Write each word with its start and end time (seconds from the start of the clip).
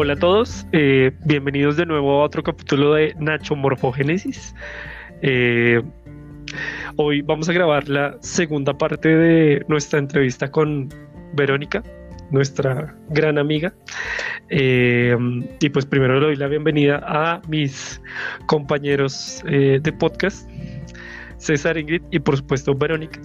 Hola 0.00 0.12
a 0.12 0.16
todos, 0.16 0.64
eh, 0.70 1.10
bienvenidos 1.24 1.76
de 1.76 1.84
nuevo 1.84 2.20
a 2.20 2.24
otro 2.24 2.44
capítulo 2.44 2.94
de 2.94 3.16
Nacho 3.18 3.56
Morfogénesis. 3.56 4.54
Eh, 5.22 5.82
hoy 6.94 7.20
vamos 7.22 7.48
a 7.48 7.52
grabar 7.52 7.88
la 7.88 8.16
segunda 8.20 8.78
parte 8.78 9.08
de 9.08 9.64
nuestra 9.66 9.98
entrevista 9.98 10.52
con 10.52 10.88
Verónica, 11.32 11.82
nuestra 12.30 12.94
gran 13.08 13.38
amiga. 13.38 13.74
Eh, 14.50 15.16
y 15.58 15.68
pues 15.68 15.84
primero 15.84 16.14
le 16.14 16.26
doy 16.26 16.36
la 16.36 16.46
bienvenida 16.46 17.02
a 17.04 17.42
mis 17.48 18.00
compañeros 18.46 19.42
de 19.44 19.92
podcast, 19.98 20.48
César, 21.38 21.76
Ingrid 21.76 22.02
y 22.12 22.20
por 22.20 22.36
supuesto 22.36 22.72
Verónica. 22.72 23.20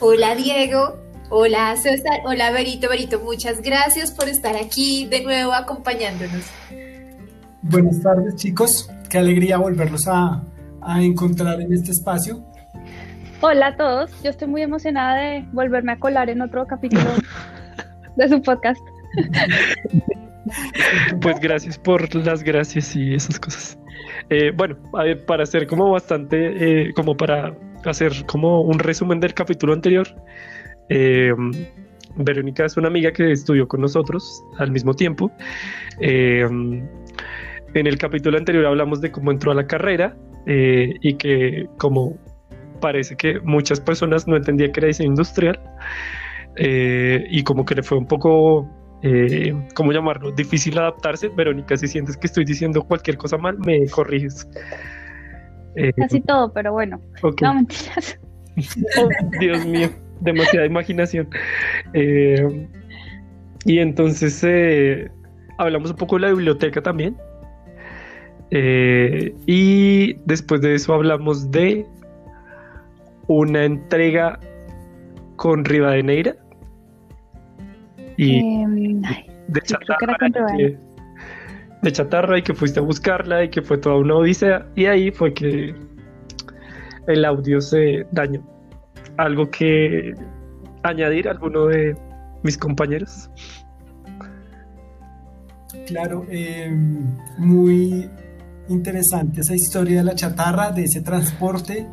Hola 0.00 0.34
Diego, 0.36 1.01
hola 1.34 1.74
César, 1.78 2.20
hola 2.26 2.50
Berito, 2.50 2.90
Berito, 2.90 3.18
muchas 3.20 3.62
gracias 3.62 4.12
por 4.12 4.28
estar 4.28 4.54
aquí 4.54 5.06
de 5.06 5.24
nuevo 5.24 5.54
acompañándonos. 5.54 6.44
Buenas 7.62 8.02
tardes 8.02 8.36
chicos, 8.36 8.90
qué 9.08 9.16
alegría 9.16 9.56
volverlos 9.56 10.06
a, 10.08 10.42
encontrar 10.98 11.60
en 11.62 11.72
este 11.72 11.92
espacio. 11.92 12.44
Hola 13.40 13.68
a 13.68 13.76
todos, 13.76 14.10
yo 14.22 14.28
estoy 14.28 14.46
muy 14.46 14.60
emocionada 14.60 15.16
de 15.16 15.44
volverme 15.52 15.92
a 15.92 15.98
colar 15.98 16.28
en 16.28 16.42
otro 16.42 16.66
capítulo 16.66 17.02
de 18.16 18.28
su 18.28 18.42
podcast. 18.42 18.80
Pues 21.22 21.40
gracias 21.40 21.78
por 21.78 22.14
las 22.14 22.42
gracias 22.42 22.94
y 22.94 23.14
esas 23.14 23.40
cosas. 23.40 23.78
Eh, 24.28 24.50
bueno, 24.54 24.76
para 25.26 25.44
hacer 25.44 25.66
como 25.66 25.90
bastante, 25.90 26.88
eh, 26.88 26.92
como 26.92 27.16
para 27.16 27.56
hacer 27.86 28.26
como 28.26 28.60
un 28.60 28.78
resumen 28.78 29.18
del 29.18 29.32
capítulo 29.32 29.72
anterior. 29.72 30.08
Eh, 30.88 31.32
Verónica 32.16 32.66
es 32.66 32.76
una 32.76 32.88
amiga 32.88 33.12
que 33.12 33.32
estudió 33.32 33.66
con 33.66 33.80
nosotros 33.80 34.44
al 34.58 34.70
mismo 34.70 34.94
tiempo. 34.94 35.30
Eh, 36.00 36.42
en 36.42 37.86
el 37.86 37.96
capítulo 37.96 38.36
anterior 38.36 38.66
hablamos 38.66 39.00
de 39.00 39.10
cómo 39.10 39.30
entró 39.30 39.52
a 39.52 39.54
la 39.54 39.66
carrera 39.66 40.16
eh, 40.46 40.94
y 41.00 41.14
que 41.14 41.66
como 41.78 42.18
parece 42.80 43.16
que 43.16 43.40
muchas 43.40 43.80
personas 43.80 44.26
no 44.26 44.36
entendían 44.36 44.72
que 44.72 44.80
era 44.80 44.88
diseño 44.88 45.10
industrial 45.10 45.58
y 46.56 47.42
como 47.44 47.64
que 47.64 47.76
le 47.76 47.82
fue 47.82 47.96
un 47.96 48.06
poco, 48.06 48.68
¿cómo 49.74 49.92
llamarlo? 49.92 50.32
Difícil 50.32 50.76
adaptarse. 50.76 51.28
Verónica, 51.28 51.76
si 51.78 51.88
sientes 51.88 52.16
que 52.18 52.26
estoy 52.26 52.44
diciendo 52.44 52.82
cualquier 52.82 53.16
cosa 53.16 53.38
mal, 53.38 53.56
me 53.58 53.88
corriges. 53.88 54.46
Casi 55.96 56.20
todo, 56.20 56.52
pero 56.52 56.72
bueno. 56.72 57.00
No 57.40 57.54
mentiras. 57.54 58.18
Oh, 58.98 59.08
Dios 59.40 59.64
mío, 59.64 59.88
demasiada 60.22 60.66
imaginación. 60.66 61.28
Eh, 61.94 62.68
y 63.64 63.78
entonces 63.78 64.42
eh, 64.44 65.10
hablamos 65.58 65.90
un 65.90 65.96
poco 65.96 66.16
de 66.16 66.22
la 66.22 66.28
biblioteca 66.28 66.82
también. 66.82 67.16
y 69.46 70.14
después 70.26 70.60
de 70.60 70.74
eso 70.74 70.92
hablamos 70.92 71.50
de 71.50 71.86
una 73.28 73.64
entrega 73.64 74.38
con 75.36 75.64
Rivadeneira 75.64 76.36
y 78.18 78.42
de 79.48 79.60
chatarra 79.62 80.16
de 81.82 81.90
chatarra 81.92 82.38
y 82.38 82.42
que 82.42 82.54
fuiste 82.54 82.78
a 82.80 82.82
buscarla 82.82 83.44
y 83.44 83.50
que 83.50 83.60
fue 83.60 83.76
toda 83.76 83.96
una 83.96 84.14
odisea 84.14 84.66
y 84.76 84.86
ahí 84.86 85.10
fue 85.10 85.34
que 85.34 85.74
el 87.08 87.24
audio 87.24 87.60
se 87.60 88.06
dañó. 88.12 88.51
Algo 89.16 89.50
que 89.50 90.14
añadir 90.82 91.28
alguno 91.28 91.66
de 91.66 91.96
mis 92.42 92.58
compañeros. 92.58 93.30
Claro, 95.86 96.26
em, 96.28 97.16
muy 97.38 98.08
interesante 98.68 99.40
esa 99.40 99.54
historia 99.54 99.98
de 99.98 100.04
la 100.04 100.14
chatarra, 100.14 100.70
de 100.70 100.84
ese 100.84 101.00
transporte 101.00 101.86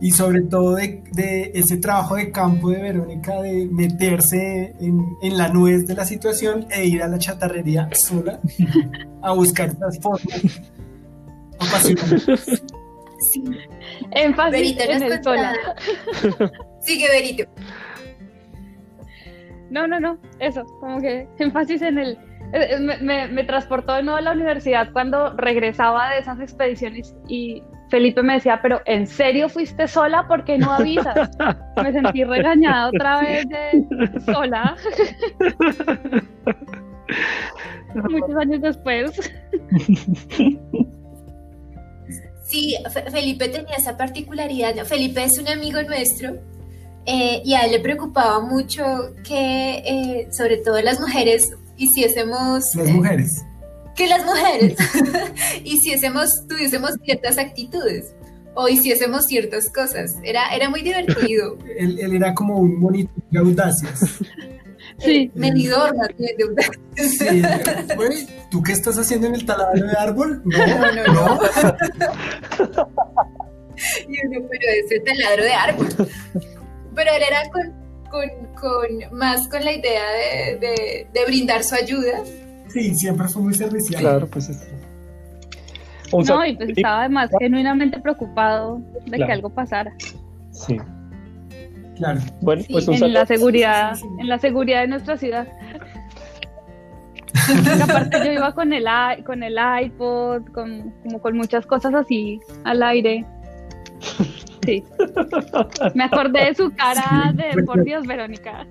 y 0.00 0.10
sobre 0.10 0.42
todo 0.42 0.74
de, 0.74 1.52
ese 1.54 1.76
trabajo 1.76 2.16
de 2.16 2.32
campo 2.32 2.70
de 2.70 2.82
Verónica 2.82 3.40
de 3.40 3.68
meterse 3.70 4.74
en, 4.80 5.38
la 5.38 5.48
nuez 5.48 5.86
de 5.86 5.94
la 5.94 6.04
situación 6.04 6.66
e 6.70 6.86
ir 6.86 7.02
a 7.02 7.08
la 7.08 7.18
chatarrería 7.18 7.88
sola 7.92 8.40
a 9.22 9.32
buscar 9.32 9.68
estas 9.68 9.98
formas 10.00 10.60
apasionantes. 11.58 12.62
Sí. 13.22 13.42
Énfasis 14.10 14.78
en 14.78 15.02
el 15.02 15.22
sola. 15.22 15.54
Sigue, 16.80 17.08
Berito. 17.08 17.44
No, 19.70 19.86
no, 19.86 19.98
no, 20.00 20.18
eso, 20.38 20.64
como 20.80 21.00
que 21.00 21.26
énfasis 21.38 21.82
en 21.82 21.98
el... 21.98 22.18
Eh, 22.52 22.74
eh, 22.74 22.98
me, 23.00 23.28
me 23.28 23.44
transportó 23.44 23.94
de 23.94 24.02
nuevo 24.02 24.18
a 24.18 24.20
la 24.20 24.32
universidad 24.32 24.92
cuando 24.92 25.34
regresaba 25.36 26.10
de 26.10 26.18
esas 26.18 26.38
expediciones 26.40 27.14
y 27.26 27.62
Felipe 27.92 28.22
me 28.22 28.32
decía, 28.34 28.58
pero 28.62 28.80
¿en 28.86 29.06
serio 29.06 29.50
fuiste 29.50 29.86
sola? 29.86 30.26
¿Por 30.26 30.44
qué 30.44 30.56
no 30.56 30.72
avisas? 30.72 31.30
Me 31.76 31.92
sentí 31.92 32.24
regañada 32.24 32.88
otra 32.88 33.20
vez 33.20 33.46
de 33.50 34.20
sola. 34.20 34.74
Muchos 38.08 38.36
años 38.36 38.62
después. 38.62 39.30
Sí, 42.52 42.76
Felipe 43.10 43.48
tenía 43.48 43.76
esa 43.76 43.96
particularidad. 43.96 44.74
Felipe 44.84 45.24
es 45.24 45.38
un 45.38 45.48
amigo 45.48 45.82
nuestro 45.82 46.34
eh, 47.06 47.40
y 47.42 47.54
a 47.54 47.62
él 47.62 47.72
le 47.72 47.80
preocupaba 47.80 48.40
mucho 48.40 48.84
que, 49.26 49.78
eh, 49.78 50.28
sobre 50.30 50.58
todo 50.58 50.78
las 50.82 51.00
mujeres, 51.00 51.50
hiciésemos... 51.78 52.74
Las 52.74 52.90
mujeres 52.90 53.42
que 53.94 54.06
las 54.06 54.24
mujeres 54.24 54.76
hiciésemos, 55.64 56.46
tuviésemos 56.48 56.92
ciertas 57.04 57.38
actitudes 57.38 58.14
o 58.54 58.68
hiciésemos 58.68 59.26
ciertas 59.26 59.70
cosas. 59.70 60.16
Era, 60.22 60.54
era 60.54 60.68
muy 60.68 60.82
divertido. 60.82 61.56
él, 61.78 61.98
era 62.14 62.34
como 62.34 62.58
un 62.58 62.78
monito 62.78 63.12
de 63.30 63.38
audacias. 63.38 64.18
Sí. 64.98 65.30
Medidor 65.34 65.96
más 65.96 66.08
bien 66.18 66.36
de. 66.36 67.04
Sí, 67.08 67.42
¿tú 68.50 68.62
qué 68.62 68.72
estás 68.72 68.98
haciendo 68.98 69.26
en 69.28 69.34
el 69.34 69.46
taladro 69.46 69.86
de 69.86 69.96
árbol? 69.96 70.42
No, 70.44 70.66
no, 70.66 70.92
no. 70.92 71.12
no. 71.12 71.40
y 74.08 74.26
uno, 74.26 74.46
pero 74.50 74.66
ese 74.84 75.00
taladro 75.00 75.44
de 75.44 75.52
árbol. 75.52 75.88
Pero 76.94 77.10
él 77.10 77.22
era 77.26 77.50
con, 77.50 77.72
con, 78.10 78.28
con 78.54 79.18
más 79.18 79.48
con 79.48 79.64
la 79.64 79.72
idea 79.72 80.02
de, 80.12 80.58
de, 80.58 81.06
de 81.12 81.24
brindar 81.24 81.64
su 81.64 81.74
ayuda 81.74 82.22
Sí, 82.72 82.94
siempre 82.94 83.28
fue 83.28 83.42
muy 83.42 83.54
servicial. 83.54 84.00
Claro, 84.00 84.26
pues 84.28 84.48
es. 84.48 84.66
no, 86.10 86.46
y 86.46 86.56
pues 86.56 86.70
estaba 86.70 87.00
además 87.00 87.30
genuinamente 87.38 88.00
preocupado 88.00 88.80
de 89.06 89.18
que 89.18 89.32
algo 89.32 89.50
pasara. 89.50 89.92
Sí. 90.50 90.78
Claro. 91.96 92.20
Bueno, 92.40 92.62
pues 92.70 92.88
en 92.88 93.12
la 93.12 93.26
seguridad, 93.26 93.98
en 94.18 94.28
la 94.28 94.38
seguridad 94.38 94.80
de 94.82 94.88
nuestra 94.88 95.16
ciudad. 95.16 95.46
aparte 97.82 98.18
yo 98.24 98.32
iba 98.32 98.54
con 98.54 98.72
el 98.72 98.86
con 99.24 99.42
el 99.42 99.56
iPod, 99.84 100.46
con, 100.52 100.92
como 101.02 101.20
con 101.20 101.36
muchas 101.36 101.66
cosas 101.66 101.94
así 101.94 102.40
al 102.64 102.82
aire. 102.82 103.24
Sí. 104.64 104.84
Me 105.94 106.04
acordé 106.04 106.46
de 106.46 106.54
su 106.54 106.70
cara 106.72 107.32
de 107.34 107.62
por 107.64 107.82
Dios, 107.84 108.06
Verónica. 108.06 108.66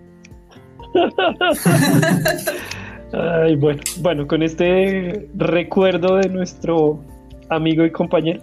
Ay, 3.13 3.55
bueno, 3.55 3.81
bueno, 3.99 4.25
con 4.27 4.41
este 4.41 5.29
recuerdo 5.35 6.15
de 6.17 6.29
nuestro 6.29 7.03
amigo 7.49 7.83
y 7.83 7.91
compañero, 7.91 8.41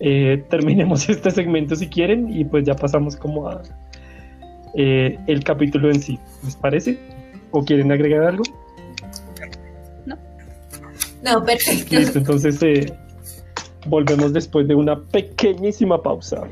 eh, 0.00 0.42
terminemos 0.48 1.08
este 1.10 1.30
segmento 1.30 1.76
si 1.76 1.88
quieren 1.88 2.32
y 2.32 2.44
pues 2.44 2.64
ya 2.64 2.74
pasamos 2.74 3.16
como 3.16 3.48
a 3.48 3.62
eh, 4.74 5.18
el 5.26 5.44
capítulo 5.44 5.90
en 5.90 6.00
sí. 6.00 6.18
¿Les 6.44 6.56
parece? 6.56 6.98
¿O 7.50 7.64
quieren 7.64 7.92
agregar 7.92 8.24
algo? 8.24 8.44
No. 10.06 10.16
No, 11.22 11.44
perfecto. 11.44 11.96
Listo, 11.96 12.18
entonces 12.18 12.62
eh, 12.62 12.92
volvemos 13.86 14.32
después 14.32 14.66
de 14.68 14.74
una 14.74 15.00
pequeñísima 15.00 16.02
pausa. 16.02 16.48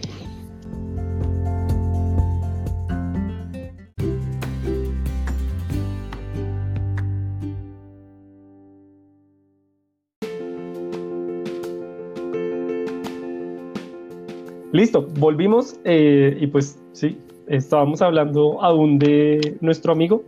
Listo, 14.72 15.02
volvimos 15.18 15.80
eh, 15.84 16.36
y 16.40 16.46
pues 16.46 16.78
sí, 16.92 17.18
estábamos 17.50 18.00
hablando 18.00 18.62
aún 18.62 18.98
de 18.98 19.58
nuestro 19.60 19.92
amigo, 19.92 20.24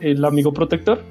el 0.00 0.24
amigo 0.24 0.52
protector. 0.52 1.02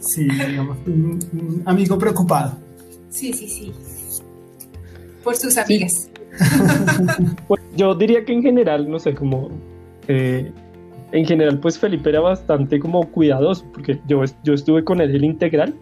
sí, 0.00 0.24
digamos, 0.24 0.78
un, 0.86 1.62
amigo 1.66 1.98
preocupado. 1.98 2.58
Sí, 3.10 3.32
sí, 3.32 3.48
sí. 3.48 3.72
Por 5.22 5.36
sus 5.36 5.56
amigas. 5.58 6.10
Pues, 7.48 7.60
yo 7.76 7.94
diría 7.94 8.24
que 8.24 8.32
en 8.32 8.42
general, 8.42 8.90
no 8.90 8.98
sé, 8.98 9.14
como 9.14 9.50
eh, 10.08 10.50
en 11.12 11.26
general, 11.26 11.58
pues 11.58 11.78
Felipe 11.78 12.08
era 12.08 12.20
bastante 12.20 12.80
como 12.80 13.10
cuidadoso, 13.10 13.66
porque 13.72 14.00
yo, 14.06 14.22
yo 14.42 14.54
estuve 14.54 14.84
con 14.84 15.00
él 15.00 15.14
en 15.14 15.24
integral. 15.24 15.74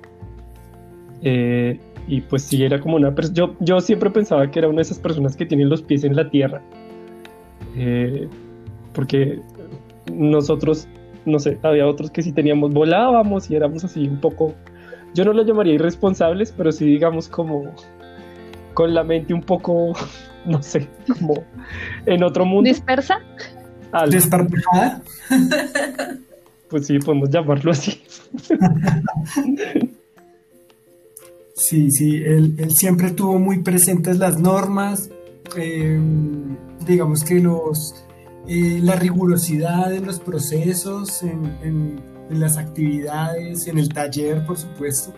Eh, 1.23 1.79
y 2.09 2.23
pues 2.23 2.43
sí, 2.43 2.65
era 2.65 2.81
como 2.81 2.97
una 2.97 3.15
persona. 3.15 3.35
Yo, 3.35 3.55
yo 3.61 3.81
siempre 3.81 4.11
pensaba 4.11 4.51
que 4.51 4.59
era 4.59 4.69
una 4.69 4.77
de 4.77 4.83
esas 4.83 4.99
personas 4.99 5.37
que 5.37 5.45
tienen 5.45 5.69
los 5.69 5.83
pies 5.83 6.05
en 6.05 6.17
la 6.17 6.29
tierra. 6.31 6.63
Eh, 7.77 8.27
porque 8.95 9.41
nosotros, 10.13 10.89
no 11.27 11.39
sé, 11.39 11.59
había 11.63 11.87
otros 11.87 12.11
que 12.11 12.23
sí 12.23 12.33
teníamos, 12.33 12.73
volábamos 12.73 13.51
y 13.51 13.57
éramos 13.57 13.85
así 13.85 14.09
un 14.09 14.21
poco. 14.21 14.55
Yo 15.15 15.25
no 15.25 15.35
lo 15.35 15.45
llamaría 15.45 15.75
irresponsables, 15.75 16.53
pero 16.57 16.73
sí, 16.73 16.87
digamos, 16.87 17.29
como 17.29 17.75
con 18.73 18.95
la 18.95 19.05
mente 19.05 19.35
un 19.35 19.43
poco, 19.43 19.93
no 20.47 20.63
sé, 20.63 20.89
como 21.07 21.45
en 22.07 22.23
otro 22.23 22.47
mundo. 22.47 22.69
¿Dispersa? 22.69 23.21
¿Desparpejada? 24.11 25.03
Pues 26.69 26.87
sí, 26.87 26.99
podemos 26.99 27.31
llamarlo 27.31 27.71
así. 27.71 28.03
Sí, 31.59 31.91
sí, 31.91 32.23
él, 32.25 32.71
siempre 32.71 33.11
tuvo 33.11 33.41
muy 33.41 33.63
presentes 33.63 34.17
las 34.17 34.39
normas, 34.39 35.11
eh, 35.57 35.99
digamos 36.87 37.25
que 37.25 37.41
los, 37.41 38.07
eh, 38.47 38.79
la 38.81 38.95
rigurosidad 38.95 39.93
en 39.93 40.07
los 40.07 40.21
procesos, 40.21 41.23
en, 41.25 42.01
las 42.31 42.59
actividades, 42.59 43.67
en 43.67 43.79
el 43.79 43.89
taller, 43.89 44.47
por 44.47 44.57
supuesto. 44.57 45.13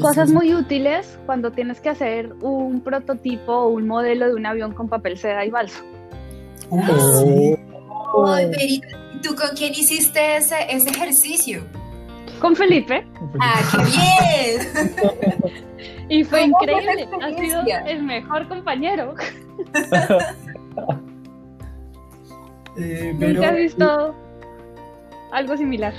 Cosas 0.00 0.32
muy 0.32 0.54
útiles 0.54 1.18
cuando 1.26 1.52
tienes 1.52 1.80
que 1.80 1.90
hacer 1.90 2.32
un 2.40 2.80
prototipo 2.80 3.52
o 3.52 3.68
un 3.68 3.86
modelo 3.86 4.26
de 4.26 4.34
un 4.34 4.46
avión 4.46 4.72
con 4.72 4.88
papel 4.88 5.18
seda 5.18 5.44
y 5.44 5.50
balso. 5.50 5.84
Oh. 6.70 8.36
¿Tú 9.22 9.34
con 9.34 9.56
quién 9.56 9.72
hiciste 9.72 10.38
ese, 10.38 10.56
ese 10.70 10.88
ejercicio? 10.88 11.62
Con 12.40 12.56
Felipe. 12.56 13.06
¡Ah, 13.40 13.60
qué 13.70 13.78
bien! 13.84 14.92
y 16.08 16.24
fue 16.24 16.44
increíble. 16.44 17.08
Ha 17.22 17.30
sido 17.30 17.62
el 17.86 18.02
mejor 18.02 18.48
compañero. 18.48 19.14
eh, 22.76 23.14
Nunca 23.18 23.50
he 23.50 23.62
visto 23.62 24.14
algo 25.32 25.56
similar. 25.56 25.94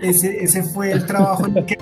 Ese, 0.00 0.42
ese 0.42 0.62
fue 0.62 0.90
el 0.92 1.06
trabajo 1.06 1.46
en 1.46 1.56
el 1.58 1.66
que 1.66 1.78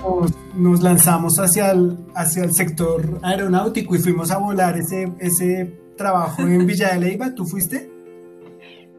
nos, 0.54 0.82
lanzamos 0.82 1.38
hacia 1.38 1.70
el, 1.72 1.96
hacia 2.14 2.44
el 2.44 2.52
sector 2.52 3.19
aeronáutico 3.22 3.96
y 3.96 3.98
fuimos 3.98 4.30
a 4.30 4.38
volar 4.38 4.76
ese, 4.76 5.10
ese 5.19 5.72
trabajo 5.96 6.42
en 6.42 6.66
Villa 6.66 6.92
de 6.92 7.00
Leyva. 7.00 7.34
¿Tú 7.34 7.46
fuiste? 7.46 7.90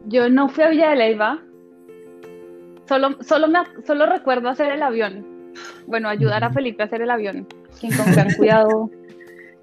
Yo 0.08 0.30
no 0.30 0.50
fui 0.50 0.64
a 0.64 0.70
Villa 0.70 0.90
de 0.90 0.96
Leyva, 0.98 1.40
Solo, 2.88 3.18
solo, 3.22 3.48
me, 3.48 3.60
solo 3.86 4.06
recuerdo 4.06 4.50
hacer 4.50 4.72
el 4.72 4.84
avión. 4.84 5.26
Bueno, 5.88 6.10
ayudar 6.10 6.44
a 6.44 6.52
Felipe 6.52 6.84
a 6.84 6.86
hacer 6.88 7.02
el 7.02 7.12
avión. 7.12 7.48
Sin 7.72 7.96
con 7.96 8.12
gran 8.12 8.34
cuidado. 8.34 8.90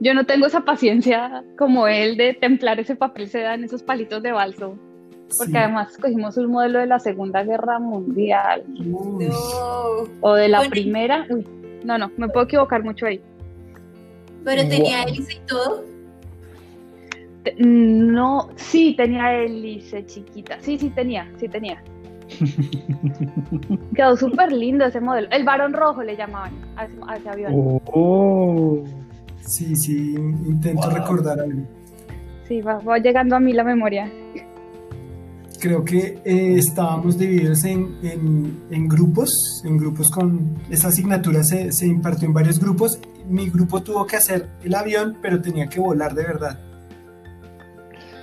Yo 0.01 0.15
no 0.15 0.25
tengo 0.25 0.47
esa 0.47 0.63
paciencia 0.65 1.45
como 1.59 1.87
él 1.87 2.17
de 2.17 2.33
templar 2.35 2.81
ese 2.81 2.97
papel 2.97 3.29
seda 3.29 3.55
en 3.55 3.65
esos 3.65 3.83
palitos 3.83 4.23
de 4.23 4.33
balso. 4.33 4.77
Porque 5.37 5.59
además 5.59 5.97
cogimos 5.97 6.37
un 6.39 6.51
modelo 6.51 6.81
de 6.81 6.87
la 6.87 6.99
Segunda 6.99 7.45
Guerra 7.45 7.79
Mundial. 7.79 8.65
O 10.21 10.35
de 10.35 10.49
la 10.49 10.63
Primera. 10.69 11.27
Uy, 11.29 11.47
no, 11.85 11.99
no, 11.99 12.11
me 12.17 12.29
puedo 12.29 12.47
equivocar 12.47 12.83
mucho 12.83 13.07
ahí. 13.07 13.21
¿Pero 14.45 14.69
tenía 14.69 15.03
hélice 15.03 15.35
y 15.35 15.41
todo? 15.47 15.85
No, 17.59 18.51
sí 18.57 18.95
tenía 18.97 19.35
hélice 19.35 20.05
chiquita. 20.07 20.59
Sí, 20.61 20.79
sí 20.79 20.91
tenía, 20.91 21.31
sí 21.39 21.49
tenía. 21.49 21.83
Quedó 23.95 24.17
súper 24.17 24.53
lindo 24.53 24.85
ese 24.85 25.01
modelo. 25.01 25.29
El 25.31 25.45
varón 25.45 25.73
rojo 25.73 26.03
le 26.03 26.17
llamaban 26.17 26.53
a 26.77 27.17
ese, 27.17 27.29
avión. 27.29 27.81
Oh. 27.93 28.83
Sí, 29.47 29.75
sí, 29.77 30.15
intento 30.15 30.91
recordar 30.91 31.41
algo. 31.41 31.63
Sí, 32.47 32.61
va, 32.61 32.99
llegando 32.99 33.37
a 33.37 33.41
mí 33.41 33.53
la 33.53 33.65
memoria. 33.65 34.11
Creo 35.61 35.85
que 35.85 36.21
eh, 36.25 36.57
estábamos 36.57 37.19
divididos 37.19 37.65
en, 37.65 37.97
en, 38.71 38.89
grupos, 38.89 39.63
en 39.65 39.77
grupos 39.77 40.11
con 40.11 40.59
esa 40.71 40.89
asignatura 40.89 41.45
se, 41.45 41.71
se 41.73 41.87
impartió 41.87 42.27
en 42.27 42.35
varios 42.35 42.59
grupos. 42.59 42.99
Mi 43.29 43.49
grupo 43.51 43.83
tuvo 43.83 44.07
que 44.07 44.17
hacer 44.17 44.49
el 44.65 44.75
avión, 44.75 45.19
pero 45.21 45.41
tenía 45.41 45.69
que 45.69 45.79
volar 45.79 46.15
de 46.15 46.23
verdad. 46.23 46.59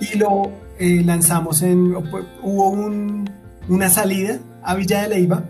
Y 0.00 0.18
lo 0.18 0.50
eh, 0.78 1.02
lanzamos 1.04 1.62
en. 1.62 1.94
Hubo 1.96 2.70
un, 2.70 3.28
una 3.68 3.88
salida 3.88 4.38
a 4.62 4.74
Villa 4.74 5.02
de 5.02 5.08
Leiva. 5.08 5.44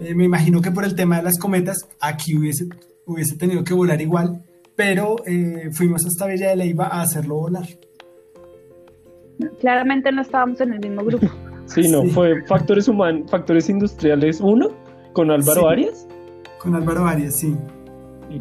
Eh, 0.00 0.14
me 0.14 0.24
imagino 0.24 0.60
que 0.60 0.70
por 0.70 0.84
el 0.84 0.94
tema 0.94 1.16
de 1.18 1.22
las 1.22 1.38
cometas, 1.38 1.88
aquí 2.00 2.36
hubiese, 2.36 2.66
hubiese 3.06 3.36
tenido 3.36 3.62
que 3.64 3.74
volar 3.74 4.00
igual, 4.00 4.42
pero 4.76 5.16
eh, 5.26 5.70
fuimos 5.72 6.04
hasta 6.04 6.26
Villa 6.26 6.50
de 6.50 6.56
Leiva 6.56 6.86
a 6.86 7.02
hacerlo 7.02 7.36
volar. 7.36 7.66
Claramente 9.60 10.10
no 10.12 10.22
estábamos 10.22 10.60
en 10.60 10.74
el 10.74 10.80
mismo 10.80 11.04
grupo. 11.04 11.26
Sí, 11.66 11.88
no, 11.88 12.04
fue 12.08 12.44
Factores 12.44 12.88
Humanos, 12.88 13.30
Factores 13.30 13.70
Industriales 13.70 14.38
1 14.38 14.68
con 15.14 15.30
Álvaro 15.30 15.66
Arias. 15.70 16.06
Con 16.58 16.74
Álvaro 16.74 17.06
Arias, 17.06 17.36
sí. 17.36 17.56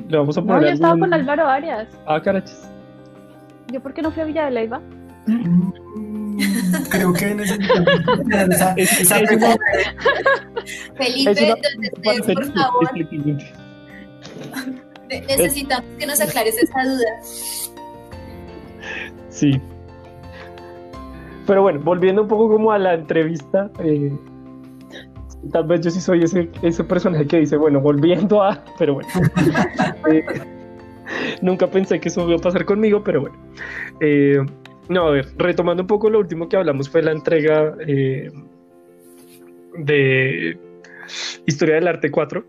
le 0.10 0.18
vamos 0.18 0.38
a 0.38 0.42
poner 0.42 0.62
no, 0.62 0.68
yo 0.68 0.74
estaba 0.74 1.00
con 1.00 1.14
Álvaro 1.14 1.48
Arias. 1.48 1.88
Ah, 2.06 2.22
carachas. 2.22 2.70
¿Yo 3.72 3.82
por 3.82 3.94
qué 3.94 4.02
no 4.02 4.12
fui 4.12 4.24
a 4.24 4.26
Villa 4.26 4.44
de 4.44 4.52
Leiva? 4.52 4.82
Creo 6.90 7.14
que 7.14 7.36
necesitamos 7.36 7.88
esa, 8.50 8.74
esa 8.78 9.16
Felipe, 10.96 11.56
por 12.34 12.54
favor. 12.54 12.90
Necesitamos 15.28 15.90
que 15.98 16.08
nos 16.08 16.22
aclares 16.22 16.58
esa 16.58 16.84
duda. 16.84 17.12
Sí. 19.30 19.62
Pero 21.46 21.62
bueno, 21.62 21.80
volviendo 21.82 22.22
un 22.22 22.28
poco 22.28 22.50
como 22.50 22.72
a 22.72 22.78
la 22.78 22.94
entrevista, 22.94 23.70
eh, 23.80 24.12
tal 25.52 25.66
vez 25.66 25.82
yo 25.82 25.92
sí 25.92 26.00
soy 26.00 26.24
ese, 26.24 26.50
ese 26.62 26.84
personaje 26.84 27.28
que 27.28 27.40
dice, 27.40 27.58
bueno, 27.58 27.82
volviendo 27.82 28.42
a, 28.42 28.64
pero 28.78 28.96
bueno. 28.96 29.10
Eh, 30.12 30.26
nunca 31.42 31.68
pensé 31.68 32.00
que 32.00 32.10
eso 32.10 32.28
iba 32.28 32.38
a 32.38 32.42
pasar 32.42 32.66
conmigo, 32.66 33.04
pero 33.04 33.22
bueno. 33.22 33.38
Eh, 34.02 34.38
no, 34.90 35.08
a 35.08 35.12
ver, 35.12 35.28
retomando 35.38 35.84
un 35.84 35.88
poco 35.88 36.10
lo 36.10 36.20
último 36.20 36.50
que 36.50 36.58
hablamos 36.58 36.90
fue 36.90 37.02
la 37.02 37.12
entrega 37.12 37.76
eh, 37.88 38.32
de 39.78 40.58
Historia 41.46 41.76
del 41.76 41.88
Arte 41.88 42.12
4. 42.12 42.46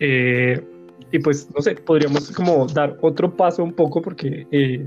Eh, 0.00 0.60
y 1.10 1.18
pues, 1.20 1.48
no 1.54 1.62
sé, 1.62 1.74
podríamos 1.76 2.30
como 2.32 2.66
dar 2.66 2.96
otro 3.00 3.34
paso 3.34 3.62
un 3.62 3.72
poco 3.72 4.02
porque 4.02 4.46
eh, 4.50 4.84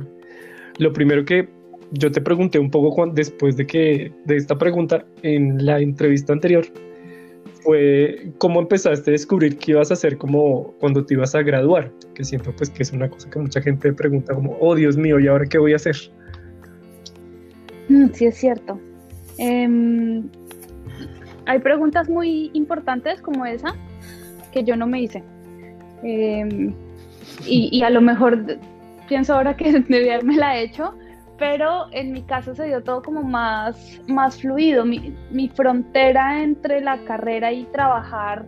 lo 0.77 0.91
primero 0.93 1.23
que 1.25 1.47
yo 1.91 2.11
te 2.11 2.21
pregunté 2.21 2.59
un 2.59 2.69
poco 2.69 3.07
después 3.07 3.55
de 3.55 3.65
que 3.65 4.11
de 4.25 4.35
esta 4.35 4.57
pregunta 4.57 5.05
en 5.21 5.65
la 5.65 5.79
entrevista 5.79 6.33
anterior 6.33 6.65
fue 7.63 8.31
cómo 8.37 8.59
empezaste 8.59 9.11
a 9.11 9.13
descubrir 9.13 9.57
qué 9.57 9.71
ibas 9.71 9.91
a 9.91 9.93
hacer 9.93 10.17
como 10.17 10.73
cuando 10.79 11.05
te 11.05 11.13
ibas 11.13 11.33
a 11.35 11.41
graduar, 11.41 11.91
que 12.13 12.23
siento 12.23 12.53
pues 12.55 12.69
que 12.69 12.83
es 12.83 12.91
una 12.91 13.09
cosa 13.09 13.29
que 13.29 13.39
mucha 13.39 13.61
gente 13.61 13.93
pregunta 13.93 14.33
como, 14.33 14.57
oh 14.59 14.75
Dios 14.75 14.97
mío, 14.97 15.19
¿y 15.19 15.27
ahora 15.27 15.45
qué 15.45 15.57
voy 15.57 15.73
a 15.73 15.77
hacer? 15.77 15.95
Mm, 17.89 18.07
sí, 18.13 18.25
es 18.25 18.37
cierto. 18.37 18.79
Em, 19.37 20.29
hay 21.45 21.59
preguntas 21.59 22.09
muy 22.09 22.51
importantes 22.53 23.21
como 23.21 23.45
esa 23.45 23.73
que 24.51 24.63
yo 24.63 24.75
no 24.75 24.87
me 24.87 25.01
hice. 25.01 25.23
Em, 26.03 26.73
y, 27.45 27.81
a 27.83 27.89
lo 27.89 28.01
mejor 28.01 28.59
pienso 29.07 29.35
ahora 29.35 29.55
que 29.55 29.71
debí 29.87 30.09
haberme 30.09 30.37
la 30.37 30.57
hecho, 30.57 30.93
pero 31.37 31.85
en 31.91 32.11
mi 32.11 32.23
caso 32.23 32.55
se 32.55 32.65
dio 32.65 32.83
todo 32.83 33.01
como 33.01 33.23
más, 33.23 34.01
más 34.07 34.41
fluido. 34.41 34.85
Mi, 34.85 35.49
frontera 35.55 36.41
entre 36.41 36.81
la 36.81 36.97
carrera 37.05 37.51
y 37.51 37.63
trabajar 37.65 38.45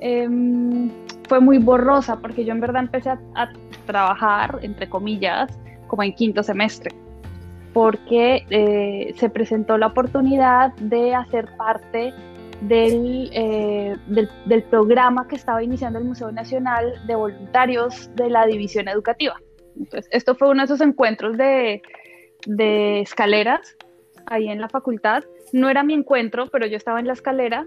em, 0.00 0.90
fue 1.28 1.40
muy 1.40 1.58
borrosa 1.58 2.20
porque 2.20 2.44
yo 2.44 2.52
en 2.52 2.60
verdad 2.60 2.82
empecé 2.82 3.10
a 3.10 3.52
trabajar, 3.86 4.58
entre 4.62 4.88
comillas, 4.88 5.58
como 5.88 6.02
en 6.02 6.12
quinto 6.14 6.42
semestre 6.42 6.94
porque 7.76 8.46
eh, 8.48 9.12
se 9.18 9.28
presentó 9.28 9.76
la 9.76 9.88
oportunidad 9.88 10.72
de 10.76 11.14
hacer 11.14 11.46
parte 11.58 12.14
eh, 12.70 13.96
del, 14.06 14.30
del, 14.46 14.62
programa 14.62 15.28
que 15.28 15.36
estaba 15.36 15.62
iniciando 15.62 15.98
el 15.98 16.06
Museo 16.06 16.32
Nacional 16.32 16.94
de 17.06 17.14
Voluntarios 17.14 18.08
de 18.14 18.30
la 18.30 18.46
División 18.46 18.88
Educativa. 18.88 19.38
Entonces, 19.78 20.08
esto 20.10 20.34
fue 20.34 20.48
uno 20.48 20.62
de 20.62 20.64
esos 20.64 20.80
encuentros 20.80 21.36
de, 21.36 21.82
de 22.46 23.00
escaleras 23.00 23.76
ahí 24.24 24.48
en 24.48 24.58
la 24.58 24.70
facultad. 24.70 25.24
No 25.52 25.68
era 25.68 25.82
mi 25.82 25.92
encuentro, 25.92 26.46
pero 26.46 26.66
yo 26.66 26.78
estaba 26.78 26.98
en 26.98 27.08
la 27.08 27.12
escalera, 27.12 27.66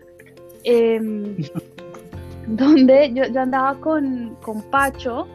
em, 0.64 1.36
donde 2.48 3.14
yo, 3.14 3.26
yo, 3.26 3.42
andaba 3.42 3.80
con, 3.80 4.36
con 4.42 4.64
Pacho, 4.72 5.28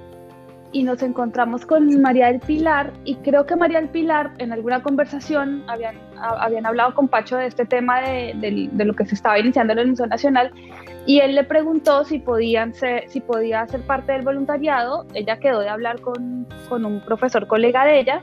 y 0.74 0.82
nos 0.82 1.02
encontramos 1.02 1.64
con 1.64 2.00
María 2.02 2.26
del 2.26 2.40
Pilar 2.40 2.92
y 3.04 3.14
creo 3.14 3.46
que 3.46 3.54
María 3.54 3.80
del 3.80 3.88
Pilar 3.90 4.32
en 4.38 4.52
alguna 4.52 4.82
conversación 4.82 5.62
habían, 5.68 5.96
habían 6.18 6.66
hablado 6.66 6.94
con 6.96 7.06
Pacho 7.06 7.36
de 7.36 7.46
este 7.46 7.64
tema 7.64 8.00
de, 8.00 8.68
de, 8.72 8.84
lo 8.84 8.92
que 8.92 9.06
se 9.06 9.14
estaba 9.14 9.38
iniciando 9.38 9.72
en 9.72 9.78
el 9.78 9.88
Museo 9.90 10.08
Nacional 10.08 10.52
y 11.06 11.20
él 11.20 11.36
le 11.36 11.44
preguntó 11.44 12.04
si, 12.04 12.18
podían 12.18 12.74
ser, 12.74 13.08
si 13.08 13.20
podía 13.20 13.64
ser 13.68 13.82
parte 13.82 14.12
del 14.12 14.22
voluntariado. 14.22 15.06
Ella 15.14 15.38
quedó 15.38 15.60
de 15.60 15.68
hablar 15.68 16.00
con, 16.00 16.44
con 16.68 16.84
un 16.84 17.00
profesor 17.04 17.46
colega 17.46 17.84
de 17.84 18.00
ella 18.00 18.22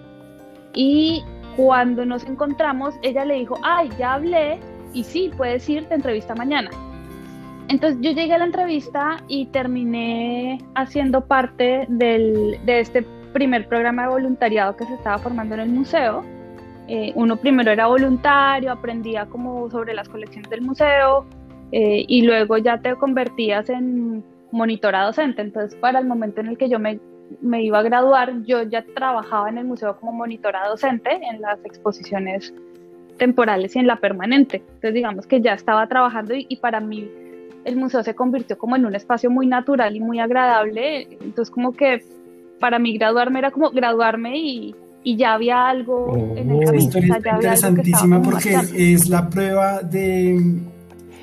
y 0.73 1.23
cuando 1.55 2.05
nos 2.05 2.25
encontramos 2.25 2.95
ella 3.01 3.23
le 3.23 3.35
dijo, 3.35 3.57
ay, 3.63 3.89
ya 3.97 4.15
hablé 4.15 4.59
y 4.93 5.05
sí, 5.05 5.31
puedes 5.37 5.69
ir, 5.69 5.87
te 5.87 5.95
entrevista 5.95 6.35
mañana. 6.35 6.69
Entonces 7.71 8.01
yo 8.01 8.11
llegué 8.11 8.33
a 8.33 8.37
la 8.37 8.43
entrevista 8.43 9.23
y 9.29 9.45
terminé 9.45 10.59
haciendo 10.75 11.21
parte 11.21 11.85
del, 11.87 12.59
de 12.65 12.81
este 12.81 13.01
primer 13.31 13.65
programa 13.69 14.01
de 14.03 14.09
voluntariado 14.09 14.75
que 14.75 14.83
se 14.83 14.93
estaba 14.95 15.17
formando 15.19 15.55
en 15.55 15.61
el 15.61 15.69
museo. 15.69 16.21
Eh, 16.89 17.13
uno 17.15 17.37
primero 17.37 17.71
era 17.71 17.87
voluntario, 17.87 18.73
aprendía 18.73 19.25
como 19.25 19.71
sobre 19.71 19.93
las 19.93 20.09
colecciones 20.09 20.49
del 20.49 20.63
museo 20.63 21.25
eh, 21.71 22.03
y 22.05 22.23
luego 22.23 22.57
ya 22.57 22.77
te 22.81 22.93
convertías 22.95 23.69
en 23.69 24.21
monitora 24.51 25.05
docente. 25.05 25.41
Entonces 25.41 25.73
para 25.79 25.99
el 25.99 26.05
momento 26.05 26.41
en 26.41 26.47
el 26.47 26.57
que 26.57 26.67
yo 26.67 26.77
me, 26.77 26.99
me 27.39 27.63
iba 27.63 27.79
a 27.79 27.83
graduar, 27.83 28.43
yo 28.43 28.63
ya 28.63 28.83
trabajaba 28.83 29.47
en 29.47 29.59
el 29.59 29.63
museo 29.63 29.95
como 29.95 30.11
monitora 30.11 30.67
docente 30.67 31.09
en 31.09 31.39
las 31.39 31.57
exposiciones 31.63 32.53
temporales 33.17 33.77
y 33.77 33.79
en 33.79 33.87
la 33.87 33.95
permanente. 33.95 34.57
Entonces 34.57 34.93
digamos 34.93 35.25
que 35.25 35.39
ya 35.39 35.53
estaba 35.53 35.87
trabajando 35.87 36.33
y, 36.33 36.47
y 36.49 36.57
para 36.57 36.81
mí 36.81 37.09
el 37.63 37.75
museo 37.75 38.03
se 38.03 38.15
convirtió 38.15 38.57
como 38.57 38.75
en 38.75 38.85
un 38.85 38.95
espacio 38.95 39.29
muy 39.29 39.47
natural 39.47 39.95
y 39.95 39.99
muy 39.99 40.19
agradable. 40.19 41.07
Entonces 41.21 41.51
como 41.51 41.73
que 41.73 42.03
para 42.59 42.79
mí 42.79 42.97
graduarme 42.97 43.39
era 43.39 43.51
como 43.51 43.71
graduarme 43.71 44.37
y, 44.37 44.75
y 45.03 45.17
ya 45.17 45.33
había 45.33 45.67
algo 45.67 46.35
en 46.35 46.51
el 46.51 46.65
camino. 46.65 46.73
historia 46.73 47.17
interesantísima 47.17 48.21
porque 48.21 48.57
es 48.75 49.09
la 49.09 49.29
prueba 49.29 49.81
de 49.81 50.61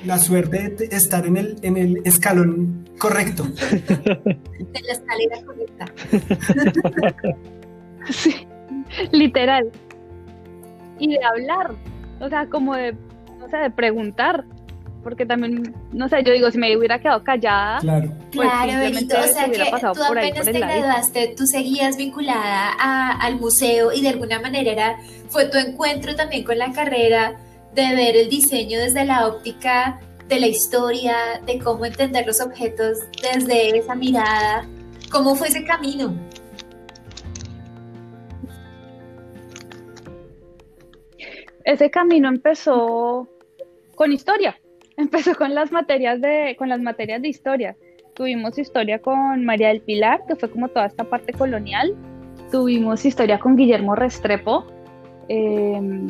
la 0.05 0.17
suerte 0.17 0.69
de 0.69 0.85
estar 0.95 1.25
en 1.25 1.37
el, 1.37 1.57
en 1.61 1.77
el 1.77 2.01
escalón 2.05 2.89
correcto. 2.97 3.43
De 3.59 4.81
la 4.85 4.91
escalera 4.91 5.41
correcta. 5.45 5.85
sí, 8.09 8.47
literal. 9.11 9.71
Y 10.99 11.09
de 11.09 11.23
hablar, 11.23 11.71
o 12.19 12.29
sea, 12.29 12.47
como 12.47 12.75
de, 12.75 12.93
no 13.39 13.49
sé, 13.49 13.57
de 13.57 13.71
preguntar 13.71 14.43
porque 15.03 15.25
también, 15.25 15.73
no 15.91 16.09
sé, 16.09 16.23
yo 16.23 16.33
digo, 16.33 16.51
si 16.51 16.57
me 16.57 16.75
hubiera 16.75 16.99
quedado 16.99 17.23
callada. 17.23 17.79
Claro, 17.79 18.11
pues 18.33 18.49
claro 18.49 18.79
Benito, 18.79 19.15
o 19.17 19.27
sea 19.27 19.49
que 19.49 19.57
tú 19.93 20.03
apenas 20.03 20.45
te 20.45 20.59
graduaste, 20.59 21.33
tú 21.37 21.45
seguías 21.45 21.97
vinculada 21.97 22.71
al 23.19 23.39
museo 23.39 23.93
y 23.93 24.01
de 24.01 24.09
alguna 24.09 24.39
manera 24.39 24.71
era, 24.71 24.97
fue 25.29 25.45
tu 25.45 25.57
encuentro 25.57 26.15
también 26.15 26.43
con 26.43 26.57
la 26.57 26.71
carrera 26.71 27.37
de 27.73 27.95
ver 27.95 28.15
el 28.15 28.29
diseño 28.29 28.79
desde 28.79 29.05
la 29.05 29.27
óptica 29.27 29.99
de 30.27 30.39
la 30.39 30.47
historia, 30.47 31.41
de 31.45 31.59
cómo 31.59 31.85
entender 31.85 32.25
los 32.27 32.39
objetos 32.41 32.99
desde 33.21 33.77
esa 33.77 33.95
mirada. 33.95 34.67
¿Cómo 35.11 35.35
fue 35.35 35.47
ese 35.47 35.63
camino? 35.63 36.13
Ese 41.63 41.89
camino 41.89 42.29
empezó 42.29 43.27
con 43.95 44.11
historia 44.11 44.59
empezó 44.99 45.33
con 45.35 45.55
las 45.55 45.71
materias 45.71 46.21
de, 46.21 46.55
con 46.57 46.69
las 46.69 46.81
materias 46.81 47.21
de 47.21 47.29
historia. 47.29 47.75
Tuvimos 48.13 48.57
historia 48.57 48.99
con 48.99 49.45
María 49.45 49.69
del 49.69 49.81
Pilar, 49.81 50.21
que 50.27 50.35
fue 50.35 50.51
como 50.51 50.67
toda 50.67 50.87
esta 50.87 51.05
parte 51.05 51.31
colonial. 51.31 51.95
Tuvimos 52.51 53.05
historia 53.05 53.39
con 53.39 53.55
Guillermo 53.55 53.95
Restrepo, 53.95 54.65
em, 55.29 56.09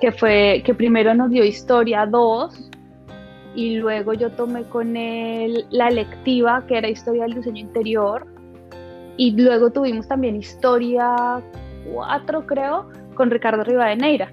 que 0.00 0.12
fue 0.12 0.62
que 0.64 0.74
primero 0.74 1.14
nos 1.14 1.30
dio 1.30 1.42
historia 1.42 2.04
2 2.04 2.70
y 3.54 3.76
luego 3.76 4.12
yo 4.12 4.30
tomé 4.30 4.64
con 4.64 4.96
él 4.96 5.64
la 5.70 5.88
lectiva, 5.88 6.64
que 6.66 6.76
era 6.76 6.88
historia 6.88 7.22
del 7.22 7.34
diseño 7.34 7.60
interior. 7.60 8.26
Y 9.16 9.30
luego 9.30 9.70
tuvimos 9.70 10.06
también 10.06 10.36
historia 10.36 11.42
4, 11.92 12.46
creo, 12.46 12.90
con 13.14 13.30
Ricardo 13.30 13.64
Rivadeneira. 13.64 14.30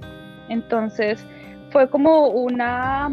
Entonces 0.49 1.25
fue 1.71 1.89
como 1.89 2.27
una 2.27 3.09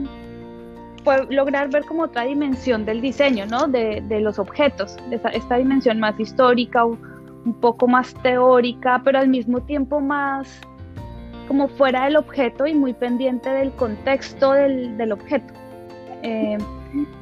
lograr 1.31 1.71
ver 1.71 1.85
como 1.85 2.05
otra 2.05 2.23
dimensión 2.23 2.85
del 2.85 3.01
diseño, 3.01 3.47
¿no? 3.47 3.67
De, 3.67 4.03
de 4.09 4.21
los 4.21 4.39
objetos, 4.39 4.97
esta, 5.11 5.29
esta, 5.31 5.57
dimensión 5.57 5.99
más 6.01 6.19
histórica, 6.19 6.85
un, 6.85 6.99
poco 7.61 7.89
más 7.89 8.15
teórica, 8.23 9.01
pero 9.05 9.19
al 9.19 9.29
mismo 9.29 9.61
tiempo 9.63 10.01
más 10.01 10.61
como 11.49 11.67
fuera 11.67 12.05
del 12.05 12.17
objeto 12.17 12.67
y 12.67 12.75
muy 12.75 12.93
pendiente 12.93 13.51
del 13.51 13.73
contexto 13.73 14.53
del, 14.53 14.97
del 14.97 15.13
objeto. 15.13 15.53
Eh, 16.23 16.57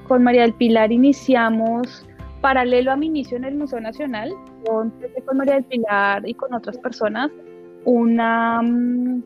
con 0.06 0.22
María 0.22 0.42
del 0.42 0.52
Pilar 0.52 0.92
iniciamos, 0.92 2.06
paralelo 2.40 2.92
a 2.92 2.96
mi 2.96 3.06
inicio 3.06 3.38
en 3.38 3.44
el 3.44 3.54
Museo 3.54 3.80
Nacional, 3.80 4.34
con, 4.66 4.92
con 5.24 5.36
María 5.38 5.54
del 5.54 5.64
Pilar 5.64 6.28
y 6.28 6.34
con 6.34 6.52
otras 6.52 6.76
personas, 6.78 7.30
una... 7.84 8.60
Mm, 8.62 9.22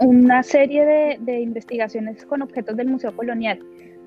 una 0.00 0.42
serie 0.42 1.18
de, 1.20 1.40
investigaciones 1.40 2.24
con 2.26 2.42
objetos 2.42 2.76
del 2.76 2.88
Museo 2.88 3.14
Colonial. 3.14 3.58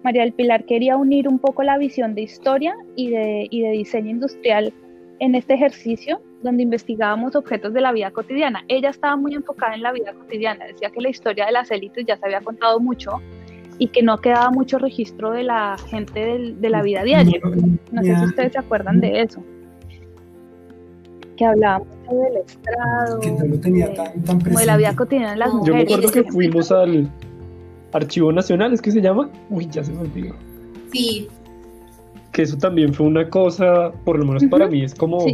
María 0.03 0.21
del 0.23 0.33
Pilar 0.33 0.65
quería 0.65 0.95
unir 0.95 1.27
un 1.27 1.39
poco 1.39 1.63
la 1.63 1.77
visión 1.77 2.15
de 2.15 2.21
historia 2.21 2.75
y 2.95 3.09
de, 3.09 3.47
y 3.49 3.61
de 3.61 3.71
diseño 3.71 4.11
industrial 4.11 4.73
en 5.19 5.35
este 5.35 5.55
ejercicio 5.55 6.21
donde 6.43 6.63
investigábamos 6.63 7.35
objetos 7.35 7.73
de 7.73 7.81
la 7.81 7.91
vida 7.91 8.11
cotidiana. 8.11 8.63
Ella 8.67 8.89
estaba 8.89 9.15
muy 9.15 9.33
enfocada 9.33 9.73
en 9.73 9.81
la 9.81 9.91
vida 9.91 10.13
cotidiana, 10.13 10.65
decía 10.65 10.91
que 10.91 11.01
la 11.01 11.09
historia 11.09 11.47
de 11.47 11.51
las 11.51 11.71
élites 11.71 12.05
ya 12.05 12.15
se 12.17 12.25
había 12.25 12.41
contado 12.41 12.79
mucho 12.79 13.19
y 13.79 13.87
que 13.87 14.03
no 14.03 14.19
quedaba 14.19 14.51
mucho 14.51 14.77
registro 14.77 15.31
de 15.31 15.43
la 15.43 15.75
gente 15.89 16.53
de 16.55 16.69
la 16.69 16.83
vida 16.83 17.03
diaria. 17.03 17.39
No 17.91 18.03
sé 18.03 18.15
si 18.15 18.25
ustedes 18.25 18.53
se 18.53 18.59
acuerdan 18.59 18.99
de 18.99 19.21
eso 19.21 19.43
que 21.37 21.45
hablaba 21.45 21.79
mucho 21.79 21.96
del 22.15 22.37
estrado. 22.37 23.19
Que 23.19 23.31
no 23.31 23.45
lo 23.45 23.59
tenía 23.59 23.93
tan, 23.93 24.23
tan 24.23 24.39
presente. 24.39 24.61
de 24.61 24.65
la 24.65 24.77
vida 24.77 24.95
cotidiana 24.95 25.31
de 25.31 25.37
las 25.37 25.53
mujeres. 25.53 25.67
Yo 25.67 25.73
me 25.73 25.81
acuerdo 25.81 26.11
que 26.11 26.31
fuimos 26.31 26.71
al 26.71 27.09
Archivo 27.93 28.31
Nacional, 28.31 28.73
¿es 28.73 28.81
que 28.81 28.91
se 28.91 29.01
llama? 29.01 29.29
Uy, 29.49 29.67
ya 29.69 29.83
se 29.83 29.91
me 29.91 29.99
olvidó. 29.99 30.35
Sí. 30.91 31.27
Que 32.31 32.43
eso 32.43 32.57
también 32.57 32.93
fue 32.93 33.07
una 33.07 33.29
cosa, 33.29 33.91
por 34.05 34.19
lo 34.19 34.25
menos 34.25 34.43
para 34.45 34.67
mí, 34.67 34.83
es 34.83 34.93
como. 34.93 35.25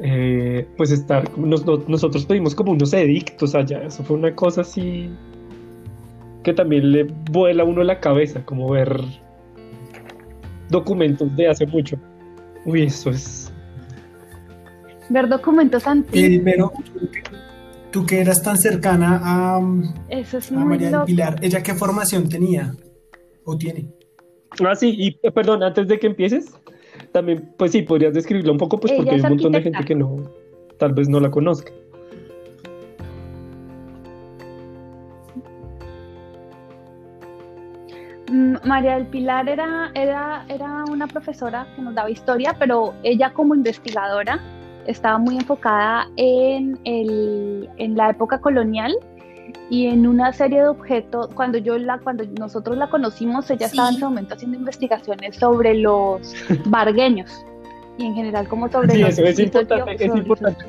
Eh, 0.00 0.66
pues 0.76 0.90
estar, 0.90 1.38
nosotros 1.38 2.26
pedimos 2.26 2.52
como 2.54 2.72
unos 2.72 2.92
edictos 2.92 3.54
allá, 3.54 3.80
eso 3.84 4.02
fue 4.02 4.16
una 4.16 4.34
cosa 4.34 4.62
así 4.62 5.08
que 6.44 6.52
también 6.52 6.92
le 6.92 7.04
vuela 7.32 7.64
a 7.64 7.66
uno 7.66 7.82
la 7.82 7.98
cabeza, 7.98 8.44
como 8.44 8.70
ver 8.70 9.00
documentos 10.68 11.34
de 11.36 11.48
hace 11.48 11.66
mucho. 11.66 11.96
Uy, 12.64 12.82
eso 12.82 13.10
es 13.10 13.52
ver 15.08 15.28
documentos 15.28 15.86
antiguos. 15.86 16.42
pero 16.44 16.72
tú 17.90 18.04
que 18.04 18.20
eras 18.20 18.42
tan 18.42 18.56
cercana 18.56 19.20
a, 19.22 19.60
María 20.50 20.90
del 20.90 21.04
Pilar, 21.04 21.36
¿ella 21.42 21.62
qué 21.62 21.74
formación 21.74 22.28
tenía 22.28 22.74
o 23.44 23.56
tiene? 23.56 23.88
Ah, 24.64 24.74
sí, 24.74 24.94
y 24.96 25.18
eh, 25.22 25.30
perdón, 25.30 25.62
antes 25.62 25.86
de 25.88 25.98
que 25.98 26.06
empieces, 26.06 26.52
también, 27.12 27.52
pues 27.56 27.72
sí, 27.72 27.82
podrías 27.82 28.14
describirla 28.14 28.52
un 28.52 28.58
poco, 28.58 28.78
pues 28.78 28.92
porque 28.92 29.12
hay 29.12 29.20
un 29.20 29.28
montón 29.28 29.52
de 29.52 29.62
gente 29.62 29.84
que 29.84 29.94
no, 29.94 30.30
tal 30.78 30.92
vez 30.92 31.08
no 31.08 31.20
la 31.20 31.30
conozca. 31.30 31.72
Mm, 38.30 38.56
María 38.64 38.94
del 38.94 39.06
Pilar 39.06 39.48
era, 39.48 39.92
era, 39.94 40.44
era 40.48 40.84
una 40.90 41.06
profesora 41.06 41.68
que 41.76 41.82
nos 41.82 41.94
daba 41.94 42.10
historia, 42.10 42.56
pero 42.58 42.94
ella 43.04 43.32
como 43.32 43.54
investigadora 43.54 44.40
estaba 44.86 45.18
muy 45.18 45.36
enfocada 45.36 46.08
en, 46.16 46.78
el, 46.84 47.68
en 47.76 47.96
la 47.96 48.10
época 48.10 48.40
colonial 48.40 48.94
y 49.70 49.86
en 49.86 50.06
una 50.06 50.32
serie 50.32 50.60
de 50.60 50.68
objetos, 50.68 51.28
cuando 51.34 51.58
yo 51.58 51.78
la, 51.78 51.98
cuando 51.98 52.24
nosotros 52.38 52.76
la 52.76 52.88
conocimos, 52.90 53.50
ella 53.50 53.66
estaba 53.66 53.88
en 53.88 53.96
ese 53.96 54.04
momento 54.04 54.34
haciendo 54.34 54.58
investigaciones 54.58 55.36
sobre 55.36 55.74
los 55.74 56.34
bargueños 56.66 57.44
y 57.96 58.06
en 58.06 58.14
general 58.14 58.48
como 58.48 58.68
sobre 58.68 58.98
los 58.98 59.18
es 59.18 59.38
importante, 59.38 60.04
es 60.04 60.14
importante, 60.14 60.64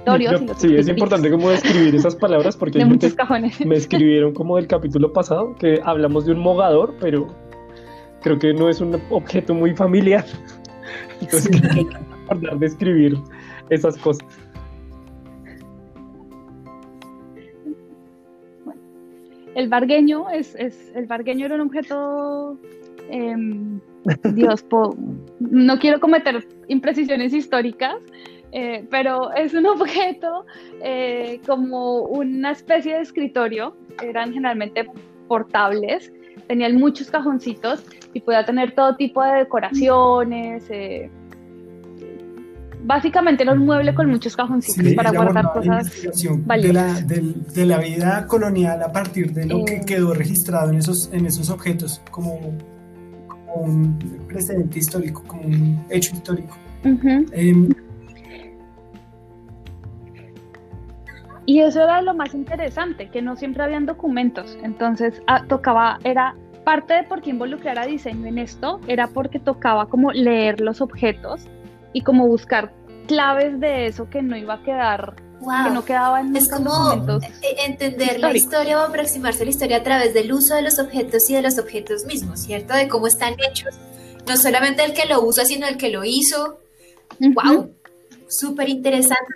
sí, 0.58 0.76
es 0.76 0.88
importante 0.88 1.32
como 1.32 1.50
describir 1.50 1.96
esas 1.96 2.16
palabras 2.16 2.56
porque 2.56 2.86
me 3.66 3.76
escribieron 3.76 4.34
como 4.34 4.58
del 4.58 4.68
capítulo 4.68 5.12
pasado 5.12 5.56
que 5.56 5.82
hablamos 5.84 6.26
de 6.26 6.34
un 6.34 6.40
mogador, 6.40 6.94
pero 7.00 7.28
creo 8.22 8.38
que 8.38 8.54
no 8.54 8.70
es 8.70 8.80
un 8.80 9.02
objeto 9.10 9.54
muy 9.54 9.76
familiar. 9.76 10.26
Entonces, 11.22 11.50
sí. 11.74 11.88
hablar 12.30 12.60
de 12.60 12.66
escribir 12.68 13.18
esas 13.70 13.98
cosas. 13.98 14.26
el 19.56 19.70
bargueño 19.70 20.30
es, 20.30 20.54
es, 20.56 20.92
el 20.96 21.08
bargueño 21.08 21.46
era 21.46 21.56
un 21.56 21.62
objeto 21.62 22.60
em, 23.10 23.80
Dios, 24.36 24.66
no 25.40 25.80
quiero 25.80 26.00
cometer 26.00 26.46
imprecisiones 26.68 27.34
históricas, 27.34 27.96
eh, 28.52 28.86
pero 28.92 29.34
es 29.34 29.54
un 29.54 29.66
objeto 29.66 30.46
eh, 30.82 31.40
como 31.48 32.02
una 32.02 32.52
especie 32.52 32.96
de 32.96 33.02
escritorio, 33.02 33.76
eran 34.04 34.34
generalmente 34.34 34.86
portables, 35.28 36.12
tenían 36.48 36.76
muchos 36.76 37.10
cajoncitos 37.10 37.84
y 38.14 38.20
podía 38.20 38.46
tener 38.46 38.74
todo 38.74 38.96
tipo 38.96 39.24
de 39.24 39.40
decoraciones. 39.40 40.70
Eh, 40.70 41.10
básicamente 42.86 43.44
era 43.44 43.54
un 43.54 43.66
mueble 43.66 43.94
con 43.94 44.10
muchos 44.10 44.36
cajoncitos 44.36 44.94
para 44.94 45.12
guardar 45.12 45.52
cosas 45.54 45.92
de 45.92 46.74
la, 46.74 47.02
de, 47.02 47.66
la, 47.66 47.80
vida 47.80 48.28
colonial 48.28 48.82
a 48.84 48.92
partir 48.92 49.34
de 49.34 49.46
lo 49.46 49.66
que 49.66 49.82
quedó 49.82 50.14
registrado 50.14 50.70
en 50.70 50.78
esos, 50.78 51.10
en 51.12 51.26
esos 51.26 51.50
objetos 51.50 52.02
como, 52.12 52.40
un 53.56 53.98
precedente 54.28 54.80
histórico, 54.80 55.24
como 55.26 55.44
un 55.44 55.86
hecho 55.90 56.14
histórico. 56.14 56.58
Y 61.46 61.62
eso 61.62 61.84
era 61.84 62.02
lo 62.02 62.14
más 62.14 62.34
interesante, 62.34 63.10
que 63.10 63.22
no 63.22 63.38
siempre 63.38 63.64
habían 63.64 63.86
documentos. 63.86 64.58
Entonces 64.62 65.22
ah, 65.28 65.44
tocaba, 65.48 66.00
era 66.04 66.36
parte 66.66 66.96
de 66.96 67.04
por 67.04 67.22
qué 67.22 67.30
involucrar 67.30 67.80
a 67.80 67.86
diseño 67.86 68.28
en 68.28 68.40
esto, 68.40 68.82
era 68.88 69.08
porque 69.08 69.40
tocaba 69.40 69.88
como 69.88 70.12
leer 70.12 70.60
los 70.60 70.82
objetos 70.82 71.48
y 71.96 72.02
como 72.02 72.28
buscar 72.28 72.74
claves 73.08 73.58
de 73.62 73.88
eso 73.88 74.10
que 74.10 74.22
no 74.22 74.36
iba 74.36 74.56
a 74.56 74.64
quedar, 74.64 75.16
que 75.16 75.72
no 75.72 75.86
quedaba 75.86 76.20
en 76.20 76.36
Es 76.36 76.52
como 76.52 76.92
e-, 77.42 77.66
entender 77.66 78.20
la 78.20 78.36
historia 78.36 78.82
o 78.82 78.82
aproximarse 78.82 79.44
a 79.44 79.46
la 79.46 79.52
historia 79.52 79.78
a 79.78 79.84
través 79.84 80.14
del 80.14 80.34
uso 80.34 80.56
de 80.56 80.62
los 80.62 80.78
objetos 80.78 81.30
y 81.30 81.36
de 81.36 81.42
los 81.42 81.58
objetos 81.58 82.04
mismos, 82.04 82.42
¿cierto? 82.42 82.74
De 82.74 82.90
cómo 82.90 83.08
están 83.08 83.36
hechos. 83.50 83.76
No 84.28 84.36
solamente 84.36 84.84
el 84.84 84.94
que 84.94 85.06
lo 85.06 85.22
usa, 85.22 85.46
sino 85.46 85.68
el 85.68 85.78
que 85.78 85.90
lo 85.90 86.04
hizo. 86.04 86.60
¡Wow! 87.20 87.74
Súper 88.28 88.68
interesante, 88.68 89.34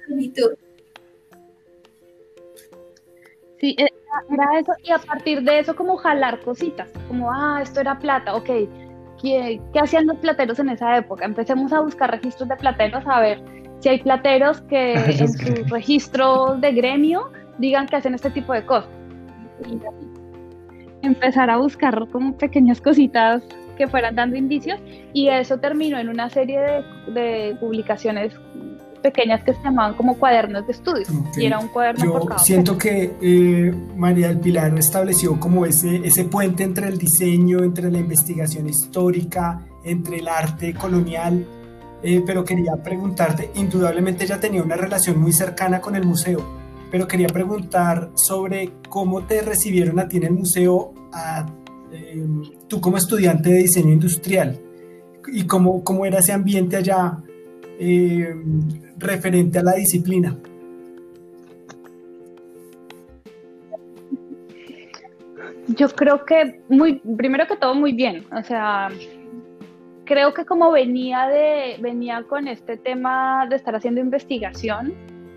Sí, 3.62 3.76
e, 3.78 3.88
era, 4.34 4.60
eso, 4.60 4.74
y 4.84 4.92
a 4.92 5.00
partir 5.00 5.44
de 5.44 5.60
eso 5.60 5.78
como 5.78 5.96
jalar 5.96 6.42
cositas, 6.42 6.90
como, 7.08 7.32
ah, 7.32 7.62
esto 7.62 7.80
era 7.80 8.00
plata, 8.00 8.36
ok, 8.36 8.50
¿qué, 9.22 9.62
qué 9.74 9.80
hacían 9.80 10.08
los 10.08 10.18
plateros 10.18 10.60
en 10.60 10.70
esa 10.70 10.98
época? 10.98 11.26
Empecemos 11.26 11.74
a 11.74 11.82
buscar 11.82 12.12
registros 12.12 12.50
de 12.50 12.56
plateros, 12.56 13.04
a 13.06 13.20
ver 13.20 13.42
si 13.80 13.90
hay 13.90 14.00
plateros 14.00 14.62
que 14.62 14.94
en 15.20 15.28
sus 15.28 15.70
registros 15.70 16.60
de 16.62 16.72
gremio 16.74 17.32
digan 17.58 17.88
que 17.88 17.96
hacen 17.96 18.14
este 18.14 18.30
tipo 18.30 18.54
de 18.54 18.66
cosas. 18.66 18.90
empezar 21.02 21.50
a 21.50 21.58
buscar 21.58 22.08
como 22.12 22.38
pequeñas 22.38 22.82
cositas 22.82 23.44
que 23.78 23.88
fueran 23.88 24.16
dando 24.16 24.36
indicios 24.36 24.80
y 25.14 25.30
eso 25.30 25.58
terminó 25.58 25.98
en 25.98 26.10
una 26.10 26.30
serie 26.30 26.60
de, 26.60 27.12
de 27.14 27.56
publicaciones 27.60 28.34
pequeñas 29.00 29.44
que 29.44 29.54
se 29.54 29.62
llamaban 29.64 29.96
como 29.96 30.18
cuadernos 30.18 30.66
de 30.66 30.74
estudio. 30.74 31.06
Y 31.36 31.46
era 31.46 31.60
un 31.60 31.68
cuaderno 31.70 32.06
Yo 32.30 32.38
siento 32.38 32.78
que 32.78 33.16
eh, 33.22 33.74
María 33.96 34.28
del 34.30 34.40
Pilar 34.40 34.78
estableció 34.78 35.40
como 35.40 35.66
ese, 35.66 36.02
ese 36.04 36.26
puente 36.26 36.64
entre 36.64 36.88
el 36.88 36.98
diseño, 36.98 37.64
entre 37.64 37.92
la 37.92 38.00
investigación 38.00 38.68
histórica, 38.68 39.66
entre 39.84 40.20
el 40.20 40.28
arte 40.28 40.74
colonial. 40.74 41.46
Eh, 42.02 42.24
pero 42.26 42.46
quería 42.46 42.78
preguntarte, 42.78 43.52
indudablemente 43.56 44.24
ella 44.24 44.40
tenía 44.40 44.64
una 44.64 44.78
relación 44.78 45.20
muy 45.20 45.34
cercana 45.34 45.82
con 45.82 45.98
el 45.98 46.06
museo, 46.06 46.46
pero 46.90 47.06
quería 47.08 47.28
preguntar 47.28 48.12
sobre 48.16 48.72
cómo 48.88 49.24
te 49.24 49.42
recibieron 49.42 50.00
a 50.00 50.08
ti 50.08 50.16
en 50.16 50.24
el 50.24 50.32
museo, 50.32 50.94
a, 51.12 51.46
em, 51.92 52.42
tú 52.70 52.80
como 52.80 52.96
estudiante 52.96 53.50
de 53.50 53.58
diseño 53.58 53.92
industrial, 53.92 54.62
y 55.28 55.44
cómo, 55.44 55.84
cómo 55.84 56.06
era 56.06 56.20
ese 56.20 56.32
ambiente 56.32 56.78
allá 56.78 57.18
eh, 57.80 58.34
referente 59.00 59.60
a 59.60 59.64
la 59.64 59.74
disciplina? 59.74 60.36
Yo 65.68 65.88
creo 65.90 66.26
que 66.26 66.62
muy, 66.68 67.00
primero 67.18 67.48
que 67.48 67.56
todo 67.56 67.76
muy 67.76 67.94
bien, 67.94 68.26
o 68.36 68.44
sea, 68.44 68.90
creo 70.06 70.34
que 70.34 70.44
como 70.44 70.72
venía 70.72 71.28
de, 71.28 71.78
venía 71.80 72.24
con 72.24 72.48
este 72.48 72.78
tema 72.78 73.46
de 73.48 73.56
estar 73.56 73.76
haciendo 73.76 74.02
investigación, 74.02 74.94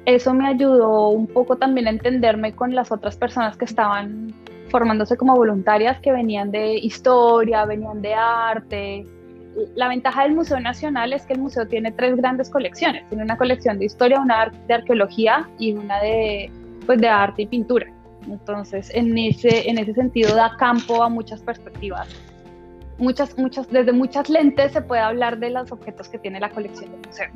eso 0.06 0.34
me 0.34 0.48
ayudó 0.48 1.10
un 1.10 1.26
poco 1.26 1.56
también 1.56 1.86
a 1.86 1.90
entenderme 1.90 2.54
con 2.54 2.74
las 2.74 2.90
otras 2.90 3.16
personas 3.16 3.56
que 3.56 3.66
estaban 3.66 4.34
formándose 4.70 5.16
como 5.16 5.36
voluntarias, 5.36 6.00
que 6.00 6.10
venían 6.10 6.50
de 6.50 6.74
historia, 6.78 7.66
venían 7.66 8.00
de 8.00 8.14
arte, 8.14 9.06
la 9.74 9.88
ventaja 9.88 10.22
del 10.22 10.34
Museo 10.34 10.60
Nacional 10.60 11.12
es 11.12 11.26
que 11.26 11.34
el 11.34 11.40
museo 11.40 11.66
tiene 11.66 11.92
tres 11.92 12.16
grandes 12.16 12.50
colecciones. 12.50 13.06
Tiene 13.08 13.24
una 13.24 13.36
colección 13.36 13.78
de 13.78 13.86
historia, 13.86 14.20
una 14.20 14.52
de 14.66 14.74
arqueología 14.74 15.48
y 15.58 15.72
una 15.72 16.00
de, 16.00 16.50
pues, 16.86 17.00
de 17.00 17.08
arte 17.08 17.42
y 17.42 17.46
pintura. 17.46 17.86
Entonces, 18.28 18.90
en 18.94 19.16
ese, 19.18 19.68
en 19.68 19.78
ese 19.78 19.94
sentido 19.94 20.34
da 20.34 20.56
campo 20.58 21.02
a 21.02 21.08
muchas 21.08 21.42
perspectivas. 21.42 22.08
Muchas, 22.98 23.36
muchas, 23.36 23.68
desde 23.70 23.92
muchas 23.92 24.28
lentes 24.28 24.72
se 24.72 24.82
puede 24.82 25.00
hablar 25.00 25.38
de 25.38 25.50
los 25.50 25.72
objetos 25.72 26.08
que 26.08 26.18
tiene 26.18 26.38
la 26.38 26.50
colección 26.50 26.90
del 26.92 27.00
museo. 27.06 27.28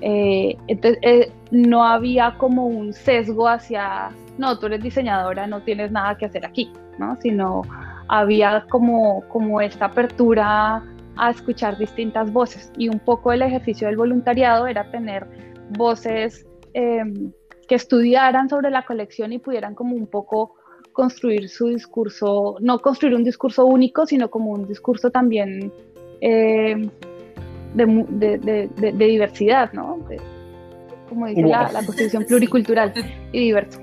Eh, 0.00 0.56
entonces, 0.68 0.98
eh, 1.02 1.32
no 1.50 1.84
había 1.84 2.36
como 2.38 2.66
un 2.66 2.92
sesgo 2.92 3.46
hacia, 3.46 4.10
no, 4.38 4.58
tú 4.58 4.66
eres 4.66 4.82
diseñadora, 4.82 5.46
no 5.46 5.60
tienes 5.62 5.90
nada 5.90 6.16
que 6.16 6.24
hacer 6.24 6.46
aquí, 6.46 6.72
¿no? 6.98 7.16
Sino 7.16 7.62
había 8.08 8.64
como, 8.70 9.22
como 9.28 9.60
esta 9.60 9.86
apertura 9.86 10.82
a 11.16 11.30
escuchar 11.30 11.78
distintas 11.78 12.32
voces 12.32 12.72
y 12.76 12.88
un 12.88 12.98
poco 12.98 13.32
el 13.32 13.42
ejercicio 13.42 13.86
del 13.86 13.96
voluntariado 13.96 14.66
era 14.66 14.90
tener 14.90 15.26
voces 15.70 16.46
em, 16.72 17.32
que 17.68 17.74
estudiaran 17.74 18.48
sobre 18.48 18.70
la 18.70 18.84
colección 18.84 19.32
y 19.32 19.38
pudieran 19.38 19.74
como 19.74 19.94
un 19.94 20.06
poco 20.06 20.56
construir 20.92 21.48
su 21.48 21.68
discurso, 21.68 22.56
no 22.60 22.80
construir 22.80 23.14
un 23.14 23.24
discurso 23.24 23.64
único, 23.64 24.06
sino 24.06 24.30
como 24.30 24.50
un 24.50 24.66
discurso 24.66 25.10
también 25.10 25.72
em, 26.20 26.90
de, 27.74 28.68
diversidad, 28.98 29.72
¿no? 29.72 29.98
como 31.08 31.26
dice 31.26 31.42
la, 31.42 31.70
la, 31.72 31.84
Constitución 31.84 32.24
pluricultural 32.24 32.92
y 33.32 33.40
diverso. 33.40 33.80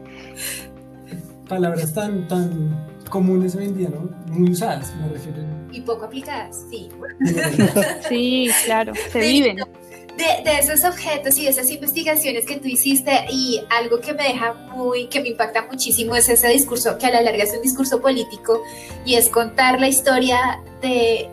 Palabras 1.47 1.93
tan, 1.93 2.27
tan 2.27 2.86
comunes 3.09 3.55
hoy 3.55 3.65
en 3.65 3.77
día, 3.77 3.89
¿no? 3.89 4.09
Muy 4.33 4.51
usadas, 4.51 4.93
me 4.95 5.09
refiero. 5.09 5.39
Y 5.71 5.81
poco 5.81 6.05
aplicadas, 6.05 6.65
sí. 6.69 6.89
sí, 8.09 8.49
claro, 8.65 8.93
se 9.11 9.19
viven. 9.19 9.57
De, 9.57 10.49
de, 10.49 10.59
esos 10.59 10.83
objetos 10.83 11.37
y 11.37 11.43
de 11.43 11.49
esas 11.49 11.69
investigaciones 11.69 12.45
que 12.45 12.57
tú 12.57 12.67
hiciste 12.67 13.25
y 13.29 13.61
algo 13.69 13.99
que 13.99 14.13
me 14.13 14.23
deja 14.23 14.53
muy, 14.53 15.07
que 15.09 15.21
me 15.21 15.29
impacta 15.29 15.67
muchísimo 15.69 16.15
es 16.15 16.27
ese 16.27 16.47
discurso, 16.47 16.97
que 16.97 17.05
a 17.05 17.11
la 17.11 17.21
larga 17.21 17.43
es 17.43 17.53
un 17.53 17.61
discurso 17.61 18.01
político 18.01 18.63
y 19.05 19.13
es 19.13 19.29
contar 19.29 19.79
la 19.79 19.87
historia 19.87 20.59
de 20.81 21.29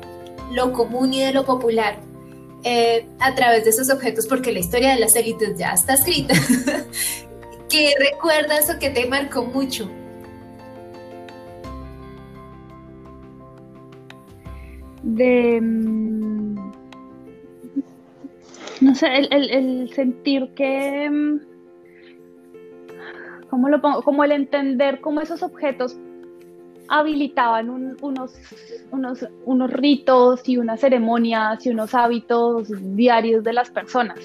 lo 0.53 0.73
común 0.73 1.15
y 1.15 1.21
de 1.23 1.33
lo 1.33 1.47
popular 1.47 1.97
eh, 2.63 3.07
a 3.21 3.35
través 3.35 3.65
de 3.65 3.71
esos 3.71 3.91
objetos, 3.91 4.27
porque 4.27 4.51
la 4.51 4.59
historia 4.59 4.95
de 4.95 5.01
las 5.01 5.15
élites 5.17 5.59
ya 5.59 5.73
está 5.73 5.95
escrita. 5.95 6.35
¿Qué 7.69 7.93
recuerdas 7.99 8.71
o 8.71 8.79
que 8.79 8.89
te 8.89 9.07
marcó 9.07 9.45
mucho? 9.45 9.91
De 15.05 15.61
mm, 15.61 16.55
no 18.81 18.95
sé, 18.95 19.07
el, 19.31 19.91
sentir 19.95 20.49
que 20.55 21.09
mm, 21.11 21.41
¿cómo 23.49 23.69
lo 23.69 23.81
pongo? 23.81 24.03
como 24.03 24.25
el 24.25 24.33
entender 24.33 25.01
cómo 25.01 25.21
esos 25.21 25.43
objetos 25.43 25.97
habilitaban 26.89 27.71
unos, 27.71 28.35
unos, 28.91 29.27
unos 29.45 29.71
ritos 29.73 30.47
y 30.49 30.59
unas 30.59 30.81
ceremonias 30.81 31.65
y 31.65 31.71
unos 31.71 31.95
hábitos 31.95 32.69
diarios 32.95 33.43
de 33.43 33.53
las 33.53 33.71
personas 33.71 34.19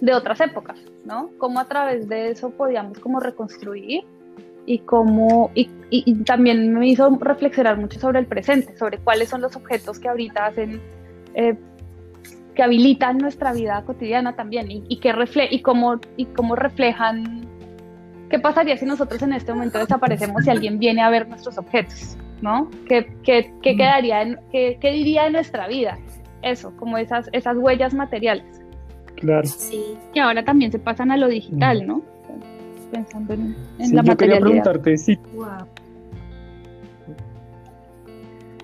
de 0.00 0.14
otras 0.14 0.40
épocas, 0.40 0.78
¿no? 1.04 1.30
Cómo 1.38 1.60
a 1.60 1.64
través 1.66 2.08
de 2.08 2.30
eso 2.30 2.50
podíamos 2.50 2.98
como 2.98 3.20
reconstruir 3.20 4.04
y 4.66 4.78
cómo 4.80 5.50
y, 5.54 6.14
también 6.24 6.72
me 6.72 6.88
hizo 6.88 7.10
reflexionar 7.20 7.76
mucho 7.76 8.00
sobre 8.00 8.20
el 8.20 8.26
presente, 8.26 8.76
sobre 8.78 8.98
cuáles 8.98 9.28
son 9.28 9.42
los 9.42 9.56
objetos 9.56 9.98
que 9.98 10.08
ahorita 10.08 10.46
hacen 10.46 10.80
eh, 11.34 11.54
que 12.54 12.62
habilitan 12.62 13.18
nuestra 13.18 13.52
vida 13.52 13.82
cotidiana 13.84 14.34
también 14.34 14.68
y, 14.70 14.96
que 15.00 15.12
refle 15.12 15.48
y 15.50 15.60
cómo 15.60 16.00
y 16.16 16.26
cómo 16.26 16.56
reflejan 16.56 17.46
qué 18.30 18.38
pasaría 18.38 18.76
si 18.78 18.86
nosotros 18.86 19.20
en 19.22 19.34
este 19.34 19.52
momento 19.52 19.78
desaparecemos 19.78 20.46
y 20.46 20.50
alguien 20.50 20.78
viene 20.78 21.02
a 21.02 21.10
ver 21.10 21.28
nuestros 21.28 21.58
objetos, 21.58 22.16
¿no? 22.40 22.70
¿Qué, 22.88 23.14
qué, 23.22 23.52
qué 23.62 23.76
quedaría, 23.76 24.38
qué, 24.50 24.78
qué, 24.80 24.92
diría 24.92 25.24
de 25.24 25.30
nuestra 25.30 25.68
vida? 25.68 25.98
Eso, 26.40 26.74
como 26.78 26.96
esas, 26.96 27.28
esas 27.32 27.56
huellas 27.58 27.92
materiales. 27.92 28.62
Claro. 29.16 29.46
Sí. 29.46 29.98
Que 30.14 30.20
ahora 30.20 30.42
también 30.44 30.72
se 30.72 30.78
pasan 30.78 31.10
a 31.10 31.18
lo 31.18 31.28
digital, 31.28 31.86
¿no? 31.86 32.02
Pensando 32.92 33.32
en, 33.32 33.56
la 33.94 34.02
yo 34.04 34.16
quería 34.16 34.38
preguntarte 34.38 34.96
si 34.98 35.18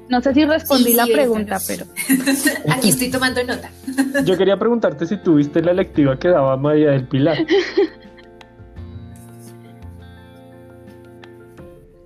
No 0.09 0.21
sé 0.21 0.35
si 0.35 0.45
respondí 0.45 0.91
Sí, 0.91 0.95
la 0.95 1.05
sí, 1.07 1.13
pregunta, 1.13 1.59
pero 1.67 1.87
Aquí 2.73 2.91
estoy 2.91 3.11
tomando 3.11 3.43
nota. 3.45 3.71
Yo 4.25 4.39
quería 4.39 4.59
preguntarte 4.59 5.07
si 5.07 5.19
tuviste 5.19 5.61
la 5.61 5.75
lectiva 5.75 6.19
que 6.19 6.29
daba 6.29 6.57
María 6.57 6.93
del 6.93 7.07
Pilar. 7.09 7.39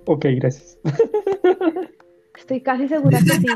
Ok, 0.05 0.25
gracias. 0.35 0.77
estoy 2.37 2.59
casi 2.61 2.89
segura 2.89 3.19
que 3.19 3.31
sí. 3.35 3.47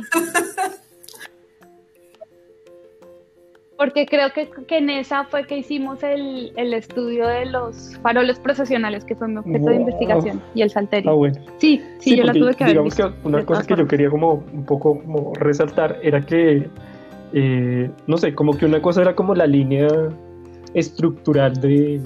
Porque 3.77 4.07
creo 4.07 4.31
que, 4.33 4.49
que 4.67 4.77
en 4.79 4.89
esa 4.89 5.25
fue 5.25 5.45
que 5.45 5.59
hicimos 5.59 6.01
el, 6.01 6.51
el 6.55 6.73
estudio 6.73 7.27
de 7.27 7.45
los 7.45 7.95
faroles 8.01 8.39
procesionales, 8.39 9.05
que 9.05 9.15
fue 9.15 9.27
mi 9.27 9.37
objeto 9.37 9.69
de 9.69 9.75
investigación, 9.75 10.41
y 10.55 10.63
el 10.63 10.71
salterio. 10.71 11.11
Ah, 11.11 11.13
bueno. 11.13 11.35
Sí, 11.57 11.83
sí, 11.99 12.17
yo 12.17 12.23
la 12.23 12.33
tuve 12.33 12.55
que 12.55 12.63
haber 12.63 12.73
digamos 12.73 12.95
que 12.95 13.05
una 13.23 13.45
cosa 13.45 13.63
que 13.63 13.75
yo 13.75 13.87
quería 13.87 14.09
como 14.09 14.43
un 14.51 14.65
poco 14.65 14.99
como 14.99 15.33
resaltar 15.35 15.99
era 16.01 16.21
que, 16.21 16.67
eh, 17.33 17.91
no 18.07 18.17
sé, 18.17 18.33
como 18.33 18.57
que 18.57 18.65
una 18.65 18.81
cosa 18.81 19.01
era 19.01 19.15
como 19.15 19.35
la 19.35 19.45
línea 19.45 19.87
estructural 20.73 21.53
de, 21.61 22.01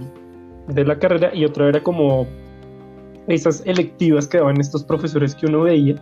de 0.68 0.84
la 0.84 1.00
carrera 1.00 1.34
y 1.34 1.46
otra 1.46 1.70
era 1.70 1.82
como 1.82 2.28
esas 3.28 3.64
electivas 3.66 4.28
que 4.28 4.40
daban 4.40 4.60
estos 4.60 4.84
profesores 4.84 5.36
que 5.36 5.46
uno 5.46 5.62
veía 5.62 5.96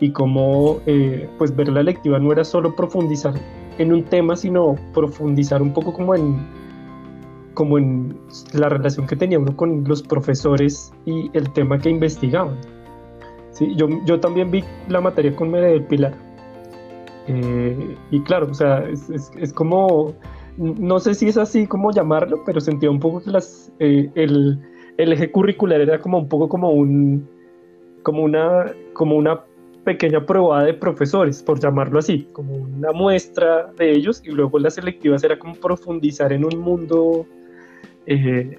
y 0.00 0.10
como 0.10 0.80
eh, 0.86 1.28
pues 1.38 1.54
ver 1.54 1.68
la 1.68 1.80
electiva 1.80 2.18
no 2.18 2.32
era 2.32 2.44
solo 2.44 2.74
profundizar 2.74 3.34
en 3.78 3.92
un 3.92 4.02
tema, 4.04 4.36
sino 4.36 4.76
profundizar 4.94 5.62
un 5.62 5.72
poco 5.72 5.92
como 5.92 6.14
en 6.14 6.36
como 7.54 7.76
en 7.76 8.16
la 8.54 8.70
relación 8.70 9.06
que 9.06 9.14
tenía 9.14 9.38
uno 9.38 9.54
con 9.54 9.84
los 9.84 10.02
profesores 10.02 10.90
y 11.04 11.30
el 11.34 11.52
tema 11.52 11.78
que 11.78 11.90
investigaban. 11.90 12.56
Sí, 13.50 13.74
yo, 13.76 13.86
yo 14.06 14.18
también 14.20 14.50
vi 14.50 14.64
la 14.88 15.02
materia 15.02 15.36
con 15.36 15.50
María 15.50 15.68
del 15.68 15.84
Pilar. 15.84 16.14
Eh, 17.28 17.94
y 18.10 18.20
claro, 18.22 18.48
o 18.50 18.54
sea, 18.54 18.88
es, 18.88 19.08
es- 19.10 19.30
es 19.38 19.52
como, 19.52 20.14
no 20.56 20.98
sé 20.98 21.14
si 21.14 21.28
es 21.28 21.36
así 21.36 21.66
como 21.66 21.90
llamarlo, 21.92 22.42
pero 22.46 22.58
sentía 22.60 22.90
un 22.90 22.98
poco 23.00 23.20
que 23.22 23.30
las, 23.30 23.70
eh, 23.80 24.10
el, 24.14 24.58
el 24.96 25.12
eje 25.12 25.30
curricular 25.30 25.80
era 25.82 26.00
como 26.00 26.18
un 26.18 26.28
poco 26.28 26.48
como 26.48 26.70
un, 26.70 27.28
como 28.02 28.22
una, 28.22 28.72
como 28.94 29.16
una 29.16 29.40
pequeña 29.84 30.24
prueba 30.24 30.64
de 30.64 30.74
profesores, 30.74 31.42
por 31.42 31.60
llamarlo 31.60 31.98
así, 31.98 32.28
como 32.32 32.54
una 32.54 32.92
muestra 32.92 33.72
de 33.76 33.92
ellos 33.92 34.22
y 34.24 34.30
luego 34.30 34.58
las 34.58 34.74
selectivas 34.74 35.24
era 35.24 35.38
como 35.38 35.54
profundizar 35.54 36.32
en 36.32 36.44
un 36.44 36.58
mundo 36.58 37.26
eh, 38.06 38.58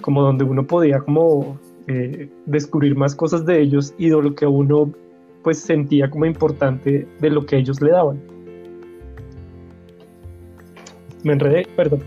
como 0.00 0.22
donde 0.22 0.44
uno 0.44 0.66
podía 0.66 1.00
como 1.00 1.58
eh, 1.86 2.28
descubrir 2.46 2.96
más 2.96 3.14
cosas 3.14 3.46
de 3.46 3.60
ellos 3.60 3.94
y 3.98 4.08
de 4.08 4.22
lo 4.22 4.34
que 4.34 4.46
uno 4.46 4.92
pues 5.42 5.60
sentía 5.60 6.10
como 6.10 6.26
importante 6.26 7.06
de 7.20 7.30
lo 7.30 7.46
que 7.46 7.56
ellos 7.56 7.80
le 7.80 7.90
daban. 7.90 8.20
Me 11.22 11.32
enredé, 11.32 11.66
perdón. 11.76 12.02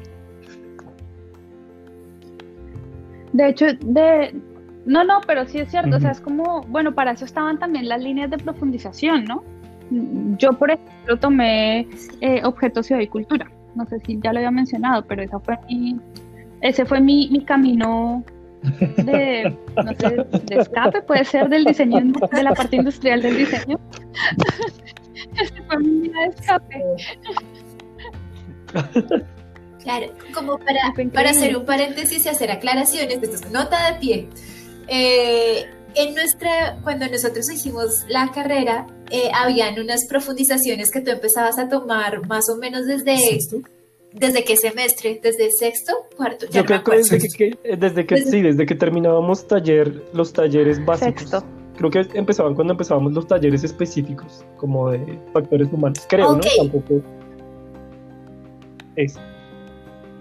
De 3.34 3.50
hecho, 3.50 3.66
de... 3.82 4.34
No, 4.86 5.04
no, 5.04 5.22
pero 5.28 5.46
sí 5.46 5.60
es 5.60 5.70
cierto, 5.70 5.98
o 5.98 6.00
sea, 6.00 6.12
es 6.12 6.20
como, 6.20 6.62
bueno, 6.64 6.94
para 6.94 7.12
eso 7.12 7.26
estaban 7.26 7.60
también 7.60 7.88
las 7.88 8.02
líneas 8.02 8.32
de 8.32 8.38
profundización, 8.38 9.26
¿no? 9.26 9.44
Yo, 10.38 10.54
por 10.54 10.72
ejemplo, 10.72 11.18
tomé 11.20 11.88
eh, 12.22 12.42
objetos 12.44 12.88
ciudad 12.88 13.02
y 13.02 13.08
cultura, 13.08 13.52
no 13.76 13.86
sé 13.86 14.00
si 14.00 14.20
ya 14.22 14.34
lo 14.34 14.40
había 14.40 14.52
mencionado, 14.52 15.06
pero 15.06 15.22
esa 15.22 15.40
fue 15.40 15.58
mi, 15.70 16.00
ese 16.62 16.86
fue 16.86 17.00
mi, 17.00 17.30
mi 17.30 17.44
camino 17.44 18.24
de, 18.64 19.56
no 19.76 19.94
sé, 19.96 20.40
de 20.46 20.56
escape, 20.56 21.02
puede 21.02 21.26
ser 21.26 21.50
del 21.50 21.66
diseño, 21.66 22.00
de 22.32 22.44
la 22.44 22.54
parte 22.54 22.76
industrial 22.78 23.22
del 23.22 23.38
diseño. 23.38 23.80
Ese 25.40 25.62
fue 25.68 25.78
mi 25.80 26.10
de 26.10 26.26
escape. 26.26 26.84
Claro, 29.84 30.08
como 30.34 30.58
para, 30.60 30.94
para 31.14 31.30
hacer 31.32 31.56
un 31.56 31.66
paréntesis 31.66 32.26
y 32.26 32.30
hacer 32.30 32.52
aclaraciones, 32.52 33.22
esto 33.22 33.36
es 33.36 33.52
nota 33.52 33.92
de 33.92 34.00
pie. 34.00 34.30
Eh, 34.94 35.66
en 35.96 36.14
nuestra, 36.16 36.78
cuando 36.84 37.08
nosotros 37.08 37.50
hicimos 37.50 38.04
la 38.10 38.30
carrera, 38.32 38.88
eh, 39.10 39.32
habían 39.34 39.80
unas 39.80 40.06
profundizaciones 40.08 40.92
que 40.92 41.00
tú 41.00 41.12
empezabas 41.12 41.58
a 41.58 41.70
tomar 41.70 42.28
más 42.28 42.50
o 42.50 42.58
menos 42.58 42.86
desde, 42.86 43.18
¿Sexto? 43.18 43.58
desde 44.14 44.44
qué 44.44 44.58
semestre, 44.58 45.22
desde 45.24 45.50
sexto, 45.52 45.94
cuarto, 46.18 46.46
ya 46.48 46.52
Yo 46.52 46.62
no 46.62 46.66
creo 46.68 46.84
que 46.84 46.98
desde 46.98 47.20
que, 47.20 47.52
que- 47.52 47.78
desde 47.78 48.06
que 48.06 48.18
sí, 48.18 48.42
desde 48.42 48.66
que 48.66 48.76
terminábamos 48.76 49.48
taller, 49.48 50.04
los 50.14 50.34
talleres 50.34 50.84
básicos. 50.86 51.22
Sexto. 51.22 51.44
Creo 51.78 51.90
que 51.90 52.18
empezaban 52.18 52.54
cuando 52.54 52.74
empezábamos 52.74 53.14
los 53.14 53.26
talleres 53.28 53.64
específicos, 53.64 54.44
como 54.58 54.92
de 54.92 55.18
factores 55.34 55.70
humanos. 55.72 56.06
Creo. 56.10 56.36
¿no? 56.36 56.42
Tampoco. 56.58 57.02
Es. 58.98 59.18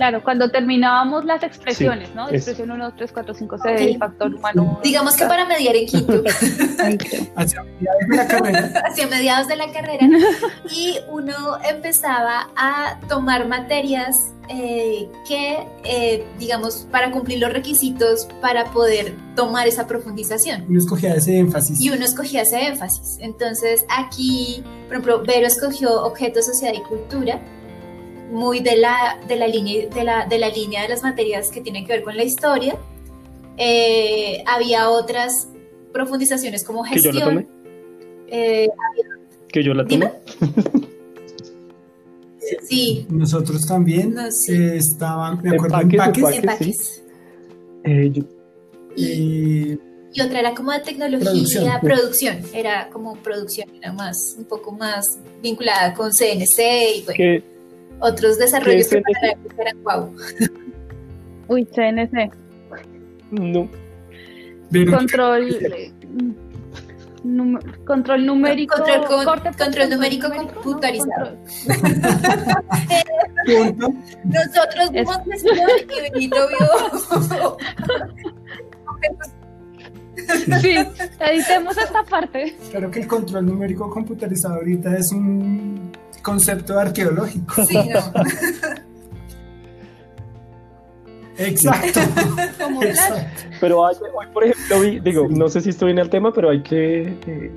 Claro, 0.01 0.25
cuando 0.25 0.51
terminábamos 0.51 1.27
las 1.27 1.43
expresiones, 1.43 2.09
Sí, 2.09 2.15
¿no? 2.17 2.31
Expresión 2.31 2.71
1, 2.71 2.85
2, 2.87 2.95
3, 2.97 3.13
4, 3.13 3.35
5, 3.35 3.57
6, 3.63 3.91
Ok. 3.93 3.99
factor 3.99 4.35
humano. 4.35 4.81
Digamos 4.83 5.15
que 5.15 5.27
para 5.27 5.45
mediar 5.45 5.77
en 5.77 5.85
quinto. 5.85 6.23
Hacia 7.37 7.63
mediados 7.63 8.09
de 8.09 8.17
la 8.17 8.27
carrera. 8.27 8.73
hacia 8.87 9.07
mediados 9.09 9.49
de 9.49 9.57
la 9.57 9.71
carrera, 9.73 10.09
y 10.75 10.97
uno 11.11 11.59
empezaba 11.69 12.49
a 12.57 12.99
tomar 13.11 13.47
materias 13.47 14.33
eh, 14.49 15.07
que, 15.29 15.67
eh, 15.85 16.25
digamos, 16.39 16.87
para 16.91 17.11
cumplir 17.11 17.39
los 17.39 17.53
requisitos 17.53 18.27
para 18.41 18.73
poder 18.73 19.15
tomar 19.37 19.69
esa 19.69 19.87
profundización. 19.87 20.65
Uno 20.67 20.79
escogía 20.79 21.13
ese 21.13 21.37
énfasis. 21.39 21.79
y 21.79 21.91
uno 21.91 22.07
escogía 22.07 22.41
ese 22.41 22.69
énfasis. 22.69 23.19
Entonces 23.21 23.85
aquí, 23.91 24.65
por 24.87 24.93
ejemplo, 24.95 25.23
Vero 25.27 25.47
escogió 25.47 26.03
objeto, 26.05 26.43
sociedad 26.43 26.73
y 26.75 26.81
cultura, 26.85 27.39
muy 28.31 28.61
de 28.61 28.77
la, 28.77 29.19
de 29.29 29.37
la, 29.37 29.47
línea, 29.49 29.89
de, 29.89 30.05
la, 30.05 30.27
de 30.27 30.39
la 30.39 30.49
línea 30.49 30.83
de 30.83 30.89
las 30.89 31.03
materias 31.03 31.51
que 31.51 31.61
tienen 31.61 31.85
que 31.87 31.93
ver 31.95 32.03
con 32.05 32.17
la 32.17 32.25
historia. 32.25 32.77
Eh, 33.57 34.43
había 34.47 34.89
otras 34.91 35.49
profundizaciones 35.93 36.65
como 36.65 36.83
Que 36.85 37.01
yo 37.01 37.13
la 37.13 37.21
gestión. 37.21 37.29
tomé. 37.29 37.47
Eh, 38.29 38.69
Que 39.49 39.63
yo 39.65 39.75
la 39.75 39.85
tomé. 39.87 40.11
Sí, 42.69 43.07
Nosotros 43.11 43.67
también 43.67 44.15
No, 44.15 44.31
sí. 44.33 44.53
eh, 44.53 44.77
estaban, 44.77 45.41
me 45.43 45.51
acuerdo, 45.55 45.81
Empaques, 45.81 46.19
empaques. 46.19 46.39
empaques. 46.39 46.41
empaques. 46.43 47.03
Eh, 47.85 48.11
yo- 48.13 48.23
eh, 48.97 49.79
Y 50.13 50.21
otra 50.21 50.41
era 50.41 50.55
como 50.55 50.73
de 50.73 50.81
tecnología, 50.81 51.29
Producción. 51.31 51.81
producción. 51.81 52.43
Era 52.53 52.89
como 52.91 53.15
producción, 53.17 53.69
era 53.77 53.93
más, 53.93 54.35
un 54.37 54.45
poco 54.47 54.73
más 54.73 55.19
vinculada 55.43 55.95
con 55.95 56.11
CNC 56.13 56.97
y 56.97 57.03
bueno, 57.05 57.17
que, 57.17 57.45
otros 58.01 58.39
desarrollos 58.39 58.89
¿Qué 58.89 58.97
que 58.97 59.03
para 59.03 59.27
la 59.27 59.33
época 59.33 59.55
eran 59.63 59.83
guau. 59.83 60.15
Uy, 61.49 61.65
CNC. 61.67 62.31
no, 63.33 63.69
Control. 64.97 65.49
eh, 65.51 65.93
num- 67.25 67.59
control 67.85 68.25
numérico. 68.25 68.77
Control 68.77 69.05
con- 69.07 69.25
corte 69.25 69.51
por 69.51 69.59
control 69.65 69.91
numérico 69.91 70.29
¿no? 70.29 70.37
computarizado. 70.49 71.37
Control- 73.47 73.75
punto, 73.77 73.95
Nosotros 74.25 74.91
Es- 74.95 75.07
vimos 75.07 75.19
y 75.83 76.11
Benito 76.13 76.37
vio. 76.49 77.57
Sí, 80.61 80.77
editemos 81.21 81.77
esta 81.79 82.03
parte. 82.05 82.55
claro 82.71 82.91
que 82.91 83.01
el 83.01 83.07
control 83.09 83.47
numérico 83.47 83.91
computarizado 83.91 84.55
ahorita 84.57 84.97
es 84.97 85.11
un 85.13 85.91
concepto 86.23 86.79
arqueológico. 86.79 87.65
Sí, 87.67 87.77
no. 87.77 88.01
Exacto. 91.39 92.01
Como 92.63 92.81
Flash. 92.81 92.91
Exacto. 92.91 93.57
pero 93.61 93.87
hay- 93.87 93.97
hoy, 94.15 94.27
por 94.33 94.45
ejemplo, 94.45 94.81
vi- 94.81 95.01
digo, 95.01 95.27
no 95.31 95.49
sé 95.49 95.61
si 95.61 95.71
estoy 95.71 95.93
en 95.93 95.99
el 95.99 96.11
tema, 96.11 96.33
pero 96.33 96.51
hay 96.51 96.63
que 96.63 97.03
eh, 97.27 97.51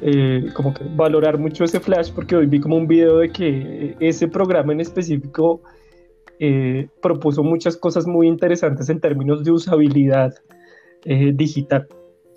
eh, 0.00 0.46
como 0.54 0.72
que 0.72 0.84
valorar 0.96 1.38
mucho 1.38 1.64
ese 1.64 1.80
flash 1.80 2.10
porque 2.12 2.34
hoy 2.36 2.46
vi 2.46 2.60
como 2.60 2.76
un 2.76 2.86
video 2.86 3.18
de 3.18 3.30
que 3.30 3.96
ese 4.00 4.28
programa 4.28 4.72
en 4.72 4.80
específico 4.80 5.60
eh, 6.40 6.88
propuso 7.02 7.42
muchas 7.42 7.76
cosas 7.76 8.06
muy 8.06 8.26
interesantes 8.26 8.88
en 8.88 9.00
términos 9.00 9.44
de 9.44 9.50
usabilidad 9.52 10.34
eh, 11.04 11.30
digital 11.34 11.86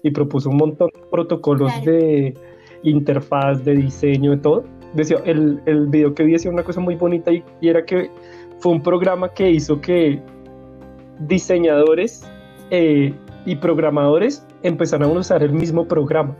y 0.03 0.11
propuso 0.11 0.49
un 0.49 0.57
montón 0.57 0.89
de 0.93 1.01
protocolos 1.09 1.71
Claro. 1.81 1.91
de 1.91 2.33
interfaz, 2.83 3.63
de 3.65 3.73
diseño, 3.75 4.31
de 4.31 4.37
todo. 4.37 4.63
Decía, 4.93 5.17
el, 5.25 5.61
el 5.65 5.87
video 5.87 6.13
que 6.13 6.23
vi 6.23 6.33
decía 6.33 6.49
una 6.49 6.63
cosa 6.63 6.79
muy 6.79 6.95
bonita 6.95 7.31
y, 7.31 7.43
y 7.61 7.69
era 7.69 7.85
que 7.85 8.09
fue 8.59 8.71
un 8.71 8.81
programa 8.81 9.29
que 9.29 9.49
hizo 9.51 9.79
que 9.81 10.21
diseñadores 11.19 12.27
eh, 12.71 13.13
y 13.45 13.55
programadores 13.55 14.45
empezaron 14.63 15.15
a 15.15 15.19
usar 15.19 15.43
el 15.43 15.51
mismo 15.51 15.87
programa. 15.87 16.35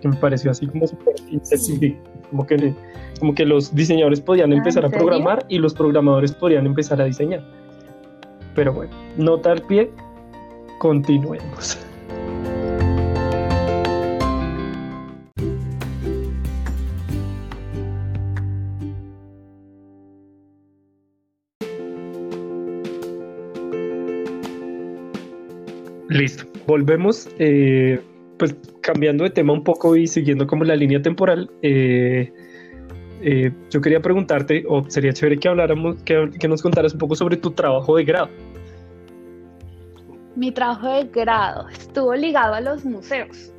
Que 0.00 0.08
me 0.08 0.16
pareció 0.16 0.50
así 0.50 0.66
como. 0.66 0.84
Sí. 1.42 1.96
Como 2.30 2.46
que, 2.46 2.74
como 3.20 3.34
que 3.34 3.44
los 3.44 3.74
diseñadores 3.74 4.20
podían 4.20 4.52
Ah, 4.52 4.56
empezar 4.56 4.84
a 4.84 4.90
programar 4.90 5.46
y 5.48 5.58
los 5.58 5.74
programadores 5.74 6.32
podían 6.32 6.66
empezar 6.66 7.00
a 7.00 7.04
diseñar. 7.04 7.42
Pero 8.54 8.72
bueno, 8.72 8.94
nota 9.16 9.52
al 9.52 9.62
pie, 9.62 9.90
continuemos. 10.78 11.78
Listo, 26.14 26.44
volvemos. 26.68 27.28
Eh, 27.40 28.00
pues 28.38 28.56
cambiando 28.80 29.24
de 29.24 29.30
tema 29.30 29.52
un 29.52 29.64
poco 29.64 29.96
y 29.96 30.06
siguiendo 30.06 30.46
como 30.46 30.64
la 30.64 30.76
línea 30.76 31.02
temporal, 31.02 31.50
eh, 31.62 32.32
eh, 33.20 33.52
yo 33.70 33.80
quería 33.80 34.00
preguntarte, 34.00 34.64
o 34.68 34.88
sería 34.88 35.12
chévere 35.12 35.38
que 35.38 35.48
habláramos, 35.48 36.02
que, 36.04 36.30
que, 36.38 36.46
nos 36.46 36.62
contaras 36.62 36.92
un 36.92 37.00
poco 37.00 37.16
sobre 37.16 37.36
tu 37.36 37.50
trabajo 37.50 37.96
de 37.96 38.04
grado. 38.04 38.28
Mi 40.36 40.52
trabajo 40.52 40.88
de 40.88 41.04
grado 41.04 41.68
estuvo 41.68 42.14
ligado 42.14 42.54
a 42.54 42.60
los 42.60 42.84
museos. 42.84 43.52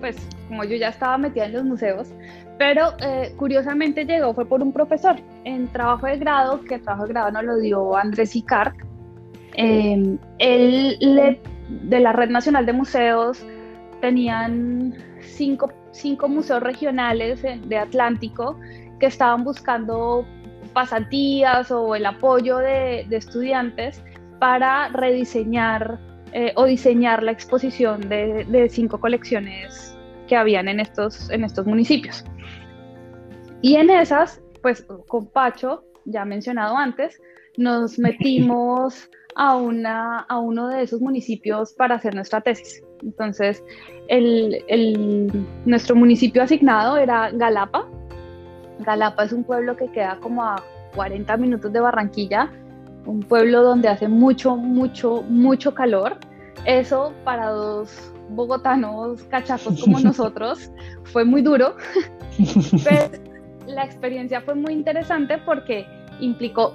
Pues 0.00 0.16
como 0.48 0.64
yo 0.64 0.76
ya 0.76 0.88
estaba 0.88 1.16
metida 1.16 1.46
en 1.46 1.52
los 1.54 1.64
museos, 1.64 2.12
pero 2.58 2.92
eh, 3.00 3.32
curiosamente 3.36 4.04
llegó 4.04 4.34
fue 4.34 4.44
por 4.44 4.62
un 4.62 4.72
profesor 4.72 5.16
en 5.44 5.66
trabajo 5.68 6.06
de 6.06 6.18
grado, 6.18 6.60
que 6.62 6.74
el 6.74 6.82
trabajo 6.82 7.06
de 7.06 7.12
grado 7.14 7.30
nos 7.30 7.44
lo 7.44 7.56
dio 7.58 7.96
Andrés 7.96 8.36
Icart. 8.36 8.74
Eh, 9.56 10.16
él 10.38 10.96
le, 11.00 11.40
de 11.82 12.00
la 12.00 12.12
Red 12.12 12.30
Nacional 12.30 12.66
de 12.66 12.72
Museos 12.72 13.44
tenían 14.00 14.94
cinco, 15.20 15.72
cinco 15.92 16.28
museos 16.28 16.62
regionales 16.62 17.42
de 17.42 17.78
Atlántico 17.78 18.58
que 18.98 19.06
estaban 19.06 19.44
buscando 19.44 20.26
pasantías 20.72 21.70
o 21.70 21.94
el 21.94 22.06
apoyo 22.06 22.58
de, 22.58 23.06
estudiantes 23.10 24.02
para 24.38 24.88
rediseñar 24.88 25.98
eh, 26.32 26.52
o 26.56 26.64
diseñar 26.64 27.22
la 27.22 27.32
exposición 27.32 28.08
de, 28.08 28.44
de, 28.44 28.68
cinco 28.68 28.98
colecciones 28.98 29.96
que 30.26 30.36
habían 30.36 30.68
en 30.68 30.80
estos, 30.80 31.30
en 31.30 31.44
estos 31.44 31.66
municipios. 31.66 32.24
Y 33.60 33.76
en 33.76 33.90
esas, 33.90 34.40
pues 34.62 34.86
con 35.06 35.26
Pacho, 35.26 35.84
ya 36.04 36.24
mencionado 36.24 36.76
antes, 36.76 37.20
nos 37.56 37.98
metimos 37.98 39.10
a, 39.34 39.56
una, 39.56 40.20
a 40.20 40.38
uno 40.38 40.68
de 40.68 40.82
esos 40.82 41.00
municipios 41.00 41.72
para 41.72 41.96
hacer 41.96 42.14
nuestra 42.14 42.40
tesis. 42.40 42.82
Entonces, 43.02 43.62
el, 44.08 44.64
el, 44.68 45.46
nuestro 45.64 45.96
municipio 45.96 46.42
asignado 46.42 46.96
era 46.96 47.30
Galapa. 47.30 47.86
Galapa 48.80 49.24
es 49.24 49.32
un 49.32 49.44
pueblo 49.44 49.76
que 49.76 49.90
queda 49.90 50.18
como 50.20 50.44
a 50.44 50.62
40 50.94 51.36
minutos 51.36 51.72
de 51.72 51.80
Barranquilla, 51.80 52.50
un 53.06 53.20
pueblo 53.20 53.62
donde 53.62 53.88
hace 53.88 54.08
mucho, 54.08 54.56
mucho, 54.56 55.22
mucho 55.28 55.74
calor. 55.74 56.18
Eso 56.64 57.12
para 57.24 57.48
dos 57.48 58.12
bogotanos 58.30 59.22
cachacos 59.24 59.80
como 59.80 59.98
nosotros 60.00 60.70
fue 61.04 61.24
muy 61.24 61.42
duro, 61.42 61.74
pero 62.84 63.31
la 63.66 63.84
experiencia 63.84 64.40
fue 64.40 64.54
muy 64.54 64.72
interesante 64.72 65.38
porque 65.38 65.86
implicó 66.20 66.74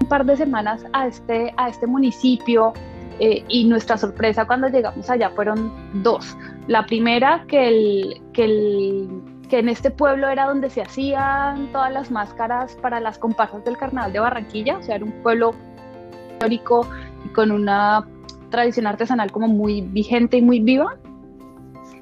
un 0.00 0.08
par 0.08 0.24
de 0.24 0.36
semanas 0.36 0.84
a 0.92 1.06
este, 1.06 1.52
a 1.56 1.68
este 1.68 1.86
municipio 1.86 2.72
eh, 3.20 3.44
y 3.48 3.64
nuestra 3.64 3.96
sorpresa 3.96 4.46
cuando 4.46 4.68
llegamos 4.68 5.08
allá 5.10 5.30
fueron 5.30 5.72
dos. 6.02 6.36
La 6.66 6.84
primera, 6.86 7.44
que, 7.46 7.68
el, 7.68 8.22
que, 8.32 8.44
el, 8.44 9.08
que 9.48 9.58
en 9.58 9.68
este 9.68 9.90
pueblo 9.90 10.28
era 10.28 10.46
donde 10.46 10.70
se 10.70 10.82
hacían 10.82 11.70
todas 11.72 11.92
las 11.92 12.10
máscaras 12.10 12.76
para 12.76 13.00
las 13.00 13.18
comparsas 13.18 13.64
del 13.64 13.76
Carnaval 13.76 14.12
de 14.12 14.18
Barranquilla, 14.20 14.78
o 14.78 14.82
sea, 14.82 14.96
era 14.96 15.04
un 15.04 15.12
pueblo 15.22 15.54
histórico 16.32 16.86
y 17.24 17.28
con 17.28 17.52
una 17.52 18.06
tradición 18.50 18.86
artesanal 18.86 19.30
como 19.30 19.48
muy 19.48 19.82
vigente 19.82 20.38
y 20.38 20.42
muy 20.42 20.60
viva. 20.60 20.96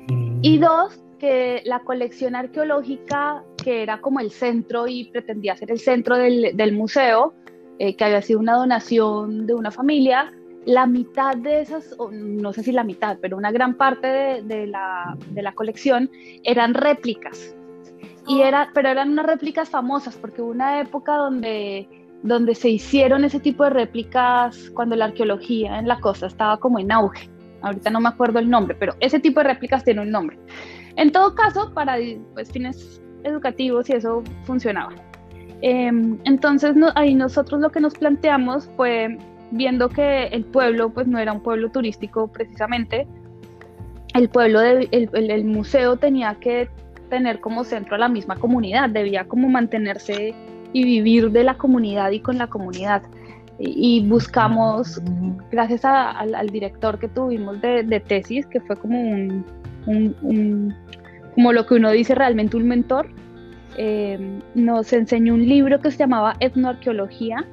Mm. 0.09 0.39
Y 0.43 0.59
dos, 0.59 1.01
que 1.19 1.63
la 1.65 1.81
colección 1.81 2.35
arqueológica, 2.35 3.45
que 3.63 3.83
era 3.83 4.01
como 4.01 4.21
el 4.21 4.31
centro 4.31 4.89
y 4.89 5.11
pretendía 5.11 5.57
ser 5.57 5.71
el 5.71 5.79
centro 5.79 6.17
del, 6.17 6.57
del 6.57 6.73
museo, 6.73 7.35
eh, 7.79 7.97
que 7.97 8.05
había 8.05 8.23
sido 8.23 8.41
una 8.41 8.57
donación 8.57 9.47
de 9.47 9.55
una 9.55 9.71
familia, 9.71 10.33
la 10.67 10.87
mitad 10.87 11.37
de 11.37 11.63
esas, 11.63 11.97
no 12.13 12.53
sé 12.53 12.63
si 12.63 12.73
la 12.73 12.85
mitad, 12.85 13.19
pero 13.21 13.37
una 13.37 13.51
gran 13.51 13.75
parte 13.75 14.07
de, 14.07 14.43
de, 14.43 14.67
la, 14.67 15.17
de 15.31 15.43
la, 15.43 15.53
colección 15.53 16.11
eran 16.45 16.75
réplicas. 16.75 17.57
Y 18.27 18.43
era, 18.43 18.71
pero 18.75 18.91
eran 18.91 19.11
unas 19.11 19.27
réplicas 19.27 19.71
famosas, 19.71 20.17
porque 20.17 20.43
hubo 20.43 20.51
una 20.51 20.81
época 20.81 21.17
donde, 21.17 21.89
donde 22.23 22.55
se 22.55 22.69
hicieron 22.69 23.25
ese 23.25 23.41
tipo 23.41 23.65
de 23.65 23.71
réplicas 23.71 24.71
cuando 24.75 24.95
la 24.95 25.07
arqueología 25.07 25.79
en 25.79 25.89
la 25.89 25.99
costa 26.01 26.27
estaba 26.27 26.59
como 26.59 26.79
en 26.79 26.93
auge. 26.93 27.31
Ahorita 27.63 27.91
no 27.91 28.01
me 28.01 28.09
acuerdo 28.09 28.39
el 28.39 28.49
nombre, 28.49 28.77
pero 28.79 28.95
ese 29.01 29.21
tipo 29.21 29.41
de 29.41 29.49
réplicas 29.49 29.85
tiene 29.85 30.03
un 30.03 30.11
nombre. 30.11 30.39
En 30.97 31.13
todo 31.13 31.35
caso, 31.35 31.73
para 31.73 31.97
pues, 32.35 32.51
fines 32.53 33.03
educativos 33.25 33.89
y 33.91 33.95
eso 33.95 34.23
funcionaba. 34.45 34.93
Eh, 35.63 35.91
entonces 36.25 36.75
ahí 36.95 37.15
nosotros 37.15 37.61
lo 37.61 37.71
que 37.71 37.81
nos 37.81 37.95
planteamos 37.95 38.71
fue, 38.77 39.19
viendo 39.51 39.89
que 39.89 40.25
el 40.29 40.45
pueblo 40.45 40.91
pues 40.91 41.07
no 41.07 41.19
era 41.19 41.33
un 41.33 41.41
pueblo 41.41 41.71
turístico 41.71 42.29
precisamente, 42.29 43.07
el 44.15 44.29
pueblo, 44.29 44.61
de, 44.61 44.89
el, 44.91 45.31
el, 45.31 45.45
museo 45.45 45.97
tenía 45.97 46.35
que 46.41 46.69
tener 47.11 47.41
como 47.41 47.65
centro 47.65 47.95
a 47.95 47.99
la 47.99 48.09
misma 48.09 48.37
comunidad, 48.37 48.91
debía 48.91 49.25
como 49.27 49.49
mantenerse 49.49 50.35
y 50.73 50.85
vivir 50.85 51.31
de 51.31 51.45
la 51.45 51.55
comunidad 51.55 52.11
y 52.11 52.21
con 52.21 52.39
la 52.39 52.47
comunidad. 52.47 53.03
Y, 53.63 54.07
buscamos, 54.09 55.03
gracias 55.51 55.85
al, 55.85 56.49
director 56.49 56.99
que 56.99 57.09
tuvimos 57.09 57.61
de, 57.61 58.03
tesis, 58.07 58.47
que 58.47 58.59
fue 58.59 58.75
como 58.77 58.99
un, 59.87 60.75
como 61.35 61.53
lo 61.53 61.67
que 61.67 61.75
uno 61.75 61.91
dice 61.91 62.15
realmente 62.15 62.57
un 62.57 62.67
mentor, 62.69 63.09
eh, 63.77 64.41
nos 64.55 64.93
enseñó 64.93 65.35
un 65.35 65.47
libro 65.47 65.81
que 65.81 65.91
se 65.91 65.99
llamaba 65.99 66.35
Etnoarqueología 66.41 67.47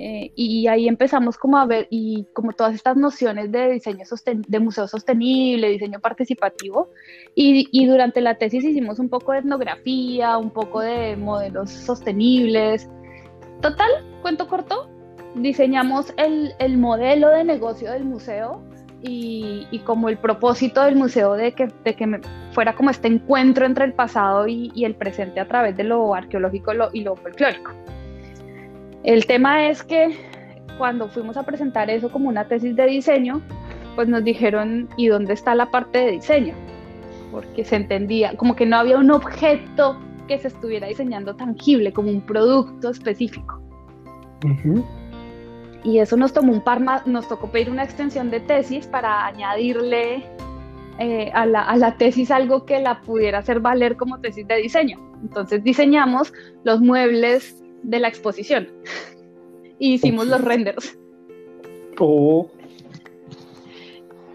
eh, 0.00 0.30
y 0.36 0.68
ahí 0.68 0.86
empezamos 0.86 1.36
como 1.36 1.58
a 1.58 1.66
ver 1.66 1.88
y 1.90 2.24
como 2.32 2.52
todas 2.52 2.72
estas 2.72 2.96
nociones 2.96 3.50
de 3.50 3.72
diseño 3.72 4.04
de 4.46 4.60
museo 4.60 4.86
sostenible, 4.86 5.68
diseño 5.70 5.98
participativo 5.98 6.88
y, 7.34 7.68
y, 7.72 7.86
durante 7.86 8.20
la 8.20 8.36
tesis 8.38 8.64
hicimos 8.64 9.00
un 9.00 9.08
poco 9.08 9.32
de 9.32 9.40
etnografía, 9.40 10.38
un 10.38 10.50
poco 10.50 10.80
de 10.80 11.16
modelos 11.16 11.70
sostenibles. 11.70 12.88
Total, 13.60 13.90
cuento 14.22 14.46
corto, 14.46 14.88
diseñamos 15.34 16.14
el, 16.16 16.52
el 16.60 16.78
modelo 16.78 17.30
de 17.30 17.42
negocio 17.42 17.90
del 17.90 18.04
museo 18.04 18.62
y, 19.02 19.66
y, 19.70 19.78
como 19.80 20.08
el 20.08 20.18
propósito 20.18 20.82
del 20.82 20.96
museo 20.96 21.34
de 21.34 21.52
que, 21.52 21.68
de 21.84 21.94
que 21.94 22.06
me 22.06 22.20
fuera 22.52 22.74
como 22.74 22.90
este 22.90 23.06
encuentro 23.06 23.64
entre 23.64 23.84
el 23.84 23.92
pasado 23.92 24.48
y, 24.48 24.72
y 24.74 24.84
el 24.84 24.94
presente 24.94 25.38
a 25.38 25.46
través 25.46 25.76
de 25.76 25.84
lo 25.84 26.14
arqueológico 26.14 26.74
lo, 26.74 26.90
y 26.92 27.02
lo 27.02 27.14
folclórico. 27.14 27.72
El 29.04 29.26
tema 29.26 29.68
es 29.68 29.84
que 29.84 30.16
cuando 30.78 31.08
fuimos 31.08 31.36
a 31.36 31.44
presentar 31.44 31.90
eso 31.90 32.10
como 32.10 32.28
una 32.28 32.48
tesis 32.48 32.74
de 32.74 32.86
diseño, 32.86 33.40
pues 33.94 34.08
nos 34.08 34.24
dijeron, 34.24 34.88
¿y 34.96 35.06
dónde 35.06 35.34
está 35.34 35.54
la 35.54 35.70
parte 35.70 35.98
de 35.98 36.10
diseño? 36.12 36.54
Porque 37.30 37.64
se 37.64 37.76
entendía, 37.76 38.36
como 38.36 38.56
que 38.56 38.66
no 38.66 38.76
había 38.76 38.98
un 38.98 39.10
objeto 39.10 39.98
que 40.26 40.38
se 40.38 40.48
estuviera 40.48 40.88
diseñando 40.88 41.36
tangible, 41.36 41.92
como 41.92 42.10
un 42.10 42.20
producto 42.20 42.90
específico. 42.90 43.60
Uh 44.44 44.48
-huh 44.48 44.97
y 45.84 45.98
eso 45.98 46.16
nos 46.16 46.32
tomó 46.32 46.52
un 46.52 46.62
par 46.62 46.80
más, 46.80 47.06
nos 47.06 47.28
tocó 47.28 47.50
pedir 47.50 47.70
una 47.70 47.84
extensión 47.84 48.30
de 48.30 48.40
tesis 48.40 48.86
para 48.86 49.26
añadirle 49.26 50.24
eh, 50.98 51.30
a, 51.32 51.46
la, 51.46 51.62
a, 51.62 51.76
la, 51.76 51.96
tesis 51.96 52.30
algo 52.30 52.64
que 52.64 52.80
la 52.80 53.00
pudiera 53.02 53.38
hacer 53.38 53.60
valer 53.60 53.96
como 53.96 54.20
tesis 54.20 54.46
de 54.48 54.56
diseño. 54.56 54.98
Entonces 55.22 55.62
diseñamos 55.62 56.32
los 56.64 56.80
muebles 56.80 57.62
de 57.82 58.00
la 58.00 58.08
exposición 58.08 58.68
y 59.78 59.94
hicimos 59.94 60.26
los 60.26 60.42
renders. 60.42 60.98
Oh. 61.98 62.48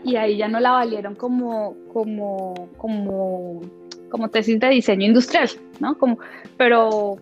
Y 0.05 0.15
ahí 0.15 0.37
ya 0.37 0.47
no 0.47 0.59
la 0.59 0.71
valieron 0.71 1.15
como, 1.15 1.75
como, 1.93 2.69
como, 2.77 3.61
como 4.09 4.29
tesis 4.29 4.59
de 4.59 4.69
diseño 4.69 5.07
industrial, 5.07 5.49
¿no? 5.79 5.97
Como, 5.97 6.19
pero 6.57 7.17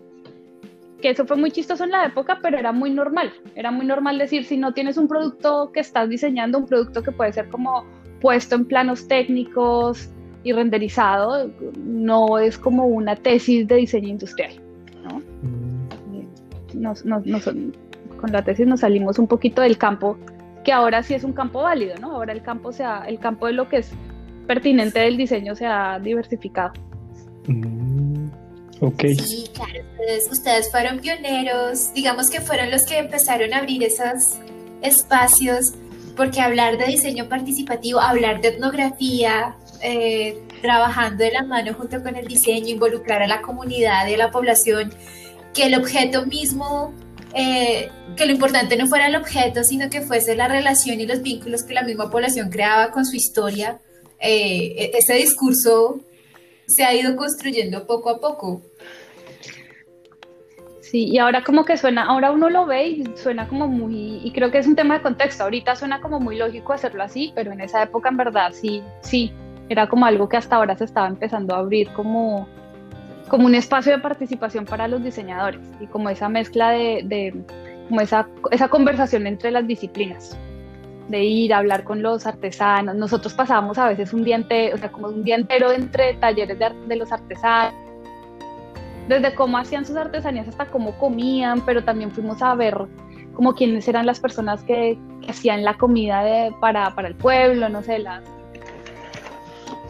que 1.01 1.09
eso 1.09 1.25
fue 1.25 1.35
muy 1.35 1.51
chistoso 1.51 1.83
en 1.83 1.91
la 1.91 2.05
época, 2.05 2.39
pero 2.41 2.57
era 2.57 2.71
muy 2.71 2.91
normal. 2.91 3.33
Era 3.55 3.71
muy 3.71 3.85
normal 3.85 4.17
decir, 4.17 4.45
si 4.45 4.57
no 4.57 4.73
tienes 4.73 4.97
un 4.97 5.07
producto 5.07 5.71
que 5.73 5.81
estás 5.81 6.09
diseñando, 6.09 6.57
un 6.57 6.67
producto 6.67 7.03
que 7.03 7.11
puede 7.11 7.33
ser 7.33 7.49
como 7.49 7.85
puesto 8.21 8.55
en 8.55 8.65
planos 8.65 9.07
técnicos 9.07 10.09
y 10.43 10.53
renderizado, 10.53 11.49
no 11.77 12.39
es 12.39 12.57
como 12.57 12.85
una 12.85 13.15
tesis 13.15 13.67
de 13.67 13.75
diseño 13.75 14.09
industrial. 14.09 14.53
¿no? 15.03 15.19
Mm. 15.41 16.81
Nos, 16.81 17.03
nos, 17.03 17.25
nos, 17.25 17.45
con 17.45 18.31
la 18.31 18.43
tesis 18.43 18.65
nos 18.65 18.79
salimos 18.79 19.19
un 19.19 19.27
poquito 19.27 19.61
del 19.61 19.77
campo, 19.77 20.17
que 20.63 20.71
ahora 20.71 21.03
sí 21.03 21.13
es 21.13 21.23
un 21.23 21.33
campo 21.33 21.63
válido, 21.63 21.95
¿no? 21.99 22.11
Ahora 22.11 22.33
el 22.33 22.41
campo, 22.41 22.71
sea, 22.71 23.03
el 23.07 23.19
campo 23.19 23.47
de 23.47 23.53
lo 23.53 23.67
que 23.67 23.77
es 23.77 23.91
pertinente 24.47 24.99
del 24.99 25.17
diseño 25.17 25.55
se 25.55 25.65
ha 25.65 25.99
diversificado. 25.99 26.73
Mm. 27.47 27.80
Sí, 29.23 29.49
claro, 29.53 29.79
ustedes, 29.91 30.31
ustedes, 30.31 30.71
fueron 30.71 30.99
pioneros, 30.99 31.93
digamos 31.93 32.29
que 32.29 32.41
fueron 32.41 32.71
los 32.71 32.83
que 32.83 32.97
empezaron 32.97 33.53
a 33.53 33.59
abrir 33.59 33.83
esos 33.83 34.39
espacios, 34.81 35.73
porque 36.17 36.41
hablar 36.41 36.77
de 36.77 36.85
diseño 36.85 37.29
participativo, 37.29 37.99
hablar 37.99 38.41
de 38.41 38.49
etnografía, 38.49 39.55
eh, 39.81 40.41
trabajando 40.61 41.23
de 41.23 41.31
la 41.31 41.43
mano 41.43 41.73
junto 41.73 42.01
con 42.01 42.15
el 42.15 42.27
diseño, 42.27 42.69
involucrar 42.69 43.21
a 43.21 43.27
la 43.27 43.41
comunidad 43.41 44.07
y 44.07 44.15
a 44.15 44.17
la 44.17 44.31
población, 44.31 44.91
que 45.53 45.65
el 45.65 45.75
objeto 45.75 46.25
mismo 46.25 46.93
eh, 47.33 47.89
que 48.15 48.25
lo 48.25 48.33
importante 48.33 48.75
no 48.77 48.87
fuera 48.87 49.07
el 49.07 49.15
objeto, 49.15 49.63
sino 49.63 49.89
que 49.89 50.01
fuese 50.01 50.35
la 50.35 50.47
relación 50.47 50.99
y 50.99 51.05
los 51.05 51.21
vínculos 51.21 51.63
que 51.63 51.73
la 51.73 51.83
misma 51.83 52.09
población 52.09 52.49
creaba 52.49 52.91
con 52.91 53.05
su 53.05 53.15
historia. 53.15 53.79
Eh, 54.19 54.75
e-, 54.77 54.91
ese 54.97 55.13
discurso 55.15 56.01
se 56.75 56.83
ha 56.83 56.93
ido 56.93 57.15
construyendo 57.15 57.85
poco 57.85 58.09
a 58.09 58.19
poco. 58.19 58.61
Sí, 60.81 61.05
y 61.05 61.19
ahora 61.19 61.43
como 61.43 61.63
que 61.63 61.77
suena, 61.77 62.03
ahora 62.03 62.31
uno 62.31 62.49
lo 62.49 62.65
ve 62.65 62.87
y 62.87 63.05
suena 63.15 63.47
como 63.47 63.67
muy, 63.67 64.19
y 64.23 64.31
creo 64.33 64.51
que 64.51 64.57
es 64.57 64.67
un 64.67 64.75
tema 64.75 64.95
de 64.95 65.01
contexto, 65.01 65.43
ahorita 65.43 65.75
suena 65.77 66.01
como 66.01 66.19
muy 66.19 66.37
lógico 66.37 66.73
hacerlo 66.73 67.01
así, 67.01 67.31
pero 67.33 67.53
en 67.53 67.61
esa 67.61 67.81
época 67.81 68.09
en 68.09 68.17
verdad 68.17 68.51
sí, 68.51 68.83
sí, 68.99 69.31
era 69.69 69.87
como 69.87 70.05
algo 70.05 70.27
que 70.27 70.35
hasta 70.35 70.57
ahora 70.57 70.75
se 70.75 70.83
estaba 70.83 71.07
empezando 71.07 71.55
a 71.55 71.59
abrir 71.59 71.89
como, 71.93 72.45
como 73.29 73.45
un 73.45 73.55
espacio 73.55 73.93
de 73.93 73.99
participación 73.99 74.65
para 74.65 74.89
los 74.89 75.01
diseñadores 75.01 75.61
y 75.79 75.87
como 75.87 76.09
esa 76.09 76.27
mezcla 76.27 76.71
de, 76.71 77.41
como 77.87 78.01
esa, 78.01 78.27
esa 78.51 78.67
conversación 78.67 79.27
entre 79.27 79.51
las 79.51 79.65
disciplinas 79.65 80.37
de 81.11 81.23
ir 81.23 81.53
a 81.53 81.59
hablar 81.59 81.83
con 81.83 82.01
los 82.01 82.25
artesanos. 82.25 82.95
Nosotros 82.95 83.33
pasábamos 83.33 83.77
a 83.77 83.89
veces 83.89 84.13
un 84.13 84.23
día 84.23 84.37
entero, 84.37 84.75
o 84.75 84.79
sea, 84.79 84.91
como 84.91 85.07
un 85.07 85.23
día 85.23 85.35
entero 85.35 85.71
entre 85.71 86.15
talleres 86.15 86.57
de, 86.57 86.71
de 86.87 86.95
los 86.95 87.11
artesanos, 87.11 87.73
desde 89.07 89.35
cómo 89.35 89.57
hacían 89.57 89.85
sus 89.85 89.97
artesanías 89.97 90.47
hasta 90.47 90.65
cómo 90.65 90.97
comían, 90.97 91.61
pero 91.65 91.83
también 91.83 92.11
fuimos 92.11 92.41
a 92.41 92.55
ver 92.55 92.87
como 93.35 93.53
quiénes 93.53 93.87
eran 93.87 94.05
las 94.05 94.19
personas 94.19 94.63
que, 94.63 94.97
hacían 95.27 95.63
la 95.63 95.75
comida 95.75 96.23
de, 96.23 96.53
para, 96.59 96.95
para, 96.95 97.07
el 97.07 97.15
pueblo, 97.15 97.69
no 97.69 97.83
sé, 97.83 97.99
las, 97.99 98.23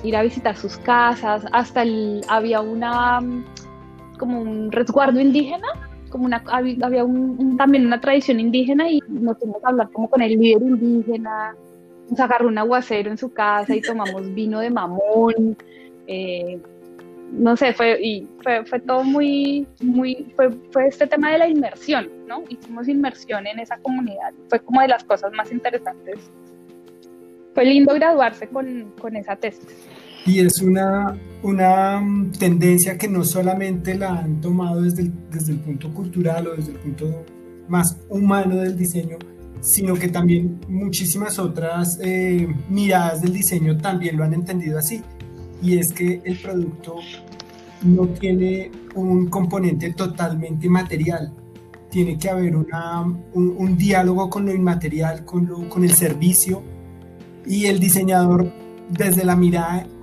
ir 0.03 0.15
a 0.15 0.23
visitar 0.23 0.57
sus 0.57 0.77
casas, 0.77 1.45
hasta 1.53 1.83
el, 1.83 2.21
había 2.27 2.61
una, 2.61 3.19
como 4.19 4.41
un 4.41 4.71
resguardo 4.71 5.19
indígena, 5.19 5.67
como 6.11 6.25
una, 6.25 6.43
había 6.47 7.05
también 7.57 7.87
una 7.87 7.99
tradición 7.99 8.39
indígena 8.39 8.87
y 8.89 8.99
nos 9.07 9.39
tuvimos 9.39 9.63
a 9.63 9.69
hablar 9.69 9.89
como 9.91 10.09
con 10.09 10.21
el 10.21 10.39
líder 10.39 10.61
indígena, 10.61 11.55
nos 12.09 12.19
agarró 12.19 12.47
un 12.47 12.57
aguacero 12.59 13.09
en 13.09 13.17
su 13.17 13.33
casa 13.33 13.75
y 13.75 13.81
tomamos 13.81 14.33
vino 14.35 14.59
de 14.59 14.69
mamón, 14.69 15.57
eh, 16.05 16.59
no 17.31 17.55
sé, 17.55 17.73
fue, 17.73 17.99
y 18.01 18.27
fue, 18.43 18.65
fue 18.65 18.79
todo 18.79 19.03
muy, 19.03 19.65
muy, 19.81 20.27
fue, 20.35 20.51
fue, 20.71 20.87
este 20.87 21.07
tema 21.07 21.31
de 21.31 21.37
la 21.37 21.47
inmersión, 21.47 22.09
¿no? 22.27 22.43
Hicimos 22.49 22.87
inmersión 22.87 23.47
en 23.47 23.59
esa 23.59 23.77
comunidad, 23.77 24.33
fue 24.49 24.59
como 24.59 24.81
de 24.81 24.89
las 24.89 25.03
cosas 25.03 25.31
más 25.33 25.51
interesantes. 25.51 26.19
Fue 27.53 27.65
lindo 27.65 27.93
graduarse 27.95 28.47
con, 28.47 28.93
con 28.99 29.15
esa 29.15 29.35
tesis. 29.35 29.87
Y 30.25 30.39
es 30.39 30.61
una, 30.61 31.17
una 31.41 32.01
tendencia 32.37 32.97
que 32.97 33.07
no 33.07 33.23
solamente 33.23 33.95
la 33.95 34.19
han 34.19 34.41
tomado 34.41 34.81
desde 34.81 35.03
el, 35.03 35.13
desde 35.31 35.53
el 35.53 35.59
punto 35.59 35.93
cultural 35.93 36.47
o 36.47 36.55
desde 36.55 36.73
el 36.73 36.77
punto 36.79 37.25
más 37.67 37.97
humano 38.09 38.57
del 38.57 38.77
diseño, 38.77 39.17
sino 39.61 39.95
que 39.95 40.07
también 40.07 40.59
muchísimas 40.67 41.39
otras 41.39 41.99
eh, 42.01 42.47
miradas 42.69 43.21
del 43.21 43.33
diseño 43.33 43.77
también 43.77 44.17
lo 44.17 44.23
han 44.23 44.33
entendido 44.33 44.77
así 44.77 45.01
y 45.61 45.77
es 45.77 45.93
que 45.93 46.21
el 46.25 46.37
producto 46.37 46.95
no 47.83 48.07
tiene 48.07 48.71
un 48.95 49.27
componente 49.27 49.93
totalmente 49.93 50.67
material. 50.69 51.33
Tiene 51.89 52.17
que 52.17 52.29
haber 52.29 52.55
una, 52.55 53.01
un, 53.01 53.55
un, 53.57 53.77
diálogo 53.77 54.29
con 54.29 54.45
lo 54.45 54.53
inmaterial, 54.53 55.25
con, 55.25 55.45
lo, 55.45 55.67
con 55.69 55.83
el 55.83 55.91
servicio 55.91 56.63
y 57.45 57.65
el 57.65 57.79
diseñador 57.79 58.51
desde 58.89 59.25
la 59.25 59.35
mirada 59.35 59.85
mm, 59.85 60.00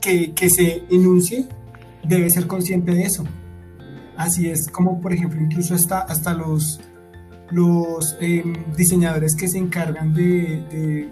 que, 0.00 0.32
que, 0.32 0.50
se 0.50 0.84
enuncie 0.90 1.46
debe 2.04 2.30
ser 2.30 2.46
consciente 2.46 2.92
de 2.92 3.02
eso. 3.02 3.24
Así 4.16 4.48
es 4.48 4.68
como, 4.68 5.00
por 5.00 5.12
ejemplo, 5.12 5.40
incluso 5.40 5.74
hasta, 5.74 6.00
hasta 6.00 6.34
los, 6.34 6.80
los 7.50 8.16
eh, 8.20 8.44
diseñadores 8.76 9.34
que 9.34 9.48
se 9.48 9.58
encargan 9.58 10.14
de, 10.14 10.62
de 10.70 11.08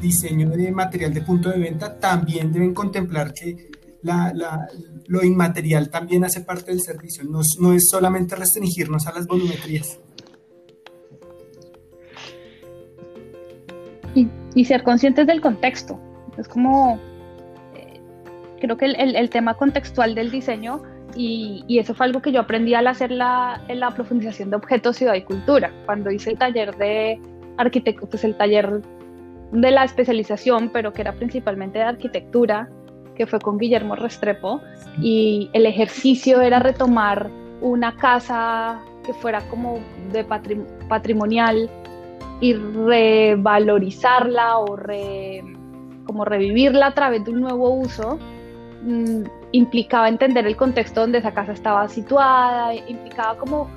diseño 0.00 0.50
de 0.50 0.72
material 0.72 1.14
de 1.14 1.22
punto 1.22 1.50
de 1.50 1.58
venta 1.58 1.98
también 1.98 2.52
deben 2.52 2.74
contemplar 2.74 3.32
que 3.32 3.70
la, 4.02 4.32
la, 4.34 4.68
lo 5.06 5.24
inmaterial 5.24 5.88
también 5.88 6.24
hace 6.24 6.42
parte 6.42 6.70
del 6.70 6.82
servicio, 6.82 7.24
no, 7.24 7.40
no, 7.58 7.72
es 7.72 7.88
solamente 7.88 8.36
restringirnos 8.36 9.06
a 9.06 9.12
las 9.12 9.26
volumetrías. 9.26 9.98
Y, 14.14 14.28
y 14.54 14.64
ser 14.66 14.82
conscientes 14.82 15.26
del 15.26 15.40
contexto, 15.40 15.98
es 16.38 16.48
como, 16.48 16.98
eh, 17.74 18.00
creo 18.60 18.76
que 18.76 18.86
el, 18.86 19.16
el, 19.16 19.30
tema 19.30 19.54
contextual 19.54 20.14
del 20.14 20.30
diseño, 20.30 20.82
y, 21.16 21.64
y, 21.68 21.78
eso 21.78 21.94
fue 21.94 22.06
algo 22.06 22.20
que 22.20 22.32
yo 22.32 22.40
aprendí 22.40 22.74
al 22.74 22.88
hacer 22.88 23.10
la, 23.10 23.60
la 23.68 23.90
profundización 23.92 24.50
de 24.50 24.56
objetos, 24.56 24.96
ciudad 24.96 25.14
y 25.14 25.22
cultura, 25.22 25.70
cuando 25.86 26.10
hice 26.10 26.30
el 26.30 26.38
taller 26.38 26.76
de 26.76 27.20
arquitecto, 27.56 28.08
pues 28.08 28.24
el 28.24 28.36
taller 28.36 28.82
de 29.52 29.70
la 29.70 29.84
especialización, 29.84 30.70
pero 30.70 30.92
que 30.92 31.02
era 31.02 31.12
principalmente 31.12 31.78
de 31.78 31.84
arquitectura, 31.84 32.68
que 33.14 33.26
fue 33.26 33.38
con 33.38 33.58
Guillermo 33.58 33.94
Restrepo, 33.94 34.60
y 35.00 35.50
el 35.52 35.66
ejercicio 35.66 36.40
era 36.40 36.58
retomar 36.58 37.30
una 37.60 37.94
casa 37.96 38.80
que 39.06 39.14
fuera 39.14 39.40
como 39.48 39.78
de 40.12 40.24
patrimonial 40.88 41.70
y 42.40 42.54
revalorizarla 42.54 44.58
o 44.58 44.76
re, 44.76 45.42
como 46.04 46.24
revivirla 46.24 46.86
a 46.86 46.94
través 46.94 47.24
de 47.24 47.30
un 47.30 47.40
nuevo 47.40 47.70
uso, 47.70 48.18
mmm, 48.82 49.22
implicaba 49.52 50.08
entender 50.08 50.46
el 50.46 50.56
contexto 50.56 51.00
donde 51.00 51.18
esa 51.18 51.32
casa 51.32 51.52
estaba 51.52 51.88
situada, 51.88 52.74
implicaba 52.74 53.38
como 53.38 53.68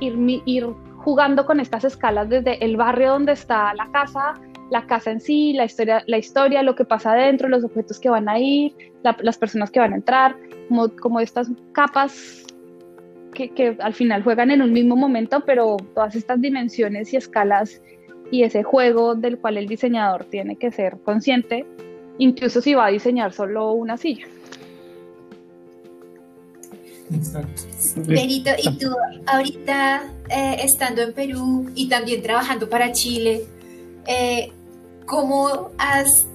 ir, 0.00 0.42
ir 0.46 0.66
jugando 0.96 1.44
con 1.44 1.60
estas 1.60 1.84
escalas 1.84 2.28
desde 2.28 2.64
el 2.64 2.76
barrio 2.76 3.12
donde 3.12 3.32
está 3.32 3.74
la 3.74 3.90
casa 3.90 4.34
la 4.70 4.86
casa 4.86 5.10
en 5.10 5.20
sí, 5.20 5.52
la 5.52 5.64
historia, 5.64 6.02
la 6.06 6.18
historia, 6.18 6.62
lo 6.62 6.74
que 6.74 6.84
pasa 6.84 7.12
adentro, 7.12 7.48
los 7.48 7.64
objetos 7.64 8.00
que 8.00 8.08
van 8.08 8.28
a 8.28 8.38
ir, 8.38 8.74
la, 9.02 9.16
las 9.20 9.38
personas 9.38 9.70
que 9.70 9.80
van 9.80 9.92
a 9.92 9.96
entrar, 9.96 10.36
como, 10.68 10.88
como 10.96 11.20
estas 11.20 11.48
capas 11.72 12.44
que, 13.32 13.50
que, 13.50 13.76
al 13.80 13.94
final 13.94 14.22
juegan 14.22 14.50
en 14.50 14.62
un 14.62 14.72
mismo 14.72 14.96
momento, 14.96 15.44
pero 15.44 15.76
todas 15.94 16.16
estas 16.16 16.40
dimensiones 16.40 17.12
y 17.12 17.16
escalas 17.16 17.82
y 18.34 18.42
ese 18.42 18.64
juego 18.64 19.14
del 19.14 19.38
cual 19.38 19.58
el 19.58 19.68
diseñador 19.68 20.24
tiene 20.24 20.56
que 20.56 20.72
ser 20.72 20.98
consciente, 21.04 21.64
incluso 22.18 22.60
si 22.60 22.74
va 22.74 22.86
a 22.86 22.88
diseñar 22.90 23.32
solo 23.32 23.70
una 23.72 23.96
silla. 23.96 24.26
Exacto. 27.14 27.62
Benito, 28.08 28.50
y 28.60 28.76
tú 28.76 28.88
ahorita 29.26 30.12
eh, 30.28 30.56
estando 30.64 31.02
en 31.02 31.12
Perú 31.12 31.70
y 31.76 31.88
también 31.88 32.24
trabajando 32.24 32.68
para 32.68 32.90
Chile, 32.90 33.44
eh, 34.08 34.50
¿cómo 35.06 35.70
has 35.78 36.26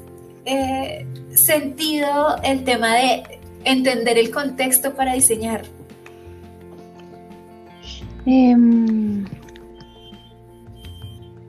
eh, 0.45 1.05
sentido 1.31 2.37
el 2.43 2.63
tema 2.63 2.95
de 2.95 3.23
entender 3.65 4.17
el 4.17 4.31
contexto 4.31 4.93
para 4.93 5.15
diseñar? 5.15 5.65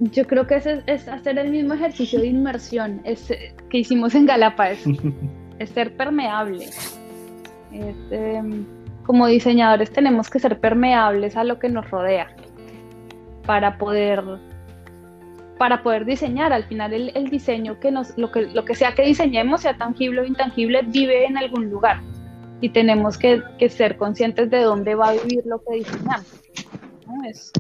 Eh, 0.01 0.09
yo 0.13 0.27
creo 0.27 0.47
que 0.47 0.57
es, 0.57 0.67
es, 0.87 1.09
hacer 1.09 1.39
el 1.39 1.51
mismo 1.51 1.75
ejercicio 1.75 2.21
de 2.21 2.29
inmersión 2.29 3.01
es, 3.05 3.33
que 3.69 3.79
hicimos 3.79 4.15
en 4.15 4.27
Galapa, 4.27 4.71
es, 4.71 4.85
es 5.59 5.71
ser 5.71 5.97
permeable. 5.97 6.67
Em, 7.73 8.65
como 9.05 9.27
diseñadores 9.27 9.91
tenemos 9.93 10.29
que 10.29 10.39
ser 10.39 10.59
permeables 10.61 11.37
a 11.37 11.45
lo 11.45 11.59
que 11.59 11.69
nos 11.69 11.89
rodea 11.91 12.35
para 13.47 13.79
poder 13.79 14.23
para 15.59 15.83
poder 15.83 16.07
diseñar. 16.07 16.53
Al 16.53 16.65
final 16.65 16.93
el, 16.95 17.13
el, 17.15 17.29
diseño, 17.29 17.79
que 17.81 17.91
nos, 17.91 18.17
lo, 18.17 18.33
que, 18.33 18.43
lo 18.43 18.65
que 18.65 18.75
sea 18.75 18.95
que 18.95 19.03
diseñemos, 19.03 19.61
sea 19.61 19.77
tangible 19.77 20.23
o 20.23 20.25
intangible, 20.25 20.83
vive 20.83 21.27
en 21.27 21.37
algún 21.37 21.69
lugar. 21.69 22.01
Y 22.63 22.71
tenemos 22.71 23.19
que, 23.19 23.43
que 23.59 23.69
ser 23.69 23.99
conscientes 23.99 24.49
de 24.51 24.63
dónde 24.63 24.95
va 24.95 25.11
a 25.11 25.13
vivir 25.13 25.43
lo 25.45 25.63
que 25.63 25.77
diseñamos. 25.77 26.43
¿no? 27.07 27.29
Es, 27.29 27.53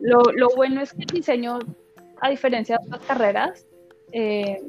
lo, 0.00 0.22
lo, 0.34 0.48
bueno 0.56 0.80
es 0.80 0.92
que 0.92 1.02
el 1.02 1.06
diseño, 1.06 1.58
a 2.20 2.30
diferencia 2.30 2.78
de 2.78 2.86
otras 2.86 3.02
carreras, 3.06 3.66
eh, 4.12 4.62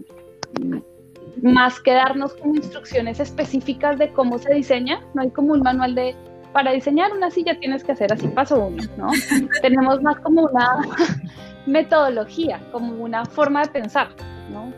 más 1.41 1.79
que 1.79 1.93
darnos 1.93 2.34
como 2.34 2.55
instrucciones 2.55 3.19
específicas 3.19 3.97
de 3.97 4.11
cómo 4.11 4.38
se 4.38 4.53
diseña, 4.53 5.01
no 5.13 5.21
hay 5.21 5.29
como 5.32 5.53
un 5.53 5.61
manual 5.61 5.95
de 5.95 6.15
para 6.53 6.71
diseñar 6.71 7.11
una 7.13 7.32
silla 7.32 7.57
tienes 7.59 7.84
que 7.84 7.93
hacer 7.93 8.11
así 8.11 8.27
paso 8.27 8.65
uno, 8.65 8.84
¿no? 8.97 9.07
Tenemos 9.61 10.01
más 10.01 10.19
como 10.19 10.43
una 10.43 10.82
metodología, 11.65 12.59
como 12.71 13.03
una 13.03 13.25
forma 13.25 13.61
de 13.61 13.69
pensar, 13.69 14.09
¿no? 14.51 14.73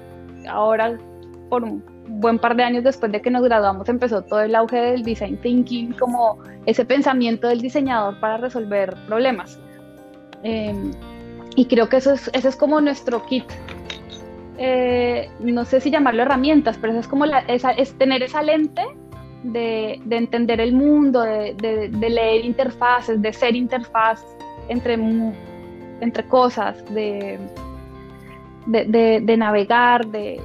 Ahora, 0.49 0.97
por 1.49 1.63
un 1.63 1.83
buen 2.07 2.37
par 2.37 2.55
de 2.55 2.63
años 2.63 2.83
después 2.83 3.11
de 3.11 3.21
que 3.21 3.31
nos 3.31 3.43
graduamos, 3.43 3.87
empezó 3.89 4.21
todo 4.21 4.41
el 4.41 4.55
auge 4.55 4.77
del 4.77 5.03
design 5.03 5.37
thinking, 5.37 5.93
como 5.93 6.37
ese 6.65 6.85
pensamiento 6.85 7.47
del 7.47 7.61
diseñador 7.61 8.19
para 8.19 8.37
resolver 8.37 8.95
problemas. 9.07 9.59
Eh, 10.43 10.73
y 11.55 11.65
creo 11.65 11.89
que 11.89 11.97
eso 11.97 12.13
es, 12.13 12.29
ese 12.33 12.49
es 12.49 12.55
como 12.55 12.81
nuestro 12.81 13.25
kit. 13.25 13.45
Eh, 14.57 15.29
no 15.39 15.65
sé 15.65 15.81
si 15.81 15.89
llamarlo 15.89 16.21
herramientas, 16.23 16.77
pero 16.79 16.93
eso 16.93 17.01
es 17.01 17.07
como 17.07 17.25
la, 17.25 17.39
esa, 17.39 17.71
es 17.71 17.93
tener 17.97 18.23
esa 18.23 18.41
lente 18.41 18.83
de, 19.43 19.99
entender 20.09 20.61
el 20.61 20.73
mundo, 20.73 21.21
de, 21.21 21.89
leer 21.91 22.45
interfaces, 22.45 23.21
de 23.21 23.33
ser 23.33 23.55
interfaz 23.55 24.23
entre, 24.69 24.93
entre 26.01 26.23
cosas, 26.27 26.83
de, 26.93 27.39
de, 28.67 29.37
navegar, 29.37 30.05
de, 30.07 30.39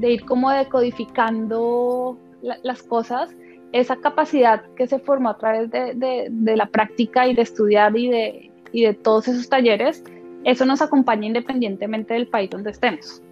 ir 0.00 0.24
como 0.24 0.50
decodificando 0.50 2.18
las 2.62 2.82
cosas, 2.82 3.34
esa 3.72 3.96
capacidad 3.96 4.62
que 4.76 4.86
se 4.86 4.98
formó 4.98 5.30
a 5.30 5.38
través 5.38 5.70
de, 5.70 6.30
la 6.56 6.66
práctica 6.66 7.26
y 7.26 7.34
de 7.34 7.42
estudiar 7.42 7.96
y 7.96 8.08
de, 8.08 8.50
y 8.76 8.82
de 8.82 8.92
todos 8.92 9.26
esos 9.26 9.48
talleres, 9.48 10.04
eso 10.44 10.66
nos 10.66 10.82
acompaña 10.82 11.26
independientemente 11.26 12.12
del 12.12 12.26
país 12.26 12.50
donde 12.50 12.72
estemos, 12.72 13.22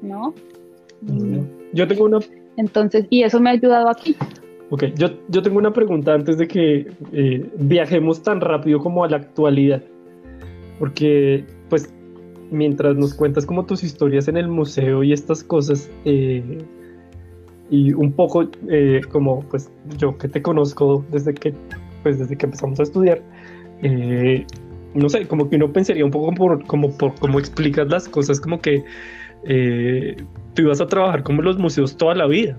¿no? 0.00 0.32
Yo 1.72 1.88
tengo 1.88 2.04
una... 2.04 2.20
Entonces, 2.56 3.06
y 3.10 3.24
eso 3.24 3.40
me 3.40 3.50
ha 3.50 3.54
ayudado 3.54 3.88
aquí. 3.88 4.14
Ok, 4.70 4.84
yo, 4.94 5.08
yo 5.28 5.42
tengo 5.42 5.58
una 5.58 5.72
pregunta 5.72 6.14
antes 6.14 6.38
de 6.38 6.46
que 6.46 6.86
eh, 7.12 7.50
viajemos 7.58 8.22
tan 8.22 8.40
rápido 8.40 8.78
como 8.78 9.02
a 9.02 9.08
la 9.08 9.16
actualidad, 9.16 9.82
porque 10.78 11.44
pues 11.68 11.92
mientras 12.52 12.94
nos 12.94 13.12
cuentas 13.12 13.44
como 13.44 13.66
tus 13.66 13.82
historias 13.82 14.28
en 14.28 14.36
el 14.36 14.46
museo 14.46 15.02
y 15.02 15.12
estas 15.12 15.42
cosas, 15.42 15.90
eh, 16.04 16.58
y 17.70 17.92
un 17.92 18.12
poco 18.12 18.48
eh, 18.68 19.00
como 19.10 19.40
pues 19.50 19.68
yo 19.98 20.16
que 20.16 20.28
te 20.28 20.40
conozco 20.40 21.04
desde 21.10 21.34
que 21.34 21.52
pues 22.04 22.20
desde 22.20 22.36
que 22.36 22.46
empezamos 22.46 22.78
a 22.78 22.84
estudiar, 22.84 23.20
no 24.94 25.08
sé, 25.08 25.26
como 25.26 25.48
que 25.48 25.56
uno 25.56 25.72
pensaría 25.72 26.04
un 26.04 26.10
poco 26.10 26.32
por, 26.34 26.64
por 26.96 27.14
cómo 27.14 27.38
explicas 27.38 27.88
las 27.88 28.08
cosas, 28.08 28.40
como 28.40 28.60
que 28.60 28.84
eh, 29.44 30.16
tú 30.54 30.62
ibas 30.62 30.80
a 30.80 30.86
trabajar 30.86 31.22
como 31.22 31.42
los 31.42 31.58
museos 31.58 31.96
toda 31.96 32.14
la 32.14 32.26
vida. 32.26 32.58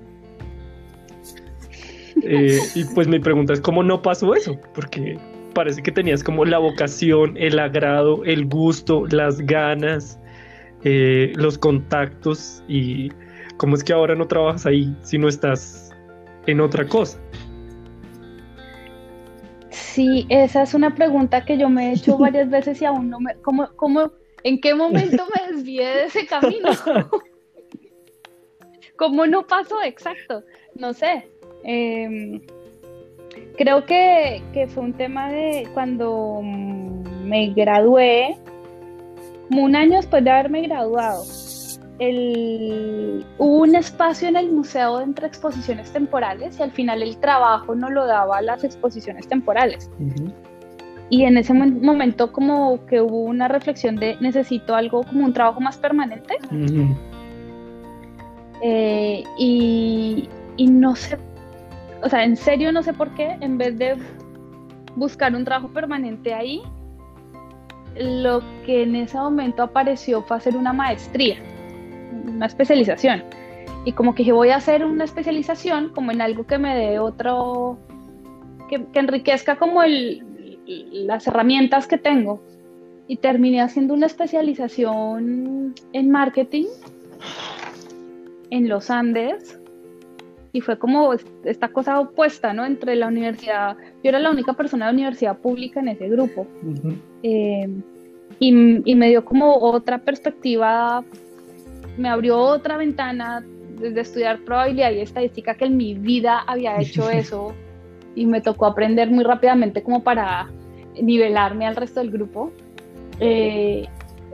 Eh, 2.21 2.59
y 2.75 2.85
pues 2.85 3.07
mi 3.07 3.19
pregunta 3.19 3.53
es 3.53 3.61
cómo 3.61 3.83
no 3.83 4.01
pasó 4.01 4.33
eso, 4.35 4.57
porque 4.73 5.17
parece 5.53 5.81
que 5.81 5.91
tenías 5.91 6.23
como 6.23 6.45
la 6.45 6.57
vocación, 6.57 7.35
el 7.37 7.59
agrado, 7.59 8.23
el 8.25 8.45
gusto, 8.45 9.05
las 9.09 9.39
ganas, 9.39 10.19
eh, 10.83 11.33
los 11.35 11.57
contactos 11.57 12.63
y 12.67 13.09
cómo 13.57 13.75
es 13.75 13.83
que 13.83 13.93
ahora 13.93 14.15
no 14.15 14.27
trabajas 14.27 14.65
ahí 14.65 14.95
si 15.01 15.17
no 15.17 15.27
estás 15.27 15.91
en 16.47 16.59
otra 16.59 16.85
cosa. 16.85 17.19
Sí, 19.93 20.25
esa 20.29 20.63
es 20.63 20.73
una 20.73 20.95
pregunta 20.95 21.45
que 21.45 21.55
yo 21.55 21.69
me 21.69 21.89
he 21.89 21.93
hecho 21.93 22.17
varias 22.17 22.49
veces 22.49 22.81
y 22.81 22.85
aún 22.85 23.11
no 23.11 23.19
me... 23.19 23.35
¿Cómo, 23.43 23.69
cómo, 23.75 24.11
¿En 24.43 24.59
qué 24.59 24.73
momento 24.73 25.23
me 25.35 25.53
desvié 25.53 25.85
de 25.85 26.05
ese 26.05 26.25
camino? 26.25 26.71
¿Cómo 28.97 29.27
no 29.27 29.45
pasó? 29.45 29.83
Exacto, 29.83 30.43
no 30.73 30.93
sé. 30.93 31.29
Em, 31.63 32.41
creo 33.55 33.85
que, 33.85 34.41
que, 34.51 34.65
fue 34.65 34.81
un 34.81 34.93
tema 34.93 35.31
de 35.31 35.67
cuando 35.75 36.41
me 36.41 37.53
gradué, 37.53 38.35
como 39.47 39.63
un 39.63 39.75
año 39.75 39.97
después 39.97 40.23
de 40.23 40.31
haberme 40.31 40.63
graduado 40.63 41.23
el, 41.99 43.25
hubo 43.37 43.57
un 43.57 43.75
espacio 43.75 44.27
en 44.27 44.35
el 44.35 44.51
museo 44.51 45.01
entre 45.01 45.27
exposiciones 45.27 45.91
temporales 45.91 46.59
y 46.59 46.63
al 46.63 46.71
final 46.71 47.03
el 47.03 47.17
trabajo 47.17 47.75
no 47.75 47.89
lo 47.89 48.05
daba 48.05 48.41
las 48.41 48.63
exposiciones 48.63 49.27
temporales. 49.27 49.89
Y 51.09 51.23
en 51.25 51.37
ese 51.37 51.53
momento 51.53 52.31
como 52.31 52.85
que 52.87 53.01
hubo 53.01 53.21
una 53.21 53.47
reflexión 53.47 53.97
de 53.97 54.17
necesito 54.19 54.75
algo 54.75 55.03
como 55.03 55.25
un 55.25 55.33
trabajo 55.33 55.59
más 55.59 55.77
permanente. 55.77 56.37
Eh, 58.61 59.23
y, 59.37 60.29
y 60.57 60.67
no 60.67 60.95
sé, 60.95 61.17
o 62.01 62.09
sea, 62.09 62.23
en 62.23 62.35
serio 62.35 62.71
no 62.71 62.81
sé 62.81 62.93
por 62.93 63.13
qué, 63.13 63.37
en 63.41 63.57
vez 63.57 63.77
de 63.77 63.97
buscar 64.95 65.35
un 65.35 65.43
trabajo 65.43 65.67
permanente 65.73 66.33
ahí, 66.33 66.61
lo 67.95 68.41
que 68.65 68.83
en 68.83 68.95
ese 68.95 69.17
momento 69.17 69.61
apareció 69.61 70.23
fue 70.23 70.37
hacer 70.37 70.55
una 70.55 70.73
maestría 70.73 71.37
una 72.25 72.45
especialización. 72.45 73.23
Y 73.85 73.91
como 73.91 74.15
que 74.15 74.31
voy 74.31 74.49
a 74.49 74.57
hacer 74.57 74.85
una 74.85 75.03
especialización 75.03 75.89
como 75.89 76.11
en 76.11 76.21
algo 76.21 76.45
que 76.45 76.57
me 76.57 76.75
dé 76.75 76.99
otro, 76.99 77.77
que, 78.69 78.85
enriquezca 78.93 79.57
como 79.57 79.83
el, 79.83 80.23
las 80.91 81.27
herramientas 81.27 81.87
que 81.87 81.97
tengo. 81.97 82.41
Y 83.07 83.17
terminé 83.17 83.61
haciendo 83.61 83.93
una 83.93 84.05
especialización 84.05 85.75
en 85.91 86.09
marketing 86.09 86.65
en 88.49 88.69
los 88.69 88.89
Andes. 88.89 89.59
Y 90.53 90.61
fue 90.61 90.77
como 90.77 91.13
esta 91.43 91.69
cosa 91.69 91.99
opuesta, 91.99 92.53
¿no? 92.53 92.63
Entre 92.65 92.95
la 92.95 93.07
universidad, 93.07 93.75
yo 94.03 94.09
era 94.09 94.19
la 94.19 94.29
única 94.29 94.53
persona 94.53 94.85
de 94.85 94.93
universidad 94.93 95.39
pública 95.39 95.79
en 95.79 95.89
ese 95.89 96.07
grupo. 96.07 96.47
Eh, 97.23 97.67
y, 98.39 98.91
y, 98.91 98.95
me 98.95 99.09
dio 99.09 99.25
como 99.25 99.55
otra 99.55 99.97
perspectiva 99.97 101.03
me 101.97 102.09
abrió 102.09 102.37
otra 102.39 102.77
ventana 102.77 103.43
desde 103.79 104.01
estudiar 104.01 104.39
probabilidad 104.39 104.91
y 104.91 104.99
estadística 104.99 105.55
que 105.55 105.65
en 105.65 105.77
mi 105.77 105.93
vida 105.93 106.39
había 106.47 106.79
hecho 106.79 107.09
eso 107.11 107.53
y 108.15 108.25
me 108.25 108.41
tocó 108.41 108.65
aprender 108.65 109.09
muy 109.09 109.23
rápidamente 109.23 109.83
como 109.83 110.03
para 110.03 110.49
nivelarme 111.01 111.65
al 111.65 111.75
resto 111.75 111.99
del 111.99 112.11
grupo. 112.11 112.51
Eh, 113.19 113.87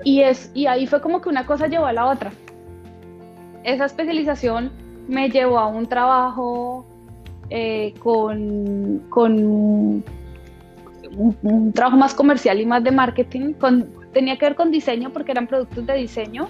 y, 0.04 0.22
es, 0.22 0.52
y 0.54 0.66
ahí 0.66 0.88
fue 0.88 1.02
como 1.02 1.22
que 1.22 1.30
una 1.30 1.46
cosa 1.46 1.68
llevó 1.68 1.86
a 1.86 1.94
la 1.94 2.08
otra. 2.08 2.32
Esa 3.64 3.86
especialización 3.86 4.72
me 5.08 5.30
llevó 5.30 5.60
a 5.60 5.68
un 5.68 5.88
trabajo 5.88 6.86
eh, 7.50 7.94
con, 8.00 9.04
con 9.10 10.04
un, 11.12 11.72
trabajo 11.74 11.98
más 11.98 12.14
comercial 12.14 12.60
y 12.60 12.66
más 12.66 12.84
de 12.84 12.92
marketing. 12.92 13.54
Con, 13.54 13.90
tenía 14.14 14.38
que 14.38 14.46
ver 14.46 14.56
con 14.56 14.72
diseño 14.72 15.12
porque 15.12 15.32
eran 15.32 15.48
productos 15.48 15.86
de 15.86 15.94
diseño 15.96 16.48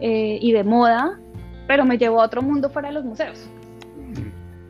eh, 0.00 0.38
y 0.40 0.52
de 0.52 0.64
moda, 0.64 1.18
pero 1.66 1.84
me 1.84 1.98
llevó 1.98 2.22
a 2.22 2.26
otro 2.26 2.42
mundo 2.42 2.70
fuera 2.70 2.88
de 2.88 2.94
los 2.94 3.04
museos. 3.04 3.48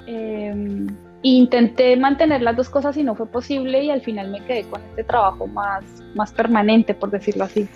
Eh, 0.07 0.87
intenté 1.23 1.97
mantener 1.97 2.43
las 2.43 2.57
dos 2.57 2.69
cosas 2.69 2.97
y 2.97 3.03
no 3.03 3.15
fue 3.15 3.27
posible 3.27 3.85
y 3.85 3.91
al 3.91 4.01
final 4.01 4.31
me 4.31 4.41
quedé 4.45 4.65
con 4.65 4.83
este 4.83 5.05
trabajo 5.05 5.47
más, 5.47 5.85
más 6.15 6.33
permanente, 6.33 6.95
por 6.95 7.11
decirlo 7.11 7.45
así. 7.45 7.69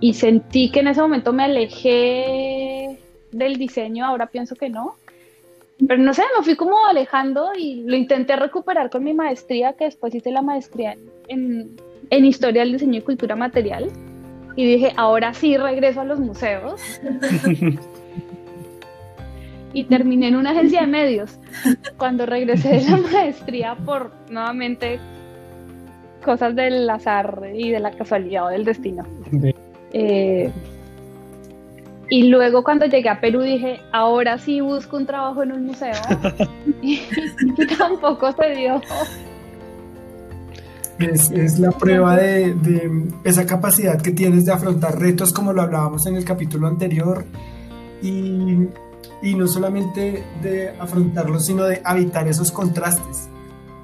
Y 0.00 0.14
sentí 0.14 0.70
que 0.70 0.80
en 0.80 0.88
ese 0.88 1.00
momento 1.00 1.32
me 1.32 1.44
alejé 1.44 2.98
del 3.30 3.56
diseño, 3.56 4.04
ahora 4.04 4.26
pienso 4.26 4.56
que 4.56 4.68
no. 4.68 4.96
Pero 5.86 6.02
no 6.02 6.14
sé, 6.14 6.22
me 6.36 6.44
fui 6.44 6.56
como 6.56 6.76
alejando 6.86 7.52
y 7.56 7.82
lo 7.82 7.96
intenté 7.96 8.36
recuperar 8.36 8.90
con 8.90 9.04
mi 9.04 9.14
maestría, 9.14 9.74
que 9.74 9.84
después 9.84 10.14
hice 10.14 10.30
la 10.30 10.42
maestría 10.42 10.96
en, 11.28 11.76
en 12.10 12.24
Historia 12.24 12.62
del 12.62 12.72
Diseño 12.72 12.98
y 12.98 13.02
Cultura 13.02 13.36
Material 13.36 13.90
y 14.56 14.66
dije, 14.66 14.92
ahora 14.96 15.34
sí 15.34 15.56
regreso 15.56 16.00
a 16.02 16.04
los 16.04 16.20
museos. 16.20 16.80
y 19.74 19.84
terminé 19.84 20.28
en 20.28 20.36
una 20.36 20.50
agencia 20.50 20.82
de 20.82 20.86
medios 20.86 21.38
cuando 21.96 22.26
regresé 22.26 22.78
de 22.78 22.90
la 22.90 22.96
maestría 23.12 23.74
por 23.74 24.12
nuevamente 24.28 24.98
cosas 26.22 26.54
del 26.54 26.88
azar 26.88 27.42
y 27.54 27.70
de 27.70 27.80
la 27.80 27.90
casualidad 27.90 28.46
o 28.46 28.48
del 28.48 28.64
destino. 28.64 29.04
Eh, 29.92 30.50
y 32.10 32.24
luego 32.24 32.62
cuando 32.62 32.86
llegué 32.86 33.08
a 33.08 33.20
Perú 33.20 33.40
dije, 33.40 33.80
ahora 33.90 34.38
sí 34.38 34.60
busco 34.60 34.98
un 34.98 35.06
trabajo 35.06 35.42
en 35.42 35.52
un 35.52 35.66
museo. 35.66 35.94
y 36.82 37.00
tampoco 37.78 38.32
se 38.32 38.50
dio. 38.50 38.80
Es, 41.04 41.58
la 41.58 41.72
prueba 41.72 42.16
de, 42.16 42.54
esa 43.24 43.46
capacidad 43.46 44.00
que 44.00 44.12
tienes 44.12 44.44
de 44.44 44.52
afrontar 44.52 44.98
retos 44.98 45.32
como 45.32 45.52
lo 45.52 45.62
hablábamos 45.62 46.06
en 46.06 46.16
el 46.16 46.24
capítulo 46.24 46.66
anterior 46.66 47.24
y, 48.02 48.68
no 49.36 49.46
solamente 49.46 50.24
de 50.42 50.70
afrontarlos, 50.78 51.46
sino 51.46 51.64
de 51.64 51.80
habitar 51.84 52.26
esos 52.28 52.50
contrastes, 52.50 53.28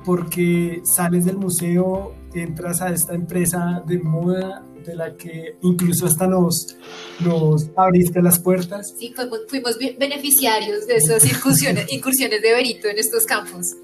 porque 0.05 0.81
sales 0.85 1.25
del 1.25 1.37
museo, 1.37 2.15
entras 2.35 2.83
a 2.83 2.91
esta 2.91 3.15
empresa 3.15 3.83
de 3.87 3.99
moda 3.99 4.65
de 4.85 4.95
la 4.95 5.17
que 5.17 5.57
incluso 5.63 6.07
hasta 6.07 6.27
nos, 6.27 6.77
nos 7.21 7.71
abriste 7.77 8.23
las 8.23 8.39
puertas. 8.39 8.95
Sí, 8.99 9.15
fuimos, 9.49 9.79
beneficiarios 9.99 10.87
de 10.87 10.97
esas 10.97 11.25
incursiones, 11.25 11.93
incursiones 11.93 12.43
de 12.43 12.53
Berito 12.53 12.89
en 12.89 12.99
estos 12.99 13.25
campos. 13.25 13.75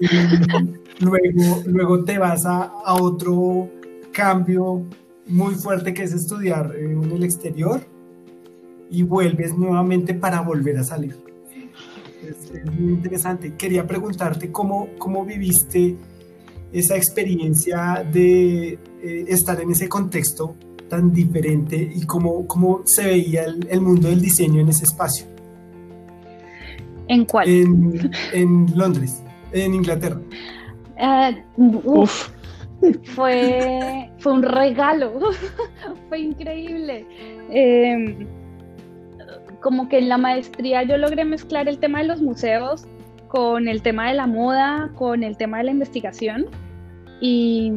luego, 1.00 1.62
luego 1.66 2.04
te 2.04 2.18
vas 2.18 2.44
a, 2.46 2.72
otro 3.00 3.70
cambio 4.12 4.82
muy 5.26 5.54
fuerte 5.54 5.92
que 5.92 6.04
es 6.04 6.12
estudiar 6.12 6.74
en 6.76 7.10
el 7.10 7.24
exterior 7.24 7.80
y 8.90 9.02
vuelves 9.02 9.56
nuevamente 9.56 10.14
para 10.14 10.40
volver 10.40 10.78
a 10.78 10.84
salir. 10.84 11.16
Es, 12.22 12.64
muy 12.72 12.94
interesante. 12.94 13.54
Quería 13.54 13.86
preguntarte 13.86 14.50
cómo, 14.50 14.88
cómo 14.98 15.24
viviste 15.24 15.96
esa 16.72 16.96
experiencia 16.96 18.06
de 18.10 18.78
eh, 19.02 19.24
estar 19.28 19.60
en 19.60 19.70
ese 19.70 19.88
contexto 19.88 20.56
tan 20.88 21.12
diferente 21.12 21.76
y 21.76 22.06
cómo, 22.06 22.46
cómo 22.46 22.82
se 22.84 23.04
veía 23.04 23.44
el, 23.44 23.66
el 23.70 23.80
mundo 23.80 24.08
del 24.08 24.20
diseño 24.20 24.60
en 24.60 24.68
ese 24.68 24.84
espacio. 24.84 25.26
¿En 27.08 27.24
cuál? 27.24 27.48
En, 28.32 28.66
Londres, 28.76 29.22
en 29.52 29.74
Inglaterra. 29.74 30.20
Eh, 30.98 31.44
uf, 31.56 32.30
Fue, 33.14 34.10
fue 34.18 34.32
un 34.32 34.42
regalo, 34.42 35.12
fue 36.08 36.20
increíble. 36.20 37.06
Em, 37.50 38.26
como 39.60 39.88
que 39.88 39.98
en 39.98 40.08
la 40.08 40.18
maestría 40.18 40.82
yo 40.82 40.96
logré 40.96 41.24
mezclar 41.24 41.68
el 41.68 41.78
tema 41.78 41.98
de 42.00 42.08
los 42.08 42.22
museos 42.22 42.86
con 43.28 43.68
el 43.68 43.82
tema 43.82 44.08
de 44.08 44.14
la 44.14 44.26
moda, 44.26 44.90
con 44.94 45.22
el 45.22 45.36
tema 45.36 45.58
de 45.58 45.64
la 45.64 45.70
investigación. 45.72 46.46
Y, 47.20 47.72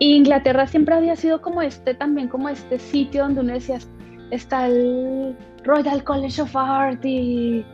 Inglaterra 0.00 0.68
siempre 0.68 0.94
había 0.94 1.16
sido 1.16 1.42
como 1.42 1.60
este, 1.60 1.92
también 1.92 2.28
como 2.28 2.48
este 2.48 2.78
sitio 2.78 3.24
donde 3.24 3.40
uno 3.40 3.54
decía, 3.54 3.78
está 4.30 4.66
el 4.68 5.36
Royal 5.64 6.04
College 6.04 6.42
of 6.42 6.54
Art 6.54 7.04
y, 7.04 7.64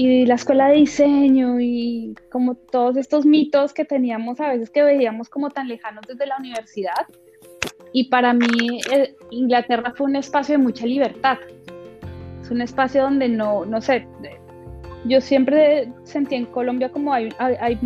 y 0.00 0.24
la 0.24 0.36
escuela 0.36 0.68
de 0.68 0.76
diseño 0.76 1.60
y 1.60 2.14
como 2.32 2.54
todos 2.54 2.96
estos 2.96 3.26
mitos 3.26 3.74
que 3.74 3.84
teníamos 3.84 4.40
a 4.40 4.48
veces 4.48 4.70
que 4.70 4.82
veíamos 4.82 5.28
como 5.28 5.50
tan 5.50 5.68
lejanos 5.68 6.06
desde 6.08 6.26
la 6.26 6.38
universidad. 6.38 7.06
Y 7.92 8.08
para 8.08 8.32
mí 8.32 8.80
eh, 8.90 9.14
Inglaterra 9.30 9.92
fue 9.94 10.06
un 10.06 10.16
espacio 10.16 10.56
de 10.56 10.64
mucha 10.64 10.86
libertad. 10.86 11.36
Es 12.40 12.50
un 12.50 12.62
espacio 12.62 13.02
donde 13.02 13.28
no, 13.28 13.66
no 13.66 13.82
sé, 13.82 14.06
yo 15.04 15.20
siempre 15.20 15.92
sentí 16.04 16.34
en 16.34 16.46
Colombia 16.46 16.90
como 16.90 17.12
hay, 17.12 17.28
hay, 17.38 17.78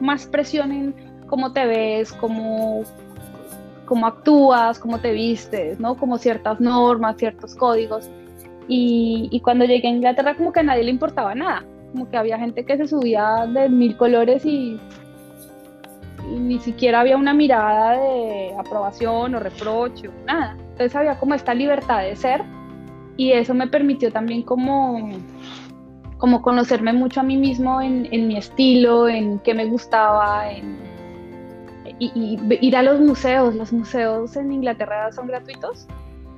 más 0.00 0.26
presión 0.26 0.72
en 0.72 0.94
cómo 1.28 1.52
te 1.52 1.64
ves, 1.64 2.12
cómo, 2.12 2.82
cómo 3.86 4.08
actúas, 4.08 4.80
cómo 4.80 4.98
te 4.98 5.12
vistes, 5.12 5.78
¿no? 5.78 5.96
Como 5.96 6.18
ciertas 6.18 6.60
normas, 6.60 7.18
ciertos 7.18 7.54
códigos. 7.54 8.10
Y, 8.68 9.40
cuando 9.42 9.64
llegué 9.64 9.88
a 9.88 9.90
Inglaterra 9.90 10.34
como 10.34 10.52
que 10.52 10.60
a 10.60 10.62
nadie 10.62 10.84
le 10.84 10.90
importaba 10.90 11.34
nada, 11.34 11.64
como 11.92 12.08
que 12.08 12.16
había 12.16 12.38
gente 12.38 12.64
que 12.64 12.76
se 12.76 12.86
subía 12.86 13.46
de 13.46 13.68
mil 13.68 13.96
colores 13.96 14.44
y, 14.46 14.78
ni 16.30 16.58
siquiera 16.60 17.00
había 17.00 17.16
una 17.16 17.34
mirada 17.34 17.98
de 17.98 18.54
aprobación 18.58 19.34
o 19.34 19.40
reproche 19.40 20.08
o 20.08 20.12
nada. 20.26 20.56
Entonces 20.58 20.94
había 20.96 21.18
como 21.18 21.34
esta 21.34 21.52
libertad 21.52 22.02
de 22.02 22.16
ser 22.16 22.42
y 23.16 23.32
eso 23.32 23.54
me 23.54 23.66
permitió 23.66 24.10
también 24.10 24.42
como, 24.42 25.10
como 26.18 26.40
conocerme 26.40 26.92
mucho 26.92 27.20
a 27.20 27.22
mí 27.22 27.36
mismo 27.36 27.82
en, 27.82 28.08
mi 28.26 28.36
estilo, 28.36 29.08
en 29.08 29.38
qué 29.40 29.52
me 29.54 29.66
gustaba, 29.66 30.50
en, 30.50 30.78
y, 31.98 32.38
ir 32.60 32.76
a 32.76 32.82
los 32.82 33.00
museos. 33.00 33.54
Los 33.54 33.72
museos 33.72 34.36
en 34.36 34.52
Inglaterra 34.52 35.12
son 35.12 35.26
gratuitos 35.26 35.86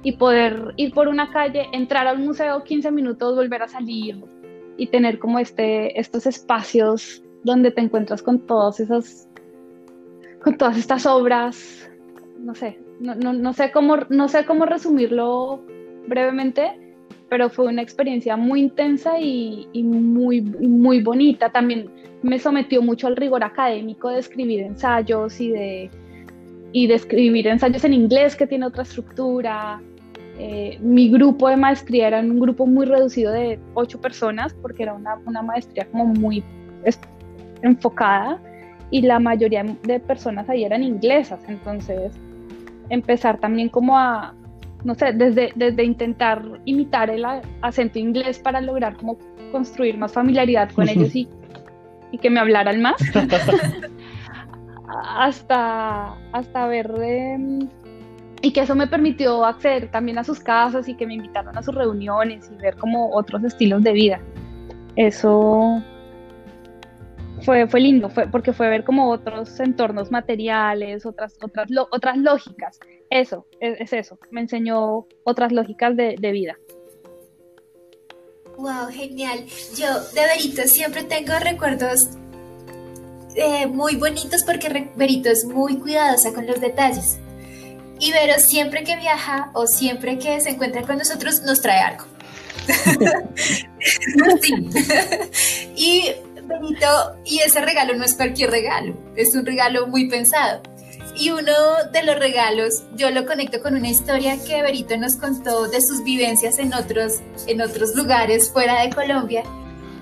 y 0.05 0.13
poder 0.13 0.75
ir 0.77 0.93
por 0.93 1.09
una 1.09 1.33
calle, 1.33 1.67
entrar 1.73 2.07
al 2.07 2.19
museo 2.19 2.63
15 2.63 2.91
minutos, 2.93 3.35
volver 3.35 3.63
a 3.63 3.69
salir 3.69 4.23
y 4.77 4.87
tener 4.89 5.19
como 5.19 5.39
este, 5.39 5.99
estos 5.99 6.27
espacios 6.27 7.25
donde 7.43 7.71
te 7.71 7.81
encuentras 7.81 8.23
con 8.23 8.41
todas 8.41 8.81
esas, 8.81 9.29
con 10.43 10.59
todas 10.59 10.77
estas 10.77 11.07
obras, 11.07 11.91
no 12.39 12.55
sé, 12.55 12.79
no, 13.01 13.15
no, 13.15 13.33
no, 13.33 13.55
sé, 13.55 13.73
cómo, 13.73 13.97
no 14.11 14.29
sé 14.29 14.45
cómo 14.45 14.67
resumirlo 14.67 15.65
brevemente, 16.07 16.97
pero 17.31 17.49
fue 17.49 17.67
una 17.67 17.81
experiencia 17.81 18.37
muy 18.37 18.61
intensa 18.61 19.19
y, 19.19 19.67
y 19.73 19.83
muy, 19.83 20.43
muy 20.43 21.03
bonita. 21.03 21.51
También 21.51 21.91
me 22.23 22.39
sometió 22.39 22.83
mucho 22.83 23.07
al 23.07 23.17
rigor 23.17 23.43
académico 23.43 24.11
de 24.11 24.19
escribir 24.19 24.61
ensayos 24.61 25.41
y 25.41 25.49
de, 25.49 25.91
y 26.73 26.87
de 26.87 26.95
escribir 26.95 27.47
ensayos 27.47 27.85
en 27.85 27.95
inglés 27.95 28.37
que 28.37 28.47
tiene 28.47 28.67
otra 28.67 28.83
estructura, 28.83 29.81
eh, 30.39 30.79
mi 30.81 31.11
grupo 31.11 31.49
de 31.49 31.57
maestría 31.57 32.09
era 32.09 32.21
un 32.21 32.41
grupo 32.41 32.67
muy 32.67 32.87
reducido 32.87 33.33
de 33.33 33.59
ocho 33.75 34.01
personas 34.01 34.53
porque 34.55 34.83
era 34.83 34.95
una, 34.95 35.17
una 35.27 35.43
maestría 35.43 35.87
como 35.87 36.07
muy 36.07 36.43
enfocada 37.63 38.41
y 38.91 39.03
la 39.03 39.21
mayoría 39.21 39.63
de 39.63 40.01
personas 40.01 40.49
ahí 40.49 40.65
eran 40.65 40.83
inglesas, 40.83 41.41
entonces 41.49 42.13
empezar 42.91 43.39
también 43.39 43.69
como 43.69 43.97
a, 43.97 44.35
no 44.83 44.95
sé, 44.95 45.13
desde, 45.13 45.53
desde 45.55 45.85
intentar 45.85 46.43
imitar 46.65 47.11
el 47.11 47.25
acento 47.63 47.99
inglés 47.99 48.39
para 48.39 48.61
lograr 48.61 48.97
como 48.97 49.17
construir 49.53 49.97
más 49.97 50.13
familiaridad 50.13 50.71
con 50.73 50.89
ellos 50.89 51.15
y, 51.15 51.29
y 52.11 52.19
que 52.19 52.29
me 52.29 52.41
hablaran 52.41 52.83
más, 52.83 52.97
hasta, 55.17 56.15
hasta 56.33 56.67
ver... 56.67 56.93
de 56.93 57.69
y 58.45 58.53
que 58.53 58.61
eso 58.61 58.75
me 58.75 58.87
permitió 58.87 59.43
acceder 59.43 59.91
también 59.91 60.19
a 60.19 60.25
sus 60.25 60.39
casas 60.39 60.87
y 60.87 60.95
que 60.95 61.07
me 61.07 61.15
invitaron 61.15 61.57
a 61.57 61.63
sus 61.63 61.75
reuniones 61.75 62.51
y 62.53 62.57
ver 62.57 62.77
como 62.77 63.09
otros 63.15 63.43
estilos 63.43 63.83
de 63.83 63.93
vida. 63.95 64.21
Eso 64.97 65.83
fue, 67.41 67.67
fue 67.67 67.81
lindo, 67.81 68.11
fue, 68.11 68.29
porque 68.29 68.53
fue 68.53 68.69
ver 68.69 68.85
como 68.85 69.11
otros 69.11 69.59
entornos 69.61 70.11
materiales, 70.11 71.07
otras, 71.07 71.39
otras, 71.43 71.71
otras 71.91 72.19
lógicas. 72.19 72.79
Eso, 73.09 73.47
es, 73.61 73.91
eso, 73.95 74.19
me 74.31 74.43
enseñó 74.43 75.07
otras 75.25 75.51
lógicas 75.51 75.97
de, 75.97 76.17
vida. 76.31 76.55
Wow, 78.59 78.89
genial. 78.91 79.39
Yo 79.75 79.87
de 80.13 80.21
Berito 80.21 80.63
siempre 80.65 81.03
tengo 81.05 81.33
recuerdos 81.41 82.11
eh, 83.37 83.67
muy 83.67 83.97
bonitos 83.97 84.45
porque 84.45 84.91
Berito 84.97 85.31
es 85.31 85.47
muy 85.47 85.79
cuidadosa 85.79 86.35
con 86.35 86.47
los 86.47 86.61
detalles. 86.61 87.19
Y 88.01 88.13
Vero 88.13 88.35
siempre 88.39 88.85
que 88.85 88.97
viaja 88.97 89.51
o 89.55 89.67
siempre 89.67 90.19
que 90.19 90.41
se 90.41 90.51
encuentra 90.51 90.83
con 90.83 90.99
nosotros 90.99 91.43
nos 91.43 91.61
trae 91.61 91.81
algo. 91.81 92.05
y 95.77 96.13
Benito, 96.47 97.17
y 97.25 97.39
ese 97.39 97.61
regalo 97.61 97.95
no 97.95 98.05
es 98.05 98.15
cualquier 98.15 98.51
regalo, 98.51 98.95
es 99.17 99.35
un 99.35 99.47
regalo 99.47 99.87
muy 99.87 100.09
pensado. 100.09 100.63
Y 101.17 101.31
uno 101.31 101.53
de 101.93 102.03
los 102.03 102.19
regalos, 102.19 102.83
yo 102.97 103.11
lo 103.11 103.25
conecto 103.25 103.63
con 103.63 103.75
una 103.77 103.89
historia 103.89 104.37
que 104.43 104.63
Berito 104.63 104.97
nos 104.97 105.17
contó 105.17 105.69
de 105.69 105.81
sus 105.81 106.03
vivencias 106.03 106.59
en 106.59 106.75
otros, 106.75 107.21
en 107.47 107.61
otros 107.61 107.95
lugares 107.95 108.51
fuera 108.51 108.83
de 108.83 108.91
Colombia. 108.91 109.45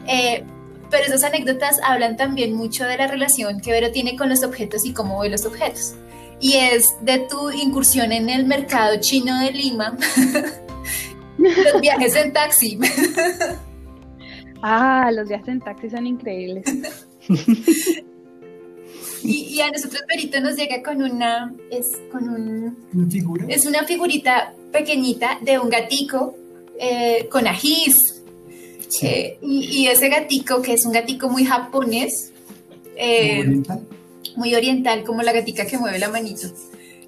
Eh, 0.07 0.43
pero 0.91 1.05
esas 1.05 1.25
anécdotas 1.25 1.79
hablan 1.85 2.17
también 2.17 2.55
mucho 2.55 2.85
de 2.85 2.97
la 2.97 3.07
relación 3.07 3.61
que 3.61 3.73
Vero 3.73 3.93
tiene 3.93 4.17
con 4.17 4.31
los 4.31 4.43
objetos 4.43 4.85
y 4.87 4.93
cómo 4.93 5.21
ve 5.21 5.29
los 5.29 5.45
objetos 5.45 5.95
y 6.43 6.57
es 6.57 6.97
de 7.01 7.21
tu 7.21 7.51
incursión 7.51 8.11
en 8.11 8.29
el 8.29 8.45
mercado 8.45 8.97
chino 9.01 9.39
de 9.41 9.53
Lima, 9.53 9.97
los 11.39 11.81
viajes 11.81 12.17
en 12.17 12.33
taxi. 12.33 12.79
ah, 14.61 15.09
los 15.13 15.29
viajes 15.29 15.49
en 15.49 15.61
taxi 15.61 15.89
son 15.89 16.07
increíbles. 16.07 16.65
Y, 19.25 19.61
a 19.61 19.71
nosotros 19.71 20.03
Perito 20.09 20.41
nos 20.41 20.57
llega 20.57 20.83
con 20.83 21.01
una 21.01 21.55
es 21.71 21.93
con 22.11 22.29
un 22.29 22.77
¿Una 22.93 23.09
figura? 23.09 23.47
es 23.49 23.67
una 23.67 23.85
figurita 23.85 24.53
pequeñita 24.73 25.39
de 25.41 25.61
un 25.61 25.71
gatico 25.71 26.35
eh, 26.77 27.29
con 27.31 27.47
ajís 27.47 28.21
eh, 29.01 29.39
y, 29.41 29.87
ese 29.87 30.09
gatico 30.09 30.61
que 30.61 30.73
es 30.73 30.85
un 30.85 30.93
gatico 30.93 31.29
muy 31.29 31.45
japonés 31.45 32.33
eh, 32.97 33.37
muy 33.37 33.47
oriental, 33.47 33.87
como 35.05 35.23
la 35.23 35.33
gatica 35.33 35.67
que 35.67 35.79
mueve 35.79 35.99
la 35.99 36.09
manito. 36.09 36.49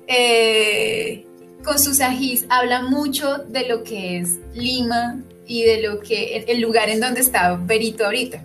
Eh, 0.07 1.27
con 1.65 1.79
sus 1.79 2.01
ajís 2.01 2.45
habla 2.51 2.83
mucho 2.83 3.39
de 3.39 3.67
lo 3.69 3.83
que 3.83 4.19
es 4.19 4.39
Lima 4.53 5.23
y 5.47 5.63
de 5.63 5.83
lo 5.83 6.01
que 6.01 6.45
el 6.47 6.61
lugar 6.61 6.89
en 6.89 7.01
donde 7.01 7.21
está 7.21 7.55
Berito 7.57 8.05
ahorita. 8.05 8.45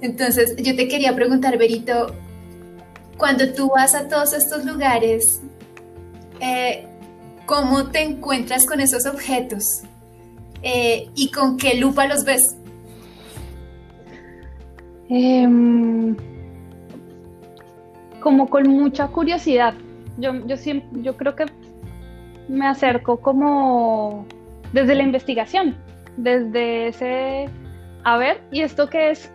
Entonces, 0.00 0.54
yo 0.58 0.76
te 0.76 0.88
quería 0.88 1.14
preguntar, 1.14 1.56
Berito, 1.56 2.14
cuando 3.16 3.52
tú 3.52 3.70
vas 3.74 3.94
a 3.94 4.08
todos 4.08 4.32
estos 4.34 4.64
lugares, 4.64 5.40
eh, 6.40 6.86
¿cómo 7.46 7.90
te 7.90 8.02
encuentras 8.02 8.66
con 8.66 8.80
esos 8.80 9.06
objetos? 9.06 9.82
Eh, 10.62 11.08
¿Y 11.14 11.30
con 11.30 11.56
qué 11.56 11.74
lupa 11.74 12.06
los 12.06 12.24
ves? 12.24 12.56
Em, 15.08 16.16
como 18.20 18.48
con 18.48 18.68
mucha 18.68 19.08
curiosidad. 19.08 19.74
Yo, 20.18 20.32
yo, 20.46 20.56
siempre, 20.56 21.02
yo 21.02 21.16
creo 21.16 21.36
que 21.36 21.46
me 22.48 22.66
acerco 22.66 23.18
como 23.20 24.26
desde 24.72 24.94
la 24.94 25.02
investigación, 25.02 25.76
desde 26.16 26.88
ese, 26.88 27.48
a 28.04 28.16
ver, 28.16 28.42
¿y 28.50 28.62
esto 28.62 28.88
qué 28.88 29.10
es? 29.10 29.32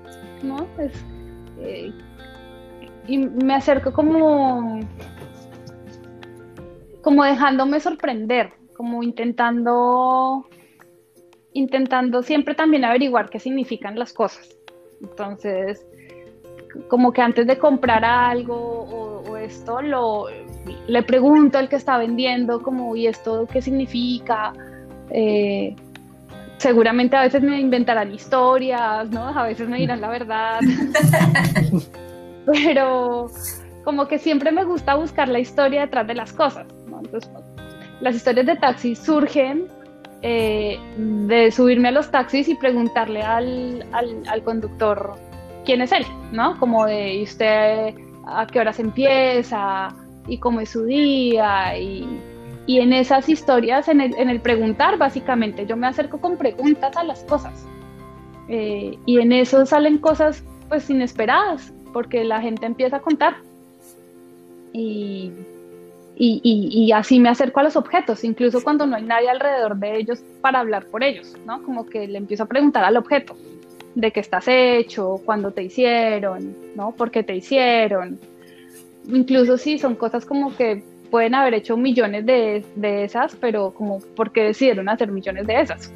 Eh, 1.59 1.93
y 3.07 3.17
me 3.17 3.53
acerco 3.53 3.93
como, 3.93 4.79
como 7.01 7.23
dejándome 7.23 7.79
sorprender, 7.79 8.51
como 8.75 9.03
intentando, 9.03 10.47
intentando 11.53 12.23
siempre 12.23 12.55
también 12.55 12.85
averiguar 12.85 13.29
qué 13.29 13.39
significan 13.39 13.97
las 13.97 14.13
cosas. 14.13 14.60
Entonces, 15.01 15.85
como 16.87 17.11
que 17.11 17.21
antes 17.21 17.47
de 17.47 17.57
comprar 17.57 18.05
algo 18.05 18.55
o, 18.55 19.37
esto, 19.37 19.81
lo, 19.81 20.27
le 20.87 21.03
pregunto 21.03 21.57
al 21.57 21.67
que 21.67 21.75
está 21.75 21.97
vendiendo, 21.97 22.61
como, 22.61 22.95
¿y 22.95 23.07
esto 23.07 23.47
qué 23.51 23.61
significa? 23.61 24.53
Eh, 25.09 25.75
seguramente 26.57 27.15
a 27.15 27.21
veces 27.21 27.41
me 27.41 27.59
inventarán 27.59 28.13
historias, 28.13 29.09
¿no? 29.09 29.27
A 29.27 29.43
veces 29.43 29.67
me 29.67 29.79
dirán 29.79 29.99
la 29.99 30.09
verdad. 30.09 30.59
Pero 32.45 33.27
como 33.83 34.07
que 34.07 34.19
siempre 34.19 34.51
me 34.51 34.63
gusta 34.63 34.95
buscar 34.95 35.27
la 35.27 35.39
historia 35.39 35.81
detrás 35.81 36.05
de 36.05 36.13
las 36.13 36.31
cosas, 36.33 36.67
¿no? 36.87 36.99
Entonces, 37.03 37.31
las 37.99 38.15
historias 38.15 38.45
de 38.45 38.55
taxi 38.55 38.95
surgen 38.95 39.67
eh, 40.23 40.79
de 40.97 41.51
subirme 41.51 41.87
a 41.87 41.91
los 41.91 42.11
taxis 42.11 42.47
y 42.47 42.55
preguntarle 42.55 43.23
al, 43.23 43.85
al, 43.91 44.43
conductor 44.43 45.15
quién 45.65 45.81
es 45.81 45.91
él, 45.91 46.05
¿no? 46.31 46.59
Como 46.59 46.85
de, 46.85 47.15
¿y 47.15 47.23
usted 47.23 47.95
a 48.27 48.45
qué 48.45 48.59
horas 48.59 48.79
empieza? 48.79 49.95
¿Y 50.27 50.37
cómo 50.37 50.59
es 50.61 50.69
su 50.69 50.85
día? 50.85 51.77
Y, 51.77 52.07
y 52.67 52.79
en 52.79 52.93
esas 52.93 53.29
historias, 53.29 53.87
en 53.87 54.01
el, 54.01 54.15
en 54.15 54.29
el, 54.29 54.39
preguntar, 54.41 54.97
básicamente, 54.97 55.65
yo 55.65 55.75
me 55.75 55.87
acerco 55.87 56.19
con 56.19 56.37
preguntas 56.37 56.95
a 56.95 57.03
las 57.03 57.23
cosas. 57.23 57.65
Eh, 58.47 58.99
y 59.05 59.19
en 59.19 59.31
eso 59.31 59.65
salen 59.65 59.97
cosas, 59.97 60.43
pues, 60.69 60.89
inesperadas, 60.89 61.73
porque 61.93 62.23
la 62.23 62.41
gente 62.41 62.67
empieza 62.67 62.97
a 62.97 63.01
contar. 63.01 63.37
Y, 64.71 65.31
y, 66.15 66.91
así 66.91 67.19
me 67.19 67.29
acerco 67.29 67.59
a 67.59 67.63
los 67.63 67.75
objetos, 67.75 68.23
incluso 68.23 68.63
cuando 68.63 68.85
no 68.85 68.95
hay 68.95 69.03
nadie 69.03 69.29
alrededor 69.29 69.77
de 69.77 69.97
ellos 69.97 70.23
para 70.41 70.59
hablar 70.59 70.85
por 70.85 71.03
ellos, 71.03 71.35
¿no? 71.45 71.63
Como 71.63 71.85
que 71.85 72.07
le 72.07 72.17
empiezo 72.17 72.43
a 72.43 72.45
preguntar 72.45 72.83
al 72.83 72.97
objeto 72.97 73.35
de 73.95 74.11
qué 74.11 74.19
estás 74.19 74.47
hecho, 74.47 75.21
cuándo 75.25 75.51
te 75.51 75.63
hicieron, 75.63 76.55
¿no? 76.75 76.91
¿Por 76.91 77.11
qué 77.11 77.23
te 77.23 77.35
hicieron? 77.35 78.19
Incluso 79.07 79.57
si 79.57 79.79
son 79.79 79.95
cosas 79.95 80.25
como 80.25 80.55
que 80.55 80.83
pueden 81.09 81.33
haber 81.33 81.55
hecho 81.55 81.75
millones 81.75 82.25
de, 82.25 82.63
de 82.75 83.03
esas, 83.03 83.35
pero 83.35 83.73
como 83.73 83.99
¿por 84.15 84.31
qué 84.31 84.43
decidieron 84.43 84.89
hacer 84.89 85.11
millones 85.11 85.47
de 85.47 85.61
esas? 85.61 85.91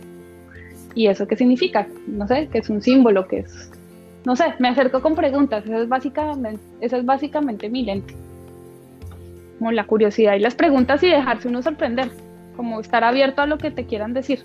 ¿Y 0.95 1.07
eso 1.07 1.28
qué 1.28 1.36
significa? 1.36 1.88
No 2.07 2.28
sé, 2.28 2.47
que 2.51 2.59
es 2.59 2.70
un 2.70 2.82
símbolo, 2.82 3.28
que 3.28 3.39
es... 3.39 3.72
No 4.26 4.36
sé, 4.36 4.45
me 4.57 4.70
acerco 4.70 5.01
con 5.01 5.13
preguntas, 5.13 5.63
eso 5.66 5.84
es 5.84 5.88
básicamente, 5.88 6.59
eso 6.82 6.97
es 6.97 7.05
básicamente 7.05 7.70
mi 7.70 7.84
lente 7.84 8.16
como 9.60 9.72
la 9.72 9.86
curiosidad 9.88 10.36
y 10.36 10.39
las 10.39 10.56
preguntas 10.56 11.01
y 11.03 11.08
dejarse 11.08 11.47
uno 11.47 11.62
sorprender, 11.62 12.10
como 12.56 12.80
estar 12.80 13.03
abierto 13.03 13.41
a 13.41 13.47
lo 13.47 13.58
que 13.58 13.72
te 13.72 13.86
quieran 13.86 14.14
decir. 14.14 14.43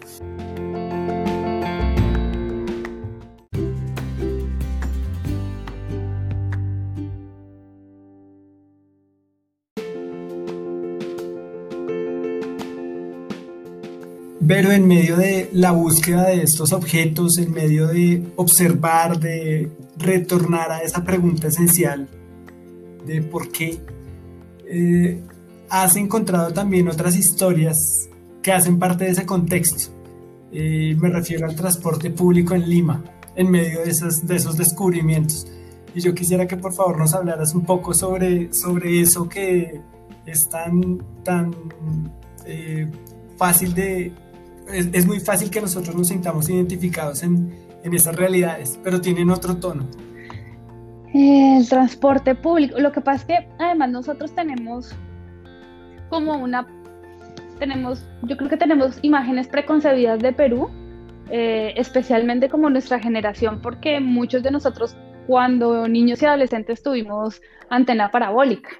Pero 14.47 14.73
en 14.73 14.89
medio 14.89 15.17
de 15.17 15.49
la 15.53 15.71
búsqueda 15.71 16.27
de 16.27 16.43
estos 16.43 16.73
objetos, 16.73 17.39
en 17.39 17.53
medio 17.53 17.87
de 17.87 18.25
observar, 18.35 19.21
de 19.21 19.71
retornar 19.97 20.73
a 20.73 20.81
esa 20.81 21.05
pregunta 21.05 21.47
esencial 21.47 22.09
de 23.07 23.23
por 23.23 23.53
qué 23.53 23.79
eh, 24.73 25.21
has 25.69 25.97
encontrado 25.97 26.53
también 26.53 26.89
otras 26.89 27.17
historias 27.17 28.09
que 28.41 28.53
hacen 28.53 28.79
parte 28.79 29.05
de 29.05 29.11
ese 29.11 29.27
contexto. 29.27 29.93
Eh, 30.53 30.97
me 30.99 31.11
refiero 31.11 31.47
al 31.47 31.57
transporte 31.57 32.11
público 32.11 32.55
en 32.55 32.69
Lima, 32.69 33.03
en 33.35 33.51
medio 33.51 33.81
de 33.81 33.87
de 33.87 34.37
esos 34.37 34.57
descubrimientos. 34.57 35.47
Y 35.95 36.01
yo 36.01 36.15
quisiera 36.15 36.47
que 36.47 36.57
por 36.57 36.73
favor 36.73 36.99
nos 36.99 37.15
hablaras 37.15 37.55
un 37.55 37.65
poco 37.65 37.95
sobre, 37.95 38.53
sobre 38.53 39.01
eso 39.01 39.29
que 39.29 39.81
es 40.25 40.49
tan, 40.49 40.99
tan 41.25 41.55
eh, 42.47 42.89
fácil 43.37 43.75
de... 43.75 44.13
Es, 44.73 44.89
es, 44.93 45.05
muy 45.05 45.19
fácil 45.19 45.51
que 45.51 45.61
nosotros 45.61 45.97
nos 45.97 46.09
sintamos 46.09 46.49
identificados 46.49 47.25
en, 47.25 47.53
en 47.83 47.93
esas 47.93 48.15
realidades, 48.15 48.79
pero 48.85 49.01
tienen 49.01 49.31
otro 49.31 49.57
tono. 49.57 49.89
El 51.23 51.69
transporte 51.69 52.35
público. 52.35 52.79
Lo 52.79 52.93
que 52.93 53.03
pasa 53.03 53.17
es 53.17 53.25
que 53.27 53.49
además 53.59 53.91
nosotros 53.91 54.35
tenemos 54.35 54.95
como 56.09 56.35
una, 56.39 56.67
tenemos, 57.59 58.07
yo 58.23 58.39
creo 58.39 58.49
que 58.49 58.57
tenemos 58.57 58.99
imágenes 59.03 59.47
preconcebidas 59.47 60.21
de 60.21 60.33
Perú, 60.33 60.71
eh, 61.31 61.75
especialmente 61.77 62.49
como 62.49 62.71
nuestra 62.71 62.99
generación, 62.99 63.61
porque 63.61 64.01
muchos 64.01 64.43
de 64.43 64.51
nosotros 64.51 64.97
cuando 65.27 65.87
niños 65.89 66.23
y 66.23 66.27
adolescentes 66.27 66.83
tuvimos 66.83 67.43
antena 67.69 68.11
parabólica, 68.11 68.71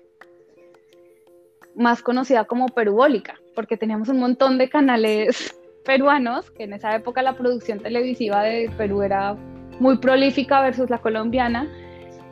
más 1.77 2.03
conocida 2.03 2.45
como 2.45 2.69
perubólica, 2.69 3.35
porque 3.55 3.77
teníamos 3.77 4.09
un 4.09 4.19
montón 4.19 4.57
de 4.57 4.71
canales 4.71 5.61
peruanos, 5.85 6.51
que 6.51 6.65
en 6.65 6.73
esa 6.73 6.97
época 6.97 7.21
la 7.21 7.37
producción 7.37 7.81
televisiva 7.81 8.43
de 8.43 8.71
Perú 8.79 9.03
era 9.03 9.37
muy 9.79 9.99
prolífica 9.99 10.63
versus 10.63 10.89
la 10.89 10.99
colombiana, 10.99 11.69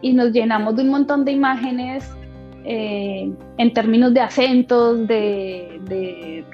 y 0.01 0.12
nos 0.12 0.32
llenamos 0.32 0.76
de 0.76 0.82
un 0.82 0.90
montón 0.90 1.24
de 1.24 1.32
imágenes 1.32 2.09
eh, 2.64 3.32
en 3.57 3.72
términos 3.72 4.12
de 4.14 4.20
acentos, 4.20 5.07
de, 5.09 6.44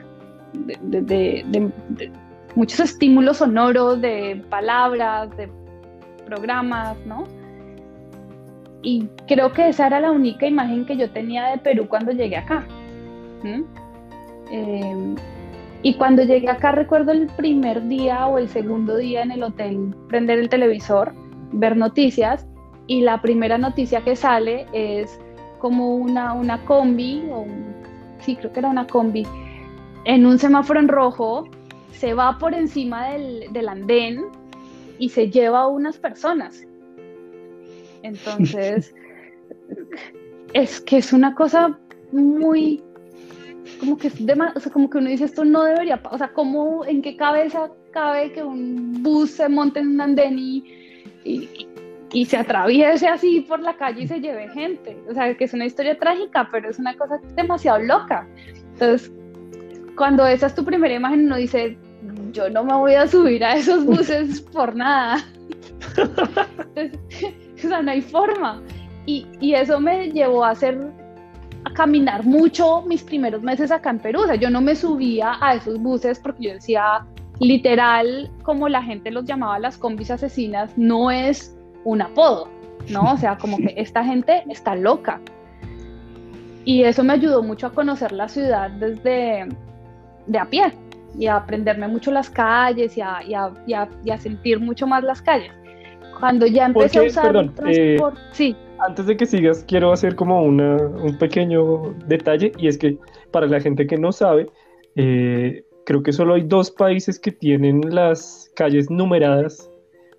muchos 2.55 2.81
estímulos 2.81 3.39
sonoros, 3.39 4.01
de 4.01 4.43
palabras, 4.49 5.37
de 5.37 5.49
programas, 6.27 6.97
¿no? 7.07 7.25
Y 8.83 9.09
creo 9.27 9.53
que 9.53 9.69
esa 9.69 9.87
era 9.87 10.01
la 10.01 10.13
única 10.13 10.47
imagen 10.47 10.85
que 10.85 10.97
yo 10.97 11.11
tenía 11.11 11.49
de 11.49 11.59
Perú 11.59 11.87
cuando 11.89 12.13
llegué 12.13 12.37
acá. 12.37 12.67
Eh, 14.53 15.15
y 15.83 15.95
cuando 15.95 16.23
llegué 16.23 16.49
acá 16.49 16.73
recuerdo 16.73 17.13
el 17.13 17.27
primer 17.27 17.87
día 17.89 18.27
o 18.27 18.39
el 18.39 18.49
segundo 18.49 18.97
día 18.97 19.23
en 19.23 19.33
el 19.33 19.43
hotel 19.43 19.95
prender 20.09 20.39
el 20.39 20.49
televisor, 20.49 21.13
ver 21.53 21.77
noticias 21.77 22.47
y 22.87 23.01
la 23.01 23.21
primera 23.21 23.59
noticia 23.59 24.03
que 24.03 24.17
sale 24.17 24.67
es 24.73 25.19
como 25.59 25.97
una, 25.97 26.35
una 26.35 26.65
combi, 26.65 27.23
o 27.31 27.47
sí, 28.21 28.37
creo 28.37 28.53
que 28.53 28.61
era 28.61 28.69
una 28.69 28.87
combi, 28.87 29.27
en 30.05 30.27
un 30.27 30.39
semáforo 30.39 30.81
en 30.81 30.89
rojo, 30.89 31.49
se 31.93 32.13
va 32.13 32.39
por 32.39 32.55
encima 32.55 33.09
del, 33.11 33.53
del 33.53 33.69
andén 33.69 34.27
y 34.99 35.09
se 35.09 35.31
lleva 35.31 35.61
a 35.61 35.67
unas 35.69 35.97
personas. 35.97 36.67
Entonces, 38.03 38.95
es 40.53 40.81
que 40.81 40.99
es 40.99 41.13
una 41.13 41.35
cosa 41.35 41.79
muy 42.13 42.83
como 43.81 43.97
que 43.97 44.09
es 44.09 44.27
de, 44.27 44.35
o 44.55 44.61
sea, 44.61 44.73
como 44.73 44.91
que 44.91 44.99
uno 44.99 45.09
dice 45.09 45.25
esto 45.25 45.45
no 45.45 45.65
debería, 45.65 46.01
o 46.11 46.19
sea, 46.19 46.33
¿cómo, 46.33 46.85
en 46.85 47.03
qué 47.03 47.17
cabeza 47.17 47.71
cabe 47.91 48.33
que 48.33 48.43
un 48.43 49.03
bus 49.03 49.31
se 49.31 49.49
monte 49.49 49.81
en 49.81 49.89
un 49.89 50.01
andén 50.01 50.39
y, 50.39 50.65
y 51.25 51.67
se 52.25 52.37
atraviese 52.37 53.09
así 53.09 53.41
por 53.41 53.61
la 53.61 53.77
calle 53.77 54.03
y 54.03 54.07
se 54.07 54.21
lleve 54.21 54.49
gente. 54.51 54.97
O 55.11 55.15
sea, 55.15 55.35
que 55.37 55.45
es 55.45 55.53
una 55.53 55.67
historia 55.67 55.99
trágica, 55.99 56.49
pero 56.51 56.71
es 56.71 56.79
una 56.79 56.97
cosa 56.97 57.19
demasiado 57.35 57.81
loca. 57.81 58.27
Entonces, 58.75 59.11
cuando 59.97 60.25
esa 60.27 60.47
es 60.47 60.55
tu 60.55 60.65
primera 60.65 60.95
imagen, 60.95 61.27
uno 61.27 61.37
dice, 61.37 61.77
yo 62.33 62.49
no 62.51 62.63
me 62.63 62.75
voy 62.75 62.95
a 62.95 63.09
subir 63.09 63.45
a 63.45 63.57
esos 63.57 63.85
buses 63.85 64.41
por 64.41 64.77
nada. 64.77 65.25
o 67.65 67.69
sea, 67.69 67.83
no 67.83 67.91
hay 67.91 68.01
forma. 68.01 68.63
Y, 69.07 69.27
y, 69.41 69.55
eso 69.55 69.81
me 69.81 70.11
llevó 70.11 70.45
a 70.45 70.51
hacer, 70.51 70.79
a 71.65 71.73
caminar 71.75 72.25
mucho 72.25 72.83
mis 72.83 73.03
primeros 73.03 73.43
meses 73.43 73.71
acá 73.71 73.91
en 73.91 73.99
Perú. 73.99 74.21
O 74.21 74.27
sea, 74.27 74.37
yo 74.37 74.51
no 74.51 74.61
me 74.61 74.77
subía 74.77 75.37
a 75.41 75.55
esos 75.57 75.79
buses 75.79 76.19
porque 76.21 76.45
yo 76.45 76.53
decía, 76.55 77.05
literal, 77.41 78.31
como 78.43 78.69
la 78.69 78.83
gente 78.83 79.11
los 79.11 79.25
llamaba 79.25 79.59
las 79.59 79.77
combis 79.77 80.11
asesinas, 80.11 80.77
no 80.77 81.11
es 81.11 81.55
un 81.85 82.03
apodo, 82.03 82.49
¿no? 82.91 83.13
O 83.13 83.17
sea, 83.17 83.39
como 83.39 83.57
que 83.59 83.75
esta 83.77 84.05
gente 84.05 84.45
está 84.49 84.75
loca. 84.75 85.21
Y 86.65 86.85
eso 86.85 87.05
me 87.05 87.13
ayudó 87.13 87.43
mucho 87.43 87.67
a 87.67 87.71
conocer 87.71 88.13
la 88.13 88.29
ciudad 88.29 88.71
desde 88.71 89.47
de 90.27 90.39
a 90.39 90.47
pie 90.47 90.73
y 91.19 91.27
a 91.27 91.37
aprenderme 91.37 91.87
mucho 91.89 92.11
las 92.11 92.31
calles 92.31 92.97
y 92.97 93.03
a, 93.03 93.23
y 93.23 93.35
a, 93.35 93.89
y 94.05 94.11
a, 94.11 94.19
sentir 94.19 94.61
mucho 94.61 94.87
más 94.87 95.05
las 95.05 95.21
calles. 95.23 95.53
Cuando 96.19 96.47
ya 96.47 96.67
empecé 96.67 96.99
a 96.99 97.03
usar 97.03 97.27
perdón, 97.27 97.55
eh, 97.67 97.97
transporte, 97.97 98.21
sí. 98.33 98.57
Antes 98.79 99.07
de 99.07 99.17
que 99.17 99.27
sigas, 99.27 99.65
quiero 99.69 99.93
hacer 99.93 100.17
como 100.17 100.43
una, 100.43 100.77
un 100.77 101.17
pequeño 101.19 101.95
detalle 102.07 102.53
y 102.59 102.69
es 102.69 102.79
que 102.79 102.99
para 103.31 103.47
la 103.47 103.61
gente 103.61 103.87
que 103.87 103.97
no 103.97 104.11
sabe, 104.13 104.49
eh, 104.97 105.65
creo 105.85 106.03
que 106.03 106.13
solo 106.13 106.35
hay 106.35 106.43
dos 106.43 106.71
países 106.71 107.19
que 107.19 107.31
tienen 107.31 107.83
las 107.95 108.51
calles 108.57 108.91
numeradas 108.91 109.71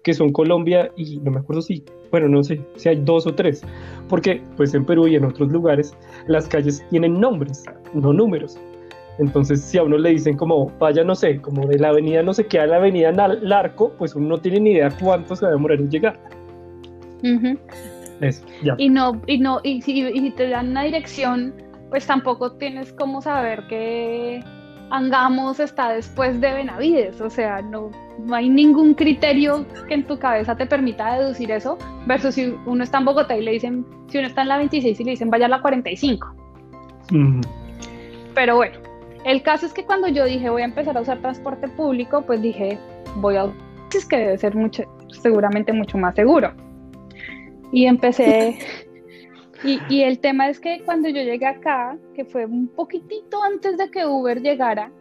que 0.05 0.13
son 0.13 0.31
Colombia 0.31 0.91
y 0.95 1.17
no 1.17 1.31
me 1.31 1.39
acuerdo 1.39 1.63
si, 1.63 1.83
bueno, 2.11 2.29
no 2.29 2.43
sé 2.43 2.61
si 2.75 2.89
hay 2.89 2.97
dos 2.97 3.25
o 3.25 3.33
tres, 3.33 3.63
porque 4.07 4.39
pues 4.55 4.75
en 4.75 4.85
Perú 4.85 5.07
y 5.07 5.15
en 5.15 5.25
otros 5.25 5.51
lugares 5.51 5.97
las 6.27 6.47
calles 6.47 6.85
tienen 6.91 7.19
nombres, 7.19 7.65
no 7.93 8.13
números. 8.13 8.55
Entonces, 9.17 9.61
si 9.61 9.79
a 9.79 9.83
uno 9.83 9.97
le 9.97 10.11
dicen 10.11 10.37
como 10.37 10.71
vaya, 10.77 11.03
no 11.03 11.15
sé, 11.15 11.41
como 11.41 11.65
de 11.65 11.79
la 11.79 11.89
avenida 11.89 12.21
no 12.21 12.35
sé 12.35 12.45
qué 12.45 12.59
a 12.59 12.67
la 12.67 12.75
avenida 12.75 13.11
Larco, 13.11 13.93
pues 13.97 14.13
uno 14.13 14.27
no 14.27 14.37
tiene 14.37 14.59
ni 14.59 14.71
idea 14.73 14.91
cuánto 15.01 15.35
se 15.35 15.45
va 15.45 15.49
a 15.49 15.55
demorar 15.55 15.79
en 15.79 15.89
llegar. 15.89 16.19
Eso, 18.21 18.45
ya. 18.63 18.75
Y 18.77 18.89
no, 18.89 19.19
y 19.25 19.39
no, 19.39 19.59
y 19.63 19.81
si, 19.81 20.01
y 20.03 20.19
si 20.19 20.31
te 20.31 20.49
dan 20.49 20.69
una 20.69 20.83
dirección, 20.83 21.51
pues 21.89 22.05
tampoco 22.05 22.51
tienes 22.51 22.93
como 22.93 23.23
saber 23.23 23.63
que 23.67 24.43
Angamos 24.91 25.59
está 25.59 25.89
después 25.89 26.39
de 26.39 26.53
Benavides, 26.53 27.19
o 27.19 27.29
sea, 27.29 27.61
no, 27.61 27.91
no 28.19 28.35
hay 28.35 28.49
ningún 28.49 28.93
criterio 28.93 29.65
que 29.87 29.95
en 29.95 30.05
tu 30.05 30.17
cabeza 30.19 30.55
te 30.55 30.65
permita 30.65 31.19
deducir 31.19 31.51
eso, 31.51 31.77
versus 32.05 32.35
si 32.35 32.55
uno 32.65 32.83
está 32.83 32.99
en 32.99 33.05
Bogotá 33.05 33.35
y 33.35 33.43
le 33.43 33.51
dicen, 33.51 33.85
si 34.07 34.19
uno 34.19 34.27
está 34.27 34.43
en 34.43 34.49
la 34.49 34.57
26 34.57 34.99
y 34.99 35.03
le 35.03 35.11
dicen 35.11 35.29
vaya 35.29 35.47
a 35.47 35.49
la 35.49 35.61
45. 35.61 36.35
Pero 38.33 38.55
bueno, 38.55 38.77
el 39.23 39.41
caso 39.41 39.65
es 39.65 39.73
que 39.73 39.85
cuando 39.85 40.07
yo 40.07 40.25
dije 40.25 40.49
voy 40.49 40.61
a 40.61 40.65
empezar 40.65 40.97
a 40.97 41.01
usar 41.01 41.19
transporte 41.19 41.67
público, 41.67 42.21
pues 42.21 42.41
dije 42.41 42.77
voy 43.15 43.37
a 43.37 43.51
es 43.97 44.05
que 44.05 44.17
debe 44.17 44.37
ser 44.37 44.55
mucho, 44.55 44.83
seguramente 45.21 45.73
mucho 45.73 45.97
más 45.97 46.15
seguro. 46.15 46.51
Y 47.71 47.85
empecé, 47.85 48.57
y, 49.63 50.01
el 50.01 50.19
tema 50.19 50.49
es 50.49 50.59
que 50.59 50.81
cuando 50.83 51.09
yo 51.09 51.21
llegué 51.21 51.45
acá, 51.45 51.97
que 52.13 52.25
fue 52.25 52.45
un 52.45 52.67
poquitito 52.67 53.41
antes 53.41 53.77
de 53.77 53.89
que 53.89 54.05
Uber 54.05 54.41
llegara, 54.41 54.91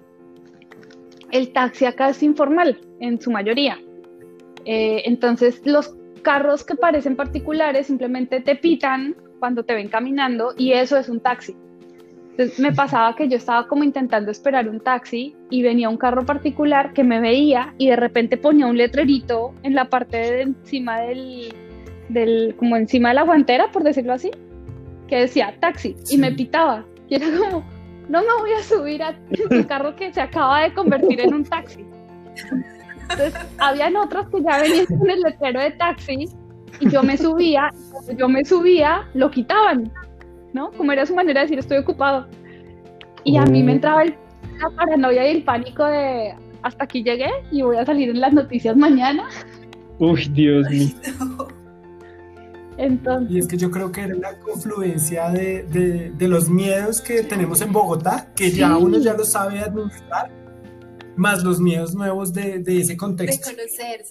el 1.32 1.52
taxi 1.52 1.84
acá 1.84 2.10
es 2.10 2.22
informal 2.22 2.78
en 3.00 3.20
su 3.20 3.30
mayoría. 3.30 3.78
Eh, 4.64 5.02
entonces 5.04 5.60
los 5.64 5.94
carros 6.22 6.64
que 6.64 6.76
parecen 6.76 7.16
particulares 7.16 7.88
simplemente 7.88 8.40
te 8.40 8.56
pitan 8.56 9.14
cuando 9.38 9.64
te 9.64 9.74
ven 9.74 9.88
caminando 9.88 10.54
y 10.56 10.72
eso 10.72 10.96
es 10.96 11.08
un 11.08 11.20
taxi. 11.20 11.54
Entonces 12.30 12.58
me 12.58 12.72
pasaba 12.72 13.14
que 13.14 13.28
yo 13.28 13.36
estaba 13.36 13.68
como 13.68 13.84
intentando 13.84 14.30
esperar 14.30 14.68
un 14.68 14.80
taxi 14.80 15.36
y 15.50 15.62
venía 15.62 15.88
un 15.88 15.96
carro 15.96 16.24
particular 16.24 16.92
que 16.92 17.04
me 17.04 17.20
veía 17.20 17.74
y 17.78 17.88
de 17.88 17.96
repente 17.96 18.36
ponía 18.36 18.66
un 18.66 18.76
letrerito 18.76 19.54
en 19.62 19.74
la 19.74 19.88
parte 19.88 20.16
de 20.16 20.42
encima 20.42 21.00
del, 21.00 21.52
del 22.08 22.54
como 22.58 22.76
encima 22.76 23.10
de 23.10 23.16
la 23.16 23.22
guantera, 23.22 23.70
por 23.70 23.82
decirlo 23.82 24.12
así, 24.12 24.30
que 25.08 25.20
decía 25.20 25.54
taxi 25.60 25.96
y 26.10 26.18
me 26.18 26.32
pitaba. 26.32 26.84
Y 27.08 27.16
era 27.16 27.26
como, 27.38 27.64
no 28.08 28.20
me 28.20 28.40
voy 28.40 28.52
a 28.52 28.62
subir 28.62 29.02
a 29.02 29.14
carro 29.68 29.94
que 29.96 30.12
se 30.12 30.20
acaba 30.20 30.62
de 30.62 30.74
convertir 30.74 31.20
en 31.20 31.34
un 31.34 31.44
taxi. 31.44 31.84
Entonces, 33.02 33.34
habían 33.58 33.96
otros 33.96 34.28
que 34.28 34.42
ya 34.42 34.60
venían 34.60 34.86
con 34.86 35.10
el 35.10 35.20
letrero 35.20 35.60
de 35.60 35.70
taxi 35.72 36.28
y 36.80 36.90
yo 36.90 37.02
me 37.02 37.16
subía, 37.16 37.70
yo 38.16 38.28
me 38.28 38.44
subía, 38.44 39.06
lo 39.14 39.30
quitaban. 39.30 39.92
¿no? 40.54 40.70
Como 40.72 40.92
era 40.92 41.04
su 41.04 41.14
manera 41.14 41.40
de 41.40 41.46
decir 41.46 41.58
estoy 41.58 41.78
ocupado. 41.78 42.26
Y 43.24 43.36
a 43.36 43.44
mí 43.44 43.62
me 43.62 43.72
oh. 43.72 43.74
entraba 43.74 44.04
la 44.04 44.70
paranoia 44.76 45.30
y 45.30 45.36
el 45.36 45.42
pánico 45.42 45.84
de 45.84 46.34
hasta 46.62 46.84
aquí 46.84 47.02
llegué 47.02 47.28
y 47.50 47.60
voy 47.60 47.76
a 47.76 47.84
salir 47.84 48.08
en 48.08 48.20
las 48.20 48.32
noticias 48.32 48.74
mañana. 48.74 49.28
Uy, 49.98 50.24
Dios 50.32 50.70
mío. 50.70 51.48
Entonces, 52.76 53.30
y 53.30 53.38
es 53.38 53.46
que 53.46 53.56
yo 53.56 53.70
creo 53.70 53.92
que 53.92 54.02
era 54.02 54.16
una 54.16 54.38
confluencia 54.38 55.28
de, 55.30 55.62
de, 56.16 56.28
los 56.28 56.50
miedos 56.50 57.00
que 57.00 57.22
tenemos 57.22 57.60
en 57.60 57.72
Bogotá, 57.72 58.32
que 58.34 58.50
ya 58.50 58.76
uno 58.76 58.98
ya 58.98 59.14
lo 59.14 59.24
sabe 59.24 59.60
administrar, 59.60 60.30
más 61.16 61.44
los 61.44 61.60
miedos 61.60 61.94
nuevos 61.94 62.32
de, 62.32 62.58
de 62.58 62.80
ese 62.80 62.96
contexto. 62.96 63.50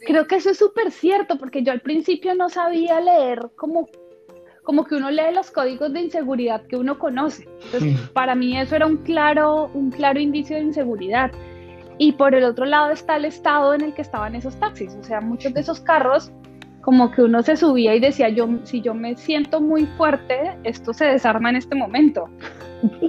Creo 0.05 0.27
que 0.27 0.35
eso 0.35 0.51
es 0.51 0.57
súper 0.57 0.91
cierto, 0.91 1.37
porque 1.37 1.63
yo 1.63 1.71
al 1.71 1.81
principio 1.81 2.35
no 2.35 2.49
sabía 2.49 3.01
leer 3.01 3.49
como 3.55 3.89
como 4.63 4.85
que 4.85 4.95
uno 4.95 5.11
lee 5.11 5.33
los 5.33 5.51
códigos 5.51 5.91
de 5.93 6.01
inseguridad 6.01 6.65
que 6.67 6.77
uno 6.77 6.97
conoce. 6.97 7.47
Entonces, 7.65 7.99
para 8.13 8.33
mí 8.33 8.57
eso 8.57 8.75
era 8.75 8.87
un 8.87 8.97
claro, 8.97 9.69
un 9.73 9.91
claro 9.91 10.19
indicio 10.19 10.55
de 10.55 10.63
inseguridad. 10.63 11.31
Y 11.97 12.13
por 12.13 12.33
el 12.33 12.43
otro 12.45 12.65
lado 12.65 12.91
está 12.91 13.17
el 13.17 13.25
estado 13.25 13.73
en 13.73 13.81
el 13.81 13.93
que 13.93 14.01
estaban 14.01 14.35
esos 14.35 14.55
taxis. 14.59 14.95
O 14.95 15.03
sea, 15.03 15.21
muchos 15.21 15.53
de 15.53 15.59
esos 15.59 15.81
carros, 15.81 16.31
como 16.83 17.11
que 17.11 17.21
uno 17.21 17.41
se 17.41 17.55
subía 17.55 17.95
y 17.95 18.01
decía, 18.01 18.27
yo, 18.27 18.47
si 18.63 18.81
yo 18.81 18.93
me 18.93 19.15
siento 19.15 19.61
muy 19.61 19.85
fuerte, 19.97 20.57
esto 20.65 20.93
se 20.93 21.05
desarma 21.05 21.49
en 21.49 21.55
este 21.55 21.75
momento. 21.75 22.29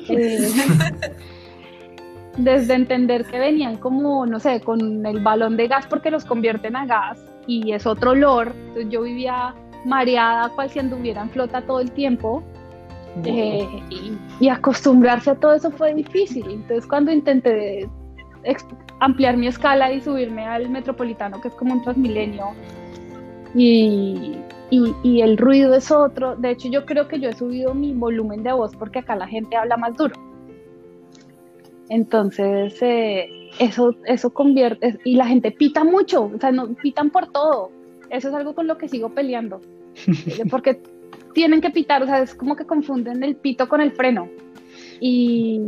Eh, 0.09 0.49
desde 2.39 2.75
entender 2.75 3.25
que 3.25 3.41
venían 3.41 3.77
como, 3.77 4.27
no 4.27 4.39
sé, 4.39 4.61
con 4.61 5.05
el 5.05 5.21
balón 5.21 5.57
de 5.57 5.67
gas 5.67 5.87
porque 5.89 6.13
los 6.13 6.25
convierten 6.25 6.77
a 6.77 6.87
gas 6.87 7.19
y 7.49 7.73
es 7.73 7.85
otro 7.85 8.13
olor. 8.13 8.55
Entonces 8.69 8.91
yo 8.91 9.03
vivía 9.03 9.53
mareada, 9.85 10.51
cual 10.51 10.71
si 10.71 10.79
anduviera 10.79 11.23
en 11.23 11.31
flota 11.31 11.61
todo 11.63 11.81
el 11.81 11.91
tiempo. 11.91 12.45
Eh, 13.25 13.67
y, 14.41 14.49
acostumbrarse 14.49 15.31
a 15.31 15.35
todo 15.35 15.53
eso 15.53 15.73
fue 15.73 15.95
difícil. 15.95 16.45
Entonces 16.49 16.87
cuando 16.87 17.11
intenté 17.11 17.89
ampliar 19.01 19.37
mi 19.37 19.49
escala 19.49 19.93
y 19.93 20.01
subirme 20.01 20.47
al 20.47 20.69
metropolitano, 20.69 21.41
que 21.41 21.49
es 21.49 21.55
como 21.55 21.75
un 21.75 21.83
transmilenio, 21.83 22.51
y, 23.55 24.37
y, 24.71 25.21
el 25.21 25.37
ruido 25.39 25.75
es 25.75 25.91
otro. 25.91 26.37
De 26.37 26.51
hecho, 26.51 26.69
yo 26.69 26.85
creo 26.85 27.07
que 27.07 27.21
yo 27.21 27.31
he 27.31 27.35
subido 27.35 27.75
mi 27.75 27.93
volumen 27.93 28.43
de 28.43 28.53
voz 28.53 28.75
porque 28.77 29.01
acá 29.01 29.15
la 29.15 29.27
gente 29.27 29.57
habla 29.57 29.77
más 29.77 29.97
duro. 29.97 30.15
Entonces, 31.89 32.77
eh, 32.81 33.51
eso, 33.59 33.95
eso 34.07 34.31
convierte, 34.31 34.99
y 35.05 35.17
la 35.17 35.27
gente 35.27 35.51
pita 35.53 35.85
mucho, 35.85 36.25
o 36.25 36.41
sea, 36.41 36.51
no, 36.51 36.75
pitan 36.75 37.11
por 37.11 37.31
todo. 37.31 37.71
Eso 38.11 38.29
es 38.29 38.35
algo 38.35 38.55
con 38.55 38.67
lo 38.67 38.79
que 38.79 38.89
sigo 38.89 39.11
peleando. 39.11 39.61
Porque 40.51 40.81
tienen 41.35 41.61
que 41.61 41.71
pitar, 41.71 42.03
o 42.03 42.07
sea, 42.07 42.21
es 42.21 42.35
como 42.35 42.57
que 42.57 42.65
confunden 42.65 43.23
el 43.23 43.37
pito 43.37 43.69
con 43.69 43.81
el 43.81 43.93
freno. 43.93 44.29
Y, 45.01 45.61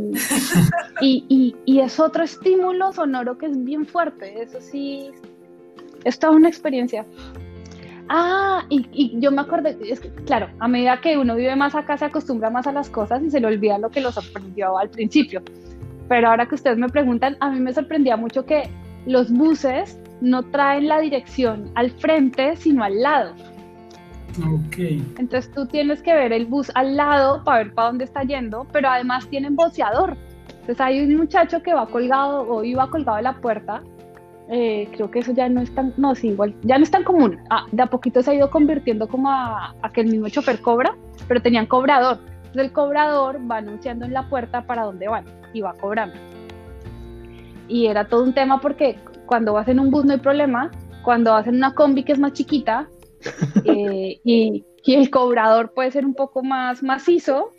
y, 1.01 1.55
y, 1.65 1.79
es 1.79 1.99
otro 1.99 2.23
estímulo 2.23 2.91
sonoro 2.93 3.37
que 3.37 3.45
es 3.45 3.63
bien 3.63 3.85
fuerte. 3.85 4.41
Eso 4.41 4.59
sí, 4.59 5.11
es 6.03 6.17
toda 6.17 6.33
una 6.33 6.47
experiencia. 6.47 7.05
Ah, 8.09 8.63
y, 8.69 8.87
y, 8.91 9.19
yo 9.19 9.31
me 9.31 9.41
acordé, 9.41 9.77
es 9.81 9.99
que, 9.99 10.09
claro, 10.09 10.49
a 10.59 10.67
medida 10.67 11.01
que 11.01 11.17
uno 11.17 11.35
vive 11.35 11.55
más 11.55 11.75
acá 11.75 11.97
se 11.97 12.05
acostumbra 12.05 12.49
más 12.49 12.65
a 12.67 12.71
las 12.71 12.89
cosas 12.89 13.21
y 13.21 13.29
se 13.29 13.39
le 13.39 13.47
olvida 13.47 13.77
lo 13.77 13.89
que 13.89 14.01
los 14.01 14.15
sorprendió 14.15 14.77
al 14.77 14.89
principio. 14.89 15.41
Pero 16.07 16.29
ahora 16.29 16.45
que 16.47 16.55
ustedes 16.55 16.77
me 16.77 16.87
preguntan, 16.89 17.35
a 17.39 17.49
mí 17.49 17.59
me 17.59 17.73
sorprendía 17.73 18.15
mucho 18.15 18.45
que 18.45 18.69
los 19.05 19.31
buses 19.31 19.99
no 20.21 20.43
traen 20.43 20.87
la 20.87 20.99
dirección 20.99 21.71
al 21.75 21.91
frente, 21.91 22.55
sino 22.55 22.83
al 22.83 23.01
lado. 23.01 23.33
Ok. 24.39 24.77
Entonces 25.17 25.51
tú 25.51 25.65
tienes 25.65 26.01
que 26.01 26.13
ver 26.13 26.31
el 26.31 26.45
bus 26.45 26.71
al 26.75 26.95
lado 26.95 27.43
para 27.43 27.63
ver 27.63 27.73
para 27.73 27.87
dónde 27.87 28.05
está 28.05 28.23
yendo, 28.23 28.67
pero 28.71 28.89
además 28.89 29.27
tienen 29.27 29.55
boceador. 29.55 30.15
Entonces 30.49 30.81
hay 30.81 31.01
un 31.01 31.15
muchacho 31.15 31.61
que 31.63 31.73
va 31.73 31.87
colgado 31.87 32.41
o 32.41 32.63
iba 32.63 32.89
colgado 32.89 33.17
a 33.17 33.21
la 33.21 33.39
puerta. 33.39 33.83
Eh, 34.49 34.87
creo 34.93 35.11
que 35.11 35.19
eso 35.19 35.33
ya 35.33 35.49
no 35.49 35.61
es 35.61 35.73
tan, 35.75 35.93
no, 35.97 36.15
sí, 36.15 36.29
igual, 36.29 36.55
ya 36.61 36.77
no 36.77 36.83
es 36.83 36.91
tan 36.91 37.03
común. 37.03 37.39
Ah, 37.49 37.65
de 37.71 37.83
a 37.83 37.87
poquito 37.87 38.21
se 38.21 38.31
ha 38.31 38.33
ido 38.33 38.49
convirtiendo 38.49 39.07
como 39.07 39.29
a, 39.29 39.75
a 39.81 39.91
que 39.91 40.01
el 40.01 40.07
mismo 40.07 40.29
chofer 40.29 40.61
cobra, 40.61 40.95
pero 41.27 41.41
tenían 41.41 41.65
cobrador. 41.65 42.19
Entonces 42.37 42.63
el 42.63 42.71
cobrador 42.71 43.39
va 43.49 43.57
anunciando 43.57 44.05
en 44.05 44.13
la 44.13 44.29
puerta 44.29 44.65
para 44.65 44.83
dónde 44.83 45.07
van 45.07 45.25
y 45.53 45.61
va 45.61 45.73
cobrando. 45.73 46.15
Y 47.67 47.87
era 47.87 48.07
todo 48.07 48.23
un 48.23 48.33
tema 48.33 48.61
porque 48.61 48.97
cuando 49.25 49.53
vas 49.53 49.67
en 49.67 49.79
un 49.79 49.91
bus 49.91 50.05
no 50.05 50.13
hay 50.13 50.19
problema, 50.19 50.71
cuando 51.03 51.31
vas 51.31 51.47
en 51.47 51.55
una 51.55 51.73
combi 51.73 52.03
que 52.03 52.13
es 52.13 52.19
más 52.19 52.33
chiquita 52.33 52.87
eh, 53.65 54.19
y, 54.23 54.63
el 54.95 55.09
cobrador 55.09 55.73
puede 55.73 55.91
ser 55.91 56.05
un 56.05 56.13
poco 56.13 56.43
más 56.43 56.83
macizo, 56.83 57.51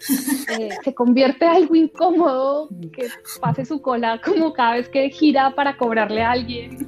eh, 0.59 0.71
se 0.83 0.95
convierte 0.95 1.45
en 1.45 1.51
algo 1.51 1.75
incómodo 1.75 2.69
que 2.93 3.09
pase 3.41 3.65
su 3.65 3.83
cola 3.83 4.21
como 4.25 4.53
cada 4.53 4.75
vez 4.75 4.89
que 4.89 5.11
gira 5.11 5.55
para 5.55 5.77
cobrarle 5.77 6.23
a 6.23 6.33
alguien. 6.33 6.87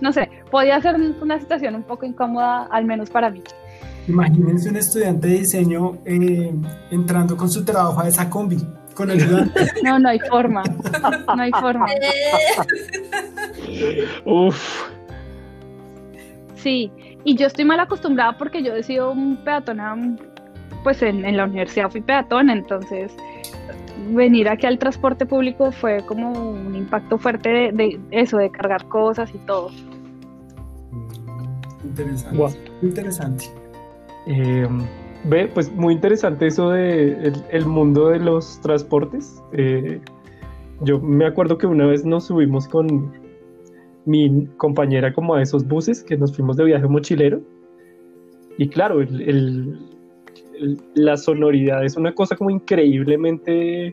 No 0.00 0.12
sé, 0.12 0.30
podía 0.50 0.80
ser 0.80 0.96
una 1.20 1.40
situación 1.40 1.74
un 1.74 1.82
poco 1.82 2.06
incómoda, 2.06 2.68
al 2.70 2.84
menos 2.84 3.10
para 3.10 3.30
mí. 3.30 3.42
Imagínense 4.06 4.70
un 4.70 4.76
estudiante 4.76 5.28
de 5.28 5.38
diseño 5.40 5.98
eh, 6.06 6.54
entrando 6.90 7.36
con 7.36 7.50
su 7.50 7.64
trabajo 7.64 8.00
a 8.00 8.08
esa 8.08 8.30
combi 8.30 8.58
con 8.94 9.10
ayudante. 9.10 9.70
No, 9.84 9.98
no 9.98 10.08
hay 10.08 10.18
forma. 10.18 10.62
No 11.36 11.42
hay 11.42 11.52
forma. 11.52 11.84
Uf. 14.24 14.88
Sí, 16.56 16.90
y 17.28 17.36
yo 17.36 17.46
estoy 17.46 17.66
mal 17.66 17.78
acostumbrada 17.78 18.38
porque 18.38 18.62
yo 18.62 18.74
he 18.74 18.82
sido 18.82 19.12
un 19.12 19.36
peatón, 19.36 20.18
pues 20.82 21.02
en, 21.02 21.36
la 21.36 21.44
universidad 21.44 21.90
fui 21.90 22.00
peatón, 22.00 22.48
entonces 22.48 23.12
venir 24.14 24.48
aquí 24.48 24.64
al 24.64 24.78
transporte 24.78 25.26
público 25.26 25.70
fue 25.70 25.98
como 26.06 26.32
un 26.32 26.74
impacto 26.74 27.18
fuerte 27.18 27.70
de, 27.72 28.00
eso, 28.12 28.38
de 28.38 28.50
cargar 28.50 28.82
cosas 28.88 29.30
y 29.34 29.38
todo. 29.40 29.70
Interesante. 31.84 32.58
Interesante. 32.80 33.44
Eh, 34.26 34.66
Ve, 35.24 35.50
pues 35.52 35.70
muy 35.74 35.92
interesante 35.92 36.46
eso 36.46 36.70
de 36.70 37.32
el, 37.50 37.66
mundo 37.66 38.08
de 38.08 38.20
los 38.20 38.58
transportes. 38.62 39.42
Eh, 39.52 40.00
yo 40.80 40.98
me 41.00 41.26
acuerdo 41.26 41.58
que 41.58 41.66
una 41.66 41.84
vez 41.84 42.06
nos 42.06 42.26
subimos 42.26 42.68
con 42.68 43.12
mi 44.08 44.46
compañera 44.56 45.12
como 45.12 45.34
a 45.34 45.42
esos 45.42 45.68
buses 45.68 46.02
que 46.02 46.16
nos 46.16 46.34
fuimos 46.34 46.56
de 46.56 46.64
viaje 46.64 46.88
mochilero. 46.88 47.42
Y 48.56 48.68
claro, 48.68 49.00
la 50.94 51.16
sonoridad 51.18 51.84
es 51.84 51.96
una 51.96 52.14
cosa 52.14 52.34
como 52.34 52.48
increíblemente 52.48 53.92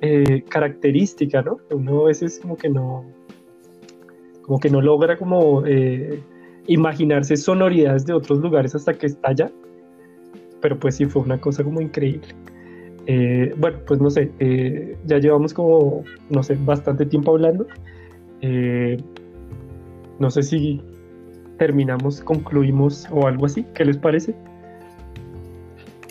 eh, 0.00 0.42
característica, 0.48 1.42
¿no? 1.42 1.58
Uno 1.70 2.04
a 2.04 2.06
veces 2.06 2.40
como 2.40 2.56
que 2.56 2.70
no, 2.70 3.04
como 4.40 4.58
que 4.58 4.70
no 4.70 4.80
logra 4.80 5.18
como 5.18 5.64
eh, 5.66 6.18
imaginarse 6.66 7.36
sonoridades 7.36 8.06
de 8.06 8.14
otros 8.14 8.38
lugares 8.38 8.74
hasta 8.74 8.94
que 8.94 9.06
está 9.06 9.30
allá 9.30 9.52
pero 10.62 10.78
pues 10.80 10.96
sí 10.96 11.04
fue 11.04 11.22
una 11.22 11.38
cosa 11.38 11.62
como 11.62 11.80
increíble. 11.80 12.26
Eh, 13.06 13.54
bueno, 13.56 13.78
pues 13.86 14.00
no 14.00 14.10
sé, 14.10 14.32
ya 15.04 15.18
llevamos 15.18 15.54
como, 15.54 16.02
no 16.30 16.42
sé, 16.42 16.56
bastante 16.58 17.06
tiempo 17.06 17.32
hablando. 17.32 17.66
No 20.18 20.30
sé 20.30 20.42
si 20.42 20.80
terminamos, 21.58 22.20
concluimos 22.20 23.06
o 23.10 23.26
algo 23.26 23.46
así. 23.46 23.64
¿Qué 23.74 23.84
les 23.84 23.96
parece? 23.98 24.34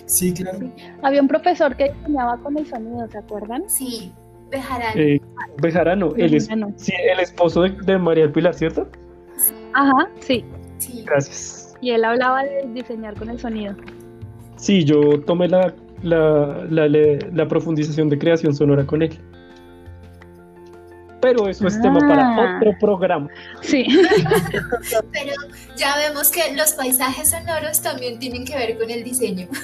Sí, 0.05 0.33
claro. 0.33 0.69
Había 1.01 1.21
un 1.21 1.27
profesor 1.27 1.75
que 1.75 1.85
enseñaba 1.87 2.37
con 2.37 2.57
el 2.57 2.65
sonido, 2.67 3.07
¿se 3.09 3.17
acuerdan? 3.17 3.63
Sí, 3.67 4.11
Bejarano. 4.51 4.99
Eh, 5.01 5.19
Bejarano, 5.61 6.13
el, 6.15 6.35
es- 6.35 6.49
sí, 6.75 6.93
el 7.11 7.19
esposo 7.19 7.63
de, 7.63 7.71
de 7.71 7.97
María 7.97 8.31
Pilar, 8.31 8.53
¿cierto? 8.53 8.87
Ajá, 9.73 10.07
sí. 10.19 10.45
Sí. 10.77 11.03
Gracias. 11.05 11.73
Y 11.81 11.89
él 11.91 12.05
hablaba 12.05 12.43
de 12.43 12.67
diseñar 12.73 13.15
con 13.17 13.29
el 13.29 13.39
sonido. 13.39 13.75
Sí, 14.57 14.83
yo 14.85 15.19
tomé 15.21 15.47
la, 15.47 15.73
la, 16.03 16.65
la, 16.69 16.87
la- 16.87 17.17
la 17.33 17.47
profundización 17.47 18.07
de 18.09 18.17
creación 18.19 18.53
sonora 18.55 18.85
con 18.85 19.01
él. 19.01 19.17
Pero 21.25 21.47
eso 21.49 21.67
es 21.67 21.81
tema 21.81 21.99
para 21.99 22.35
Ah. 22.35 22.57
otro 22.57 22.73
programa. 22.79 23.27
Sí. 23.61 23.85
Pero 25.11 25.33
ya 25.75 25.95
vemos 25.97 26.29
que 26.31 26.55
los 26.55 26.73
paisajes 26.73 27.31
sonoros 27.31 27.81
también 27.81 28.19
tienen 28.19 28.45
que 28.45 28.55
ver 28.55 28.77
con 28.77 28.89
el 28.91 29.03
diseño. 29.03 29.47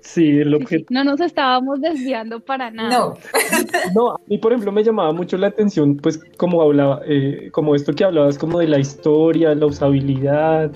Sí, 0.00 0.38
el 0.38 0.44
Sí, 0.44 0.48
sí. 0.50 0.54
objeto. 0.62 0.84
No 0.90 1.04
nos 1.04 1.20
estábamos 1.20 1.80
desviando 1.82 2.40
para 2.40 2.70
nada. 2.70 2.88
No. 2.98 3.14
No, 3.94 4.10
a 4.12 4.20
mí 4.26 4.38
por 4.38 4.52
ejemplo 4.52 4.72
me 4.72 4.82
llamaba 4.82 5.12
mucho 5.12 5.36
la 5.36 5.48
atención, 5.48 5.96
pues 5.96 6.18
como 6.38 6.62
hablaba, 6.62 7.02
eh, 7.06 7.50
como 7.52 7.74
esto 7.74 7.92
que 7.92 8.04
hablabas 8.04 8.38
como 8.38 8.58
de 8.60 8.68
la 8.68 8.78
historia, 8.78 9.54
la 9.54 9.66
usabilidad, 9.66 10.70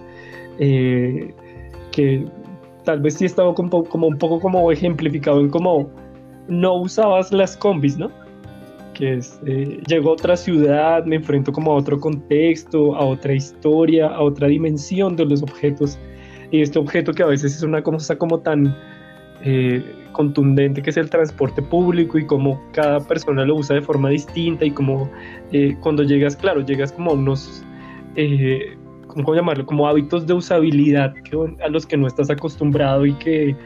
eh, 0.59 1.33
que 1.93 2.27
tal 2.85 3.01
vez 3.01 3.15
sí 3.15 3.25
estaba 3.25 3.55
como, 3.55 3.85
como 3.85 4.09
un 4.09 4.19
poco 4.19 4.39
como 4.41 4.71
ejemplificado 4.71 5.41
en 5.41 5.49
cómo 5.49 5.89
no 6.49 6.75
usabas 6.75 7.33
las 7.33 7.57
combis, 7.57 7.97
¿no? 7.97 8.11
Que 8.95 9.15
es, 9.15 9.41
eh, 9.47 9.81
llego 9.87 10.11
a 10.11 10.13
otra 10.13 10.37
ciudad, 10.37 11.05
me 11.05 11.17
enfrento 11.17 11.53
como 11.53 11.73
a 11.73 11.77
otro 11.77 11.99
contexto, 11.99 12.95
a 12.95 13.05
otra 13.05 13.33
historia, 13.33 14.09
a 14.09 14.21
otra 14.21 14.49
dimensión 14.49 15.17
de 15.17 15.25
los 15.25 15.43
objetos. 15.43 15.99
Y 16.51 16.61
este 16.61 16.79
objeto 16.79 17.13
que 17.13 17.23
a 17.23 17.27
veces 17.27 17.57
es 17.57 17.63
una 17.63 17.83
cosa 17.83 18.17
como 18.17 18.41
tan 18.41 18.77
eh, 19.45 19.83
contundente 20.13 20.83
que 20.83 20.91
es 20.91 20.97
el 20.99 21.11
transporte 21.11 21.63
público 21.63 22.17
y 22.17 22.27
cómo 22.27 22.63
cada 22.73 23.01
persona 23.01 23.45
lo 23.45 23.57
usa 23.57 23.75
de 23.75 23.83
forma 23.83 24.11
distinta 24.11 24.65
y 24.65 24.71
como 24.71 25.11
eh, 25.51 25.75
cuando 25.81 26.05
llegas, 26.05 26.37
claro, 26.37 26.61
llegas 26.61 26.93
como 26.93 27.11
a 27.11 27.15
unos, 27.15 27.65
eh, 28.15 28.77
¿cómo 29.09 29.35
llamarlo? 29.35 29.67
Como 29.67 29.89
hábitos 29.89 30.27
de 30.27 30.35
usabilidad 30.35 31.15
que, 31.25 31.37
a 31.65 31.69
los 31.69 31.87
que 31.87 31.97
no 31.97 32.07
estás 32.07 32.31
acostumbrado 32.31 33.05
y 33.05 33.15
que 33.15 33.57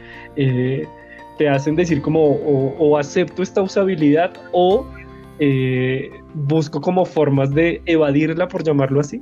te 1.37 1.47
hacen 1.47 1.75
decir 1.75 2.01
como 2.01 2.23
o 2.23 2.97
acepto 2.97 3.43
esta 3.43 3.61
usabilidad 3.61 4.31
o 4.53 4.87
eh, 5.39 6.09
busco 6.33 6.81
como 6.81 7.05
formas 7.05 7.53
de 7.53 7.81
evadirla, 7.85 8.47
por 8.47 8.63
llamarlo 8.63 8.99
así. 8.99 9.21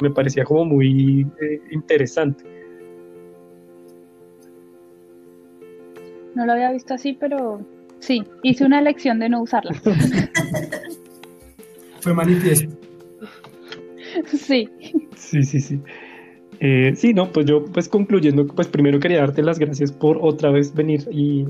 Me 0.00 0.10
parecía 0.10 0.44
como 0.44 0.64
muy 0.64 1.26
eh, 1.40 1.60
interesante. 1.70 2.44
No 6.34 6.46
lo 6.46 6.52
había 6.52 6.70
visto 6.72 6.94
así, 6.94 7.14
pero 7.18 7.60
sí, 7.98 8.22
hice 8.42 8.64
una 8.64 8.78
elección 8.78 9.18
de 9.18 9.28
no 9.28 9.42
usarla. 9.42 9.72
Fue 12.00 12.14
manifiesto. 12.14 12.76
Sí. 14.26 14.68
Sí, 15.16 15.42
sí, 15.42 15.60
sí. 15.60 15.80
Eh, 16.60 16.92
sí, 16.96 17.14
no, 17.14 17.30
pues 17.30 17.46
yo, 17.46 17.64
pues 17.64 17.88
concluyendo, 17.88 18.46
pues 18.46 18.66
primero 18.68 18.98
quería 18.98 19.18
darte 19.20 19.42
las 19.42 19.58
gracias 19.58 19.92
por 19.92 20.18
otra 20.20 20.50
vez 20.50 20.74
venir 20.74 21.06
y 21.10 21.44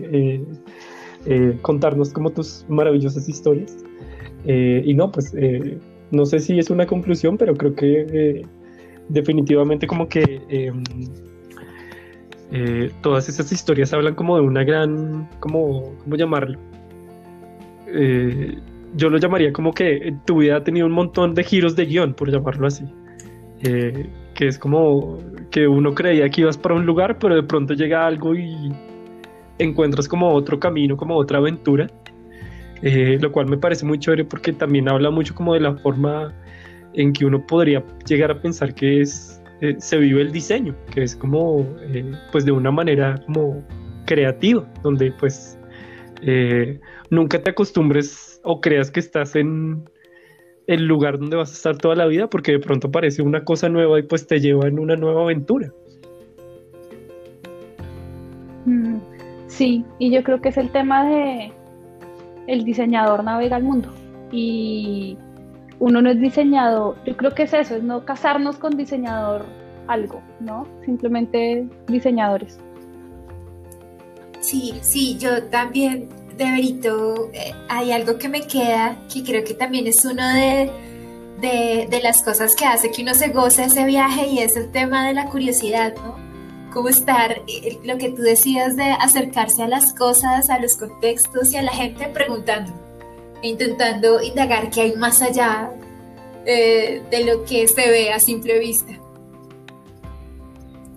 eh, 1.26 1.58
contarnos 1.62 2.12
como 2.12 2.30
tus 2.30 2.64
maravillosas 2.68 3.28
historias. 3.28 3.76
Eh, 4.46 4.82
y 4.84 4.94
no, 4.94 5.10
pues 5.10 5.34
eh, 5.34 5.78
no 6.10 6.26
sé 6.26 6.38
si 6.38 6.58
es 6.58 6.70
una 6.70 6.86
conclusión, 6.86 7.36
pero 7.36 7.54
creo 7.54 7.74
que 7.74 8.06
eh, 8.10 8.42
definitivamente 9.08 9.86
como 9.86 10.08
que 10.08 10.40
eh, 10.48 10.72
eh, 12.52 12.90
todas 13.02 13.28
esas 13.28 13.50
historias 13.52 13.92
hablan 13.92 14.14
como 14.14 14.36
de 14.36 14.42
una 14.42 14.64
gran, 14.64 15.28
como, 15.40 15.94
¿cómo 16.02 16.16
llamarlo? 16.16 16.58
Eh, 17.88 18.56
yo 18.96 19.10
lo 19.10 19.18
llamaría 19.18 19.52
como 19.52 19.72
que 19.72 20.14
tu 20.24 20.38
vida 20.38 20.56
ha 20.56 20.64
tenido 20.64 20.86
un 20.86 20.92
montón 20.92 21.34
de 21.34 21.44
giros 21.44 21.76
de 21.76 21.84
guion, 21.86 22.14
por 22.14 22.30
llamarlo 22.30 22.66
así. 22.66 22.84
Eh, 23.62 24.08
que 24.34 24.46
es 24.46 24.58
como 24.58 25.18
que 25.50 25.66
uno 25.66 25.92
creía 25.94 26.28
que 26.30 26.42
ibas 26.42 26.56
para 26.56 26.74
un 26.76 26.86
lugar, 26.86 27.18
pero 27.18 27.34
de 27.34 27.42
pronto 27.42 27.74
llega 27.74 28.06
algo 28.06 28.34
y 28.34 28.72
encuentras 29.58 30.08
como 30.08 30.32
otro 30.32 30.58
camino, 30.58 30.96
como 30.96 31.16
otra 31.16 31.38
aventura. 31.38 31.88
Eh, 32.82 33.18
lo 33.20 33.32
cual 33.32 33.46
me 33.46 33.56
parece 33.56 33.84
muy 33.84 33.98
chévere 33.98 34.24
porque 34.24 34.52
también 34.52 34.88
habla 34.88 35.10
mucho 35.10 35.34
como 35.34 35.54
de 35.54 35.60
la 35.60 35.74
forma 35.78 36.32
en 36.94 37.12
que 37.12 37.24
uno 37.24 37.44
podría 37.44 37.84
llegar 38.06 38.30
a 38.30 38.40
pensar 38.40 38.72
que 38.72 39.00
es 39.00 39.42
eh, 39.60 39.74
se 39.78 39.98
vive 39.98 40.22
el 40.22 40.30
diseño, 40.30 40.76
que 40.92 41.02
es 41.02 41.16
como 41.16 41.66
eh, 41.92 42.12
pues 42.30 42.44
de 42.44 42.52
una 42.52 42.70
manera 42.70 43.20
como 43.26 43.64
creativa, 44.06 44.64
donde 44.82 45.12
pues 45.12 45.56
nunca 47.10 47.40
te 47.42 47.50
acostumbres 47.50 48.40
o 48.42 48.60
creas 48.60 48.90
que 48.90 48.98
estás 48.98 49.36
en 49.36 49.88
el 50.66 50.84
lugar 50.84 51.18
donde 51.18 51.36
vas 51.36 51.50
a 51.50 51.54
estar 51.54 51.78
toda 51.78 51.94
la 51.94 52.06
vida 52.06 52.28
porque 52.28 52.52
de 52.52 52.58
pronto 52.58 52.90
parece 52.90 53.22
una 53.22 53.44
cosa 53.44 53.68
nueva 53.68 53.98
y 53.98 54.02
pues 54.02 54.26
te 54.26 54.40
lleva 54.40 54.68
en 54.68 54.78
una 54.78 54.96
nueva 54.96 55.22
aventura. 55.22 55.72
Mm, 58.66 58.98
Sí, 59.58 59.84
y 59.98 60.12
yo 60.12 60.22
creo 60.22 60.40
que 60.40 60.50
es 60.50 60.56
el 60.56 60.70
tema 60.70 61.04
de 61.04 61.52
el 62.46 62.64
diseñador 62.64 63.24
navega 63.24 63.56
el 63.56 63.64
mundo 63.64 63.92
y 64.30 65.18
uno 65.80 66.00
no 66.00 66.10
es 66.10 66.20
diseñador, 66.20 66.94
yo 67.04 67.16
creo 67.16 67.34
que 67.34 67.42
es 67.42 67.52
eso, 67.52 67.74
es 67.74 67.82
no 67.82 68.04
casarnos 68.04 68.56
con 68.56 68.76
diseñador 68.76 69.46
algo, 69.88 70.22
¿no? 70.38 70.64
Simplemente 70.84 71.66
diseñadores. 71.88 72.60
Sí, 74.38 74.74
sí, 74.80 75.18
yo 75.18 75.42
también, 75.48 76.08
de 76.36 76.44
verito, 76.44 77.28
eh, 77.32 77.52
hay 77.68 77.90
algo 77.90 78.16
que 78.16 78.28
me 78.28 78.42
queda 78.42 78.96
que 79.12 79.24
creo 79.24 79.42
que 79.42 79.54
también 79.54 79.88
es 79.88 80.04
uno 80.04 80.24
de, 80.34 80.70
de, 81.40 81.88
de 81.90 82.00
las 82.00 82.22
cosas 82.22 82.54
que 82.54 82.64
hace 82.64 82.92
que 82.92 83.02
uno 83.02 83.12
se 83.12 83.30
goce 83.30 83.64
ese 83.64 83.84
viaje 83.86 84.28
y 84.28 84.38
es 84.38 84.56
el 84.56 84.70
tema 84.70 85.04
de 85.08 85.14
la 85.14 85.24
curiosidad, 85.24 85.94
¿no? 85.96 86.17
Cómo 86.72 86.88
estar, 86.88 87.42
eh, 87.46 87.78
lo 87.84 87.96
que 87.98 88.10
tú 88.10 88.22
decías 88.22 88.76
de 88.76 88.84
acercarse 88.84 89.62
a 89.62 89.68
las 89.68 89.94
cosas, 89.94 90.50
a 90.50 90.58
los 90.60 90.76
contextos 90.76 91.52
y 91.52 91.56
a 91.56 91.62
la 91.62 91.72
gente 91.72 92.08
preguntando, 92.08 92.72
intentando 93.42 94.22
indagar 94.22 94.70
qué 94.70 94.82
hay 94.82 94.96
más 94.96 95.22
allá 95.22 95.70
eh, 96.44 97.02
de 97.10 97.24
lo 97.24 97.44
que 97.44 97.66
se 97.68 97.88
ve 97.90 98.12
a 98.12 98.20
simple 98.20 98.58
vista. 98.58 98.98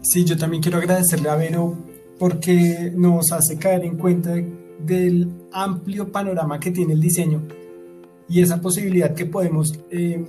Sí, 0.01 0.25
yo 0.25 0.37
también 0.37 0.61
quiero 0.61 0.77
agradecerle 0.79 1.29
a 1.29 1.35
Vero 1.35 1.77
porque 2.19 2.91
nos 2.95 3.31
hace 3.31 3.57
caer 3.57 3.83
en 3.85 3.97
cuenta 3.97 4.35
del 4.79 5.29
amplio 5.51 6.11
panorama 6.11 6.59
que 6.59 6.71
tiene 6.71 6.93
el 6.93 7.01
diseño 7.01 7.41
y 8.31 8.41
esa 8.41 8.61
posibilidad 8.61 9.13
que 9.13 9.25
podemos, 9.25 9.77
eh, 9.89 10.23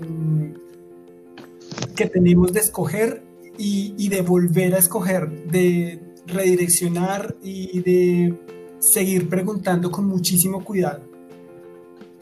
que 1.95 2.07
tenemos 2.07 2.53
de 2.53 2.61
escoger 2.61 3.23
y, 3.59 3.95
y, 3.99 4.09
de 4.09 4.23
volver 4.23 4.75
a 4.75 4.79
escoger, 4.79 5.47
de 5.47 6.01
redireccionar 6.27 7.37
y 7.43 7.81
de 7.81 8.35
seguir 8.79 9.29
preguntando 9.29 9.91
con 9.91 10.07
muchísimo 10.07 10.65
cuidado. 10.65 11.03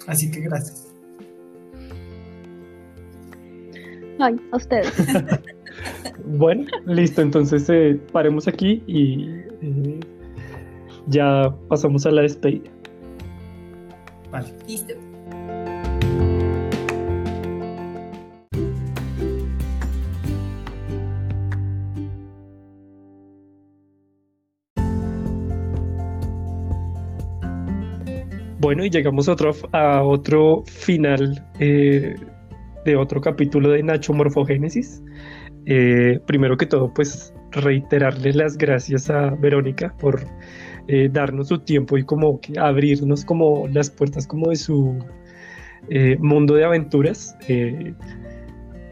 Así 0.06 0.30
que 0.30 0.40
gracias. 0.40 0.86
Ay, 4.18 4.36
a 4.50 4.56
ustedes. 4.56 4.92
Bueno, 6.24 6.66
listo, 6.86 7.22
entonces 7.22 7.68
eh, 7.70 7.98
paremos 8.12 8.46
aquí 8.46 8.82
y 8.86 9.24
eh, 9.62 10.00
ya 11.06 11.54
pasamos 11.68 12.06
a 12.06 12.10
la 12.10 12.22
despedida. 12.22 12.70
Vale. 14.30 14.48
Listo. 14.68 14.94
Bueno, 28.70 28.84
y 28.84 28.90
llegamos 28.90 29.28
a 29.28 29.32
otro, 29.32 29.50
a 29.72 30.04
otro 30.04 30.62
final 30.64 31.44
eh, 31.58 32.14
de 32.84 32.94
otro 32.94 33.20
capítulo 33.20 33.70
de 33.70 33.82
Nacho 33.82 34.12
Morfogénesis. 34.12 35.02
Eh, 35.66 36.20
primero 36.24 36.56
que 36.56 36.66
todo, 36.66 36.94
pues 36.94 37.34
reiterarle 37.50 38.32
las 38.32 38.56
gracias 38.56 39.10
a 39.10 39.30
Verónica 39.30 39.92
por 39.98 40.24
eh, 40.86 41.08
darnos 41.12 41.48
su 41.48 41.58
tiempo 41.58 41.98
y 41.98 42.04
como 42.04 42.40
que 42.40 42.60
abrirnos 42.60 43.24
como 43.24 43.66
las 43.66 43.90
puertas 43.90 44.28
como 44.28 44.50
de 44.50 44.54
su 44.54 45.04
eh, 45.88 46.16
mundo 46.20 46.54
de 46.54 46.64
aventuras. 46.64 47.36
eh, 47.48 47.92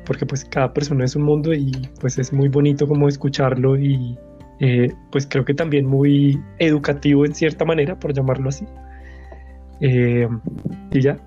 porque 0.04 0.26
pues 0.26 0.44
cada 0.44 0.74
persona 0.74 1.04
es 1.04 1.14
un 1.14 1.22
mundo 1.22 1.54
y 1.54 1.70
pues 2.00 2.18
es 2.18 2.32
muy 2.32 2.48
bonito 2.48 2.88
como 2.88 3.06
escucharlo 3.06 3.78
y, 3.78 4.18
eh, 4.58 4.92
pues 5.12 5.26
creo 5.30 5.44
que 5.44 5.54
también 5.54 5.86
muy 5.86 6.42
educativo 6.58 7.24
en 7.24 7.32
cierta 7.32 7.64
manera, 7.64 7.96
por 7.96 8.12
llamarlo 8.12 8.48
así. 8.48 8.66
Eh, 9.80 10.28
y 10.90 11.00
ya. 11.00 11.18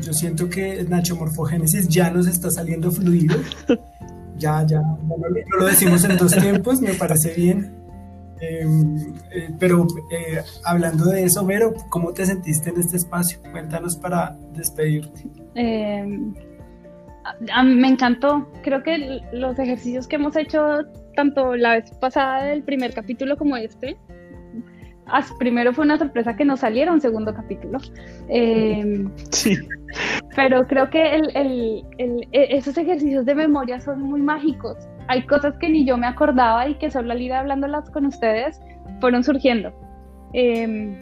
yo 0.00 0.12
siento 0.12 0.48
que 0.48 0.84
Nacho 0.88 1.16
Morfogénesis 1.16 1.88
ya 1.88 2.10
nos 2.10 2.26
está 2.26 2.50
saliendo 2.50 2.90
fluido. 2.90 3.36
Ya, 4.38 4.66
ya, 4.66 4.80
no, 4.80 5.16
lo 5.58 5.66
decimos 5.66 6.04
en 6.04 6.16
dos 6.18 6.32
tiempos, 6.32 6.80
me 6.82 6.92
parece 6.92 7.32
bien. 7.34 7.74
Em, 8.40 9.14
eh, 9.30 9.48
pero 9.58 9.86
eh, 10.10 10.42
hablando 10.64 11.06
de 11.06 11.24
eso, 11.24 11.44
Vero, 11.46 11.72
¿cómo 11.88 12.12
te 12.12 12.26
sentiste 12.26 12.68
en 12.68 12.80
este 12.80 12.98
espacio? 12.98 13.38
Cuéntanos 13.50 13.96
para 13.96 14.36
despedirte. 14.52 15.26
Em, 15.54 16.34
me 17.64 17.88
encantó. 17.88 18.46
Creo 18.62 18.82
que 18.82 19.22
los 19.32 19.58
ejercicios 19.58 20.06
que 20.06 20.16
hemos 20.16 20.36
hecho, 20.36 20.80
tanto 21.14 21.56
la 21.56 21.76
vez 21.76 21.90
pasada 21.92 22.44
del 22.44 22.62
primer 22.62 22.92
capítulo 22.92 23.36
como 23.38 23.56
este, 23.56 23.96
primero 25.38 25.72
fue 25.72 25.84
una 25.84 25.98
sorpresa 25.98 26.36
que 26.36 26.44
no 26.44 26.56
saliera 26.56 26.92
un 26.92 27.00
segundo 27.00 27.34
capítulo. 27.34 27.78
Em, 28.28 29.10
sí. 29.30 29.56
Pero 30.34 30.66
creo 30.66 30.90
que 30.90 31.22
e, 31.34 31.84
esos 32.56 32.76
ejercicios 32.76 33.24
de 33.24 33.34
memoria 33.34 33.80
son 33.80 34.02
muy 34.02 34.20
mágicos. 34.20 34.76
Hay 35.08 35.24
cosas 35.26 35.54
que 35.58 35.68
ni 35.68 35.84
yo 35.84 35.96
me 35.96 36.06
acordaba 36.06 36.68
y 36.68 36.74
que 36.74 36.90
solo 36.90 37.12
al 37.12 37.22
ir 37.22 37.32
hablándolas 37.32 37.88
con 37.90 38.06
ustedes 38.06 38.60
fueron 39.00 39.22
surgiendo. 39.22 39.72
Em, 40.32 41.00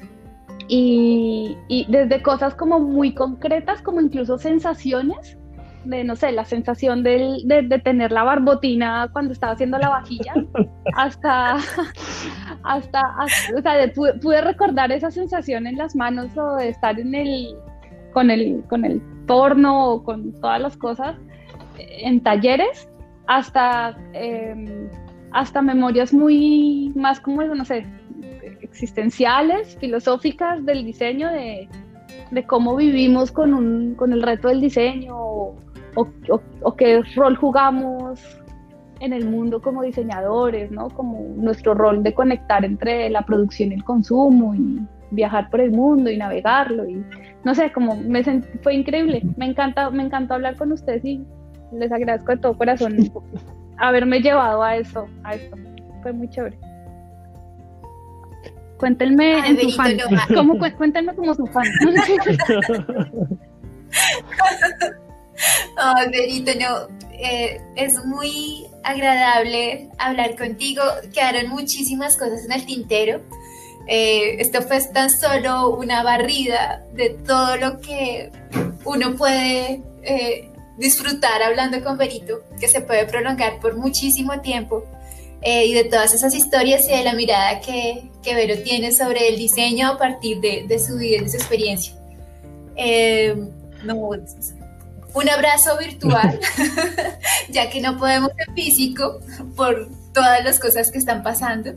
y, 0.69 1.57
y 1.69 1.87
desde 1.89 2.23
cosas 2.23 2.55
como 2.55 2.79
muy 2.79 3.15
concretas, 3.15 3.83
como 3.83 4.01
incluso 4.01 4.39
sensaciones, 4.39 5.39
de, 5.85 6.05
no 6.05 6.17
sé, 6.17 6.33
la 6.33 6.45
sensación 6.45 7.03
de, 7.03 7.43
de, 7.45 7.79
tener 7.79 8.13
la 8.13 8.25
barbotina 8.25 9.09
cuando 9.13 9.33
estaba 9.33 9.53
haciendo 9.53 9.79
la 9.79 9.89
vajilla, 9.89 10.35
hasta, 10.97 11.59
hasta, 12.63 13.03
o 13.57 13.63
sea, 13.63 13.93
pude, 14.21 14.41
recordar 14.41 14.93
esa 14.93 15.11
sensación 15.11 15.67
en 15.67 15.77
las 15.77 15.95
manos 15.95 16.37
o 16.37 16.57
de 16.57 16.69
estar 16.69 16.99
en 16.99 17.15
el, 17.15 17.57
con 18.13 18.31
el, 18.31 18.63
con 18.69 18.85
el 18.85 19.03
torno 19.27 19.91
o 19.91 20.05
con 20.05 20.33
todas 20.41 20.61
las 20.61 20.77
cosas 20.77 21.17
eh, 21.79 22.01
en 22.03 22.21
talleres, 22.21 22.89
hasta, 23.27 23.97
em, 24.13 24.89
hasta 25.33 25.63
memorias 25.63 26.13
muy 26.13 26.93
más 26.95 27.21
como, 27.21 27.43
no 27.43 27.65
sé, 27.65 27.87
existenciales, 28.61 29.77
filosóficas 29.79 30.65
del 30.65 30.85
diseño, 30.85 31.31
de, 31.31 31.69
de 32.31 32.45
cómo 32.45 32.77
vivimos 32.77 33.31
con, 33.31 33.55
un, 33.55 33.95
con 33.95 34.13
el 34.13 34.23
reto 34.23 34.49
del 34.49 34.61
diseño 34.61 35.17
o, 35.17 35.57
qué 36.77 37.03
rol 37.15 37.37
jugamos 37.37 38.21
en 39.01 39.13
el 39.13 39.29
mundo 39.29 39.61
como 39.61 39.83
diseñadores, 39.83 40.71
¿no? 40.71 40.89
Como 40.89 41.21
nuestro 41.37 41.75
rol 41.75 42.03
de 42.03 42.15
conectar 42.15 42.65
entre 42.65 43.11
la 43.11 43.23
producción 43.23 43.73
y 43.73 43.75
el 43.75 43.85
consumo 43.85 44.55
y 44.55 44.81
viajar 45.11 45.51
por 45.51 45.61
el 45.61 45.71
mundo 45.71 46.11
y 46.11 46.17
navegarlo 46.17 46.89
y 46.89 47.05
no 47.45 47.55
sé, 47.55 47.71
como 47.73 47.97
me 47.97 48.25
fue 48.63 48.75
increíble, 48.75 49.23
me 49.37 49.47
encanta, 49.47 49.91
me 49.91 50.03
encantó 50.03 50.35
hablar 50.35 50.57
con 50.57 50.73
ustedes 50.73 51.05
y 51.05 51.23
les 51.73 51.93
agradezco 51.93 52.33
de 52.33 52.39
todo 52.39 52.57
corazón 52.57 52.97
haberme 53.77 54.21
llevado 54.21 54.63
a 54.63 54.77
eso, 54.77 55.07
a 55.23 55.35
esto, 55.35 55.57
fue 56.03 56.13
muy 56.13 56.29
chévere. 56.31 56.59
Cuéntenme 58.79 59.39
en 59.47 59.61
su 59.61 59.71
fan, 59.71 59.93
cuéntenme 60.77 61.15
como 61.15 61.35
su 61.35 61.47
fan. 61.47 61.65
Oh, 65.77 66.11
Berito, 66.11 66.53
no, 66.59 66.89
eh, 67.13 67.61
es 67.77 67.95
muy 68.05 68.67
agradable 68.83 69.89
hablar 69.99 70.37
contigo. 70.37 70.83
Quedaron 71.13 71.49
muchísimas 71.49 72.17
cosas 72.17 72.45
en 72.45 72.53
el 72.53 72.67
tintero. 72.67 73.21
Eh, 73.87 74.41
esto 74.41 74.63
fue 74.63 74.81
tan 74.93 75.11
solo 75.11 75.71
una 75.71 76.03
barrida 76.03 76.85
de 76.93 77.11
todo 77.11 77.57
lo 77.57 77.81
que 77.81 78.31
uno 78.85 79.15
puede 79.17 79.83
eh, 80.03 80.51
disfrutar 80.79 81.43
hablando 81.43 81.83
con 81.83 81.99
Berito, 81.99 82.43
que 82.59 82.69
se 82.69 82.81
puede 82.81 83.07
prolongar 83.07 83.61
por 83.61 83.77
muchísimo 83.77 84.41
tiempo. 84.41 84.85
y 85.47 85.75
de 85.75 85.85
todas 85.85 86.15
esas 86.15 86.35
historias 86.35 86.89
y 86.89 86.93
de 86.93 87.05
la 87.05 87.13
mirada 87.13 87.61
que, 87.61 88.11
que 88.23 88.35
Vero 88.35 88.63
tiene 88.63 88.93
sobre 88.93 89.29
el 89.29 89.37
diseño 89.37 89.89
a 89.89 89.99
partir 89.99 90.41
de, 90.41 90.65
de 90.67 90.79
su 90.79 90.97
vida 90.97 91.19
y 91.19 91.25
de 91.25 91.29
su 91.29 91.37
experiencia. 91.37 91.93
no, 93.85 93.95
un 95.15 95.29
abrazo 95.29 95.79
virtual, 95.79 96.39
ya 97.51 97.71
que 97.71 97.81
no 97.81 97.99
podemos 97.99 98.31
ser 98.37 98.55
físico 98.55 99.21
por 99.57 99.89
todas 100.13 100.45
las 100.45 100.59
cosas 100.59 100.91
que 100.91 100.99
están 100.99 101.23
pasando. 101.23 101.73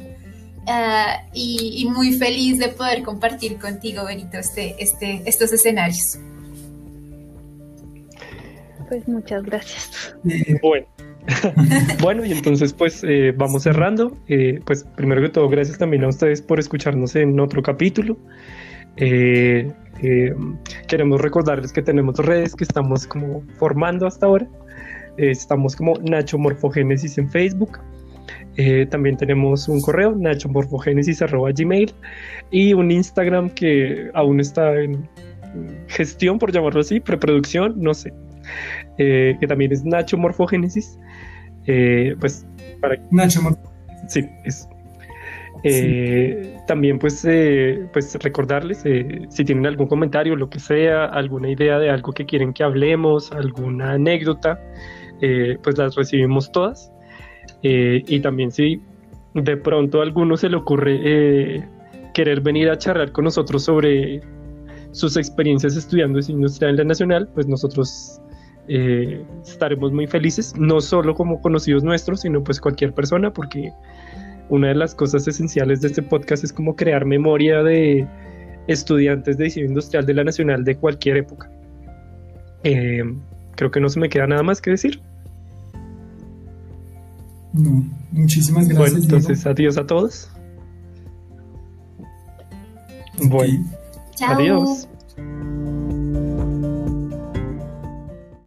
Ah, 0.68 1.24
y, 1.34 1.88
muy 1.90 2.14
feliz 2.14 2.60
de 2.60 2.68
poder 2.68 3.02
compartir 3.02 3.58
contigo, 3.58 4.04
Benito, 4.06 4.38
este, 4.38 4.76
este, 4.80 5.22
estos 5.26 5.54
escenarios. 5.54 6.20
Pues 8.90 9.08
muchas 9.08 9.44
gracias. 9.44 10.16
Bueno. 10.62 10.88
bueno, 12.02 12.26
y 12.26 12.32
entonces 12.32 12.74
pues 12.74 13.04
eh, 13.04 13.34
vamos 13.36 13.64
cerrando. 13.64 14.18
Eh, 14.28 14.60
pues 14.66 14.86
primero 14.96 15.22
que 15.22 15.30
todo, 15.30 15.50
gracias 15.50 15.78
también 15.78 16.04
a 16.04 16.10
ustedes 16.10 16.42
por 16.42 16.60
escucharnos 16.60 17.16
en 17.16 17.40
otro 17.40 17.62
capítulo. 17.62 18.18
Eh, 18.98 19.72
eh, 20.02 20.34
queremos 20.88 21.22
recordarles 21.22 21.72
que 21.72 21.82
tenemos 21.82 22.18
redes 22.18 22.56
que 22.56 22.64
estamos 22.64 23.08
como 23.08 23.44
formando 23.58 24.08
hasta 24.08 24.26
ahora. 24.26 24.48
Eh, 25.18 25.32
estamos 25.32 25.76
como 25.76 25.94
Nacho 26.02 26.38
Morfogénesis 26.38 27.18
en 27.18 27.30
Facebook. 27.30 27.80
Eh, 28.58 28.86
también 28.88 29.18
tenemos 29.18 29.68
un 29.68 29.82
correo, 29.82 30.16
nachomorfogenesis.gmail 30.16 31.94
y 32.52 32.74
un 32.74 32.92
Instagram 32.92 33.50
que 33.52 34.10
aún 34.14 34.40
está 34.40 34.76
en 34.80 35.08
gestión, 35.88 36.40
por 36.40 36.52
llamarlo 36.52 36.82
así, 36.82 37.00
preproducción, 37.00 37.76
no 37.78 37.94
sé, 37.94 38.12
que 38.98 39.46
también 39.48 39.72
es 39.72 39.86
Nacho 39.86 40.18
Morfogénesis. 40.18 41.00
pues 42.20 42.46
para... 42.82 42.98
Nacho 43.12 43.42
Sí, 44.08 44.28
es 44.44 44.68
eh, 45.64 46.58
también 46.68 47.00
pues, 47.00 47.26
eh, 47.26 47.88
pues 47.94 48.16
recordarles 48.22 48.86
eh, 48.86 49.26
si 49.30 49.44
tienen 49.44 49.66
algún 49.66 49.88
comentario, 49.88 50.36
lo 50.36 50.50
que 50.50 50.60
sea, 50.60 51.06
alguna 51.06 51.50
idea 51.50 51.80
de 51.80 51.90
algo 51.90 52.14
que 52.14 52.26
quieren 52.26 52.54
que 52.54 52.64
hablemos, 52.64 53.32
alguna 53.32 53.94
anécdota, 53.94 54.60
pues 55.20 55.78
las 55.78 55.96
recibimos 55.96 56.52
todas. 56.52 56.92
y 57.62 58.20
también 58.20 58.52
si 58.52 58.82
de 59.34 59.58
pronto 59.58 60.00
a 60.00 60.04
alguno 60.04 60.38
se 60.38 60.50
le 60.50 60.58
ocurre 60.58 61.64
querer 62.14 62.42
venir 62.42 62.70
a 62.70 62.78
charlar 62.78 63.12
con 63.12 63.24
nosotros 63.26 63.64
sobre 63.64 64.22
sus 64.92 65.18
experiencias 65.18 65.76
estudiando 65.76 66.18
diseño 66.18 66.40
industrial 66.40 66.72
en 66.72 66.78
la 66.78 66.84
Nacional, 66.84 67.30
pues 67.34 67.48
nosotros 67.48 68.22
estaremos 68.68 69.92
muy 69.92 70.08
felices, 70.08 70.54
no 70.58 70.82
solo 70.82 71.16
como 71.16 71.42
conocidos 71.42 71.84
nuestros, 71.84 72.22
sino 72.22 72.44
pues 72.44 72.62
cualquier 72.62 72.94
persona, 72.94 73.32
porque 73.32 73.72
una 74.50 74.70
de 74.70 74.76
las 74.76 74.96
cosas 74.96 75.28
esenciales 75.28 75.82
de 75.82 75.90
este 75.90 76.02
podcast 76.02 76.44
es 76.44 76.54
como 76.54 76.76
crear 76.76 77.06
memoria 77.06 77.64
de 77.64 78.08
estudiantes 78.68 79.38
de 79.38 79.46
diseño 79.46 79.68
industrial 79.68 80.06
de 80.06 80.14
la 80.14 80.24
Nacional 80.24 80.64
de 80.64 80.76
cualquier 80.76 81.18
época. 81.18 81.50
Eh, 82.64 83.04
creo 83.56 83.72
que 83.72 83.80
no 83.80 83.90
se 83.90 84.00
me 84.00 84.10
queda 84.10 84.28
nada 84.28 84.44
más 84.44 84.62
que 84.62 84.72
decir. 84.72 85.02
No, 87.54 87.86
muchísimas 88.12 88.68
gracias. 88.68 88.92
Bueno, 88.92 89.04
entonces 89.04 89.46
adiós 89.46 89.78
a 89.78 89.88
todos. 89.88 90.30
Bueno, 93.24 93.66
adiós. 94.22 94.88